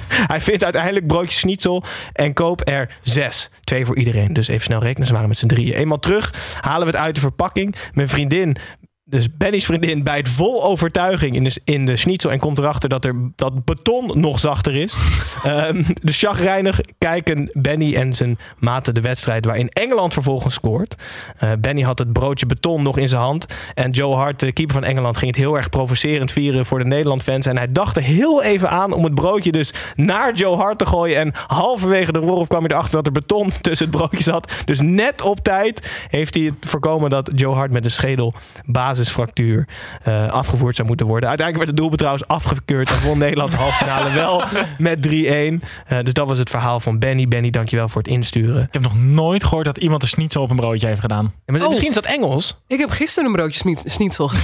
Hij 0.09 0.41
vindt 0.41 0.65
uiteindelijk 0.65 1.07
broodjes 1.07 1.39
schnitzel 1.39 1.83
en 2.13 2.33
koop 2.33 2.69
er 2.69 2.99
zes. 3.03 3.51
Twee 3.65 3.87
voor 3.87 3.97
iedereen. 3.97 4.33
Dus 4.33 4.49
even 4.49 4.65
snel 4.65 4.83
rekenen. 4.83 5.07
Ze 5.07 5.13
waren 5.13 5.29
met 5.29 5.39
z'n 5.39 5.47
drieën. 5.47 5.75
Eenmaal 5.75 5.99
terug 5.99 6.35
halen 6.61 6.87
we 6.87 6.93
het 6.93 7.03
uit 7.03 7.15
de 7.15 7.21
verpakking. 7.21 7.75
Mijn 7.93 8.09
vriendin, 8.09 8.57
dus 9.11 9.29
Benny's 9.37 9.65
vriendin, 9.65 10.03
bijt 10.03 10.29
vol 10.29 10.65
overtuiging 10.65 11.35
in 11.35 11.45
de, 11.45 11.61
in 11.65 11.87
de 11.87 11.97
schnitzel. 11.97 12.31
En 12.31 12.39
komt 12.39 12.59
erachter 12.59 12.89
dat 12.89 13.05
er 13.05 13.15
dat 13.35 13.65
beton 13.65 14.21
nog 14.21 14.41
zachter 14.41 14.75
is. 14.75 14.97
Ehm 15.45 15.83
de 16.03 16.13
chagrijnig 16.13 16.81
kijken 16.99 17.51
Benny 17.53 17.95
en 17.95 18.15
zijn 18.15 18.39
maten 18.59 18.95
de 18.95 19.01
wedstrijd 19.01 19.45
waarin 19.45 19.69
Engeland 19.69 20.13
vervolgens 20.13 20.55
scoort. 20.55 20.95
Eh, 21.39 21.51
Benny 21.61 21.83
had 21.83 21.99
het 21.99 22.13
broodje 22.13 22.47
beton 22.47 22.83
nog 22.83 22.99
in 22.99 23.09
zijn 23.09 23.21
hand. 23.21 23.47
En 23.75 23.91
Joe 23.91 24.15
Hart, 24.15 24.41
de 24.41 24.53
keeper 24.53 24.75
van 24.75 24.85
Engeland, 24.85 25.17
ging 25.17 25.31
het 25.31 25.41
heel 25.41 25.57
erg 25.57 25.69
provocerend 25.69 26.33
vieren 26.33 26.67
voor 26.67 26.79
de 26.79 26.85
Nederland-fans. 26.85 27.47
En 27.47 27.57
hij 27.57 27.67
dacht 27.67 27.97
er 27.97 28.03
heel 28.03 28.43
even 28.43 28.71
aan 28.71 28.93
om 28.93 29.05
het 29.05 29.15
broodje 29.15 29.53
dus 29.53 29.75
naar 29.95 30.33
Joe 30.33 30.57
Hart 30.57 30.79
te 30.79 30.87
gooien. 30.87 31.19
En 31.19 31.33
halverwege 31.47 32.13
de 32.13 32.19
roll 32.19 32.47
kwam 32.47 32.65
hij 32.65 32.71
erachter 32.71 32.97
dat 32.97 33.07
er 33.07 33.13
beton 33.13 33.51
tussen 33.61 33.87
het 33.87 33.97
broodje 33.97 34.23
zat. 34.23 34.53
Dus 34.65 34.81
net 34.81 35.23
op 35.23 35.41
tijd 35.41 36.07
heeft 36.09 36.35
hij 36.35 36.45
het 36.45 36.55
voorkomen 36.61 37.11
dat 37.11 37.31
Joe 37.35 37.55
Hart 37.55 37.71
met 37.71 37.85
een 37.85 37.91
schedelbasisfractuur 39.05 39.69
eh, 40.03 40.29
afgevoerd 40.33 40.77
zou 40.77 40.89
moeten 40.89 41.07
worden. 41.07 41.29
Uiteindelijk 41.29 41.57
werd 41.57 41.69
het 41.69 41.77
doelpunt 41.77 41.99
trouwens 41.99 42.27
afgekeurd 42.47 42.91
en 42.91 43.03
won 43.03 43.19
Nederland 43.19 43.51
de 43.51 43.57
halve 43.57 43.85
finale 43.85 44.11
wel 44.11 44.43
met 44.79 45.07
3-1. 45.09 45.11
Eh, 45.11 45.99
dus 46.03 46.13
dat 46.13 46.27
was 46.29 46.39
het 46.39 46.51
verhaal 46.51 46.81
van 46.81 46.99
Benny. 46.99 47.29
Benny, 47.29 47.51
dankjewel 47.51 47.89
voor 47.89 48.03
het 48.03 48.11
insturen. 48.11 48.63
Ik 48.63 48.73
heb 48.73 48.83
nog 48.83 48.97
nooit 48.97 49.45
gehoord 49.45 49.65
dat 49.65 49.79
iemand 49.79 50.03
een 50.03 50.09
schnitzel 50.09 50.43
op 50.43 50.51
een 50.51 50.57
broodje 50.57 50.87
heeft 50.87 51.01
gedaan. 51.01 51.25
Ja, 51.47 51.53
maar 51.53 51.63
Oh. 51.63 51.69
Misschien 51.69 51.89
is 51.89 51.95
dat 51.95 52.07
Engels. 52.07 52.57
Ik 52.67 52.79
heb 52.79 52.91
gisteren 52.91 53.29
een 53.29 53.35
broodje 53.37 53.75
schnitzel. 53.85 54.31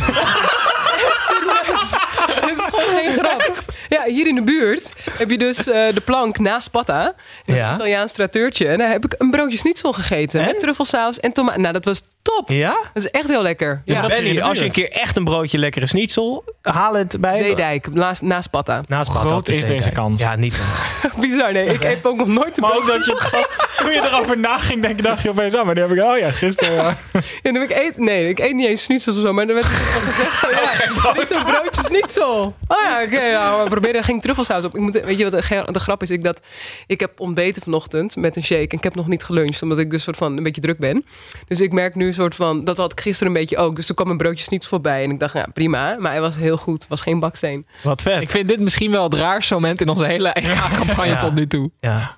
Het 2.41 2.59
is 2.59 2.65
gewoon 2.65 2.99
geen 2.99 3.13
grap. 3.13 3.65
Ja, 3.89 4.03
hier 4.05 4.27
in 4.27 4.35
de 4.35 4.43
buurt 4.43 4.95
heb 5.11 5.31
je 5.31 5.39
dus 5.39 5.59
eh, 5.67 5.95
de 5.95 6.01
plank 6.05 6.39
naast 6.39 6.71
Patta. 6.71 7.03
Dat 7.05 7.15
is 7.45 7.59
Ja. 7.59 7.69
een 7.69 7.75
Italiaans 7.75 8.13
traiteurtje. 8.13 8.69
En 8.69 8.79
daar 8.79 8.91
heb 8.91 9.05
ik 9.05 9.15
een 9.19 9.31
broodje 9.31 9.59
schnitzel 9.59 9.93
gegeten. 9.93 10.45
Met 10.45 10.61
truffelsaus 10.61 11.21
en 11.21 11.33
tomaat. 11.33 11.57
Nou, 11.57 11.73
dat 11.73 11.85
was 11.85 12.03
top. 12.25 12.49
Ja? 12.49 12.77
Dat 12.93 13.05
is 13.05 13.11
echt 13.11 13.29
heel 13.29 13.43
lekker. 13.43 13.83
Dus 13.85 13.97
ja. 13.97 14.07
Benny, 14.07 14.41
als 14.41 14.59
je 14.59 14.65
een 14.65 14.71
keer 14.71 14.89
echt 14.89 15.17
een 15.17 15.25
broodje 15.25 15.59
lekkere 15.59 15.87
schnitzel, 15.87 16.45
haal 16.63 16.95
het 16.95 17.17
bij... 17.21 17.37
Zeedijk, 17.37 17.95
naast, 17.95 18.23
naast 18.23 18.51
Patta. 18.51 18.83
Naast 18.89 19.13
Patta 19.13 19.27
groot 19.27 19.49
is 19.49 19.57
Zeedijk. 19.57 19.77
deze 19.79 19.91
kans? 19.91 20.21
Ja, 20.21 20.37
niet. 20.37 20.61
Bizar, 21.21 21.53
nee. 21.53 21.67
Ik 21.67 21.83
heb 21.83 22.07
ook 22.07 22.17
nog 22.17 22.27
nooit 22.27 22.57
een 22.57 22.63
Maar 22.63 22.73
ook 22.73 22.85
broodje 22.85 23.13
dat 23.13 23.31
je 23.31 23.39
het 23.39 23.47
vast, 23.47 23.77
toen 23.79 23.93
je 23.93 24.01
erover 24.05 24.41
na 24.41 24.59
ging 24.59 24.83
denken, 24.83 25.05
dacht 25.05 25.23
je 25.23 25.31
opeens, 25.31 25.55
ah, 25.55 25.65
maar 25.65 25.75
die 25.75 25.85
heb 25.85 25.93
ik, 25.93 26.03
oh 26.03 26.19
ja, 26.19 26.31
gisteren. 26.31 26.73
Ja. 26.75 26.97
Ja, 27.43 27.53
dan 27.53 27.55
heb 27.55 27.71
ik 27.71 27.77
eet, 27.77 27.99
nee, 27.99 28.29
ik 28.29 28.39
eet 28.39 28.55
niet 28.55 28.67
eens 28.67 28.83
schnitzels 28.83 29.17
of 29.17 29.23
zo, 29.23 29.33
maar 29.33 29.47
dan 29.47 29.55
werd 29.55 29.67
er 29.67 29.73
gezegd 29.73 30.39
van, 30.39 30.51
ja, 31.05 31.13
dit 31.13 31.31
is 31.31 31.37
een 31.37 31.45
broodje 31.45 31.85
schnitzel. 31.85 32.57
Oh 32.69 32.79
ja, 32.85 33.03
oké, 33.03 33.21
ja, 33.21 33.63
we 33.63 33.69
proberen, 33.69 33.97
er 33.97 34.05
ging 34.05 34.23
truffelsaus 34.23 34.65
op. 34.65 34.75
Ik 34.75 34.81
moet, 34.81 35.01
weet 35.01 35.19
je 35.19 35.31
wat 35.31 35.43
de, 35.43 35.73
de 35.73 35.81
grap 35.81 36.03
is? 36.03 36.11
Ik, 36.11 36.25
dat, 36.25 36.41
ik 36.87 37.01
heb 37.01 37.21
ontbeten 37.21 37.63
vanochtend 37.63 38.17
met 38.17 38.37
een 38.37 38.45
shake 38.45 38.69
en 38.69 38.77
ik 38.77 38.85
heb 38.85 38.95
nog 38.95 39.07
niet 39.07 39.25
geluncht, 39.25 39.63
omdat 39.63 39.79
ik 39.79 39.91
dus 39.91 40.03
soort 40.03 40.17
van 40.17 40.37
een 40.37 40.43
beetje 40.43 40.61
druk 40.61 40.79
ben. 40.79 41.05
Dus 41.47 41.61
ik 41.61 41.73
merk 41.73 41.95
nu 41.95 42.13
soort 42.15 42.35
van, 42.35 42.65
dat 42.65 42.77
had 42.77 42.93
ik 42.93 43.01
gisteren 43.01 43.33
een 43.35 43.41
beetje 43.41 43.57
ook. 43.57 43.77
Dus 43.77 43.87
toen 43.87 43.97
kwam 43.97 44.11
een 44.11 44.17
broodje 44.17 44.45
schnitzel 44.45 44.69
voorbij 44.71 45.05
en 45.05 45.11
ik 45.11 45.21
dacht, 45.21 45.33
ja, 45.33 45.47
prima. 45.53 45.97
Maar 45.99 46.11
hij 46.11 46.21
was 46.21 46.37
heel 46.37 46.57
goed, 46.57 46.81
het 46.81 46.89
was 46.91 47.01
geen 47.01 47.19
baksteen. 47.21 47.67
Wat 47.83 48.03
vet. 48.03 48.21
Ik 48.23 48.31
vind 48.31 48.49
dit 48.49 48.61
misschien 48.61 48.91
wel 48.91 49.05
het 49.05 49.15
raarste 49.15 49.55
moment 49.55 49.81
in 49.81 49.89
onze 49.89 50.05
hele 50.05 50.29
EK-campagne 50.29 51.11
Ja. 51.13 51.17
tot 51.19 51.35
nu 51.35 51.47
toe. 51.47 51.71
Ja. 51.81 52.17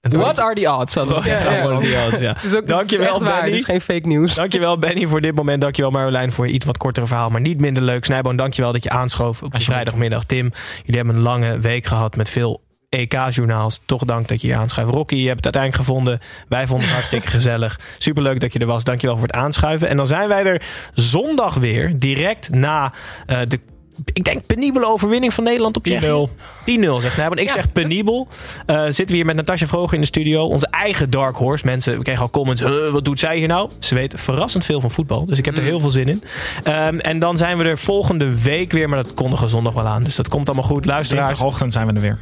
What 0.00 0.38
are 0.38 0.54
the 0.54 0.72
odds? 0.72 0.94
hadden 0.94 1.22
we 1.22 1.28
Ja, 1.28 1.52
ja. 1.54 2.06
Odds, 2.06 2.18
ja. 2.18 2.32
Het 2.32 2.42
is 2.42 2.54
ook 2.54 2.66
Dankjewel, 2.66 3.20
waar, 3.20 3.40
Benny. 3.40 3.50
dus 3.56 3.64
geen 3.64 3.80
fake 3.80 4.06
nieuws. 4.06 4.34
Dankjewel 4.34 4.78
Benny 4.78 5.06
voor 5.06 5.20
dit 5.20 5.34
moment. 5.34 5.60
Dankjewel 5.60 5.90
Marjolein 5.90 6.32
voor 6.32 6.46
je 6.46 6.52
iets 6.52 6.64
wat 6.64 6.76
kortere 6.76 7.06
verhaal, 7.06 7.30
maar 7.30 7.40
niet 7.40 7.60
minder 7.60 7.82
leuk. 7.82 8.04
Snijboon, 8.04 8.36
dankjewel 8.36 8.72
dat 8.72 8.82
je 8.82 8.90
aanschoof 8.90 9.42
op 9.42 9.52
vrijdagmiddag. 9.62 10.24
Tim, 10.24 10.52
jullie 10.84 10.96
hebben 10.96 11.14
een 11.16 11.22
lange 11.22 11.58
week 11.58 11.86
gehad 11.86 12.16
met 12.16 12.28
veel 12.28 12.60
EK-journaals. 12.92 13.80
Toch 13.86 14.04
dank 14.04 14.28
dat 14.28 14.40
je 14.40 14.46
je 14.46 14.54
aanschuift. 14.56 14.90
Rocky, 14.92 15.14
je 15.14 15.26
hebt 15.26 15.44
het 15.44 15.54
uiteindelijk 15.54 15.84
gevonden. 15.84 16.20
Wij 16.48 16.66
vonden 16.66 16.86
het 16.86 16.94
hartstikke 16.94 17.28
gezellig. 17.38 17.80
Superleuk 17.98 18.40
dat 18.40 18.52
je 18.52 18.58
er 18.58 18.66
was. 18.66 18.84
Dankjewel 18.84 19.16
voor 19.16 19.26
het 19.26 19.36
aanschuiven. 19.36 19.88
En 19.88 19.96
dan 19.96 20.06
zijn 20.06 20.28
wij 20.28 20.44
er 20.44 20.62
zondag 20.94 21.54
weer, 21.54 21.98
direct 21.98 22.50
na 22.50 22.92
eh, 23.26 23.38
de... 23.48 23.60
Ik 24.12 24.24
denk 24.24 24.46
penibele 24.46 24.86
overwinning 24.86 25.34
van 25.34 25.44
Nederland 25.44 25.76
op 25.76 25.82
Tsjechië. 25.82 26.28
10-0 26.96 27.02
zegt 27.02 27.16
Nijboon. 27.16 27.38
Ik 27.38 27.50
zeg 27.50 27.72
penibel. 27.72 28.28
Eh, 28.66 28.82
zitten 28.82 29.06
we 29.06 29.14
hier 29.14 29.24
met 29.24 29.36
Natasja 29.36 29.66
Vroger 29.66 29.94
in 29.94 30.00
de 30.00 30.06
studio. 30.06 30.46
Onze 30.46 30.66
eigen 30.70 31.10
Dark 31.10 31.36
Horse. 31.36 31.66
Mensen, 31.66 31.96
we 31.96 32.02
kregen 32.02 32.22
al 32.22 32.30
comments. 32.30 32.62
"Huh, 32.62 32.90
wat 32.90 33.04
doet 33.04 33.18
zij 33.18 33.36
hier 33.36 33.48
nou? 33.48 33.70
Ze 33.78 33.94
weet 33.94 34.14
verrassend 34.16 34.64
veel 34.64 34.80
van 34.80 34.90
voetbal. 34.90 35.26
Dus 35.26 35.38
ik 35.38 35.44
heb 35.44 35.56
er 35.56 35.62
heel 35.62 35.80
veel 35.80 35.90
zin 35.90 36.08
in. 36.08 36.22
Ehm, 36.62 36.98
en 36.98 37.18
dan 37.18 37.36
zijn 37.36 37.58
we 37.58 37.64
er 37.64 37.78
volgende 37.78 38.42
week 38.42 38.72
weer. 38.72 38.88
Maar 38.88 39.02
dat 39.02 39.14
kondigen 39.14 39.44
we 39.44 39.50
zondag 39.50 39.72
wel 39.72 39.86
aan. 39.86 40.02
Dus 40.02 40.16
dat 40.16 40.28
komt 40.28 40.46
allemaal 40.46 40.64
goed. 40.66 40.84
Luisteraars. 40.86 41.26
Dinsdagochtend 41.26 41.72
zijn 41.72 41.86
we 41.86 41.92
er 41.92 42.00
weer. 42.00 42.18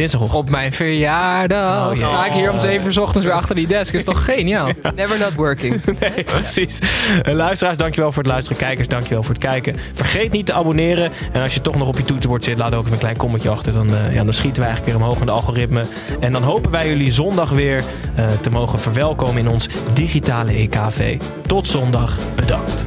Dinsdagochtend. 0.00 0.42
Op 0.44 0.50
mijn 0.50 0.72
verjaardag 0.72 1.90
Oh, 1.90 2.06
sta 2.06 2.26
ik 2.26 2.32
hier 2.32 2.50
om 2.50 2.60
7 2.60 2.86
uur 2.86 2.92
's 2.92 2.96
ochtends 2.96 3.26
weer 3.26 3.34
achter 3.34 3.54
die 3.54 3.66
desk. 3.66 3.94
Is 3.94 4.04
toch 4.04 4.24
geniaal? 4.34 4.68
Never 4.94 5.18
not 5.18 5.34
working. 5.34 5.80
Nee, 6.00 6.24
precies. 6.24 6.78
Eh, 7.22 7.34
luisteraars, 7.34 7.78
dankjewel 7.78 8.12
voor 8.12 8.22
het 8.22 8.32
luisteren. 8.32 8.58
Kijkers, 8.58 8.88
dankjewel 8.88 9.22
voor 9.22 9.34
het 9.34 9.42
kijken. 9.42 9.76
Vergeet 9.92 10.32
niet 10.32 10.46
te 10.46 10.52
abonneren. 10.52 11.10
En 11.32 11.42
als 11.42 11.54
je 11.54 11.60
toch 11.60 11.74
nog 11.74 11.88
op 11.88 11.96
je 11.96 12.04
toetsenbord 12.04 12.44
zit, 12.44 12.58
laat 12.58 12.74
ook 12.74 12.80
even 12.80 12.92
een 12.92 12.98
klein 12.98 13.16
commentje 13.16 13.48
achter. 13.48 13.72
Dan, 13.72 13.94
eh, 13.94 14.14
ja, 14.14 14.24
dan 14.24 14.32
schieten 14.32 14.62
we 14.62 14.68
eigenlijk 14.68 14.96
weer 14.96 15.06
omhoog 15.06 15.20
in 15.20 15.26
de 15.26 15.32
algoritme. 15.32 15.84
En 16.20 16.32
dan 16.32 16.42
hopen 16.42 16.70
wij 16.70 16.88
jullie 16.88 17.12
zondag 17.12 17.50
weer 17.50 17.82
eh, 18.14 18.24
te 18.40 18.50
mogen 18.50 18.80
verwelkomen 18.80 19.38
in 19.38 19.48
ons 19.48 19.68
digitale 19.92 20.52
EKV. 20.52 21.18
Tot 21.46 21.68
zondag. 21.68 22.18
Bedankt. 22.34 22.86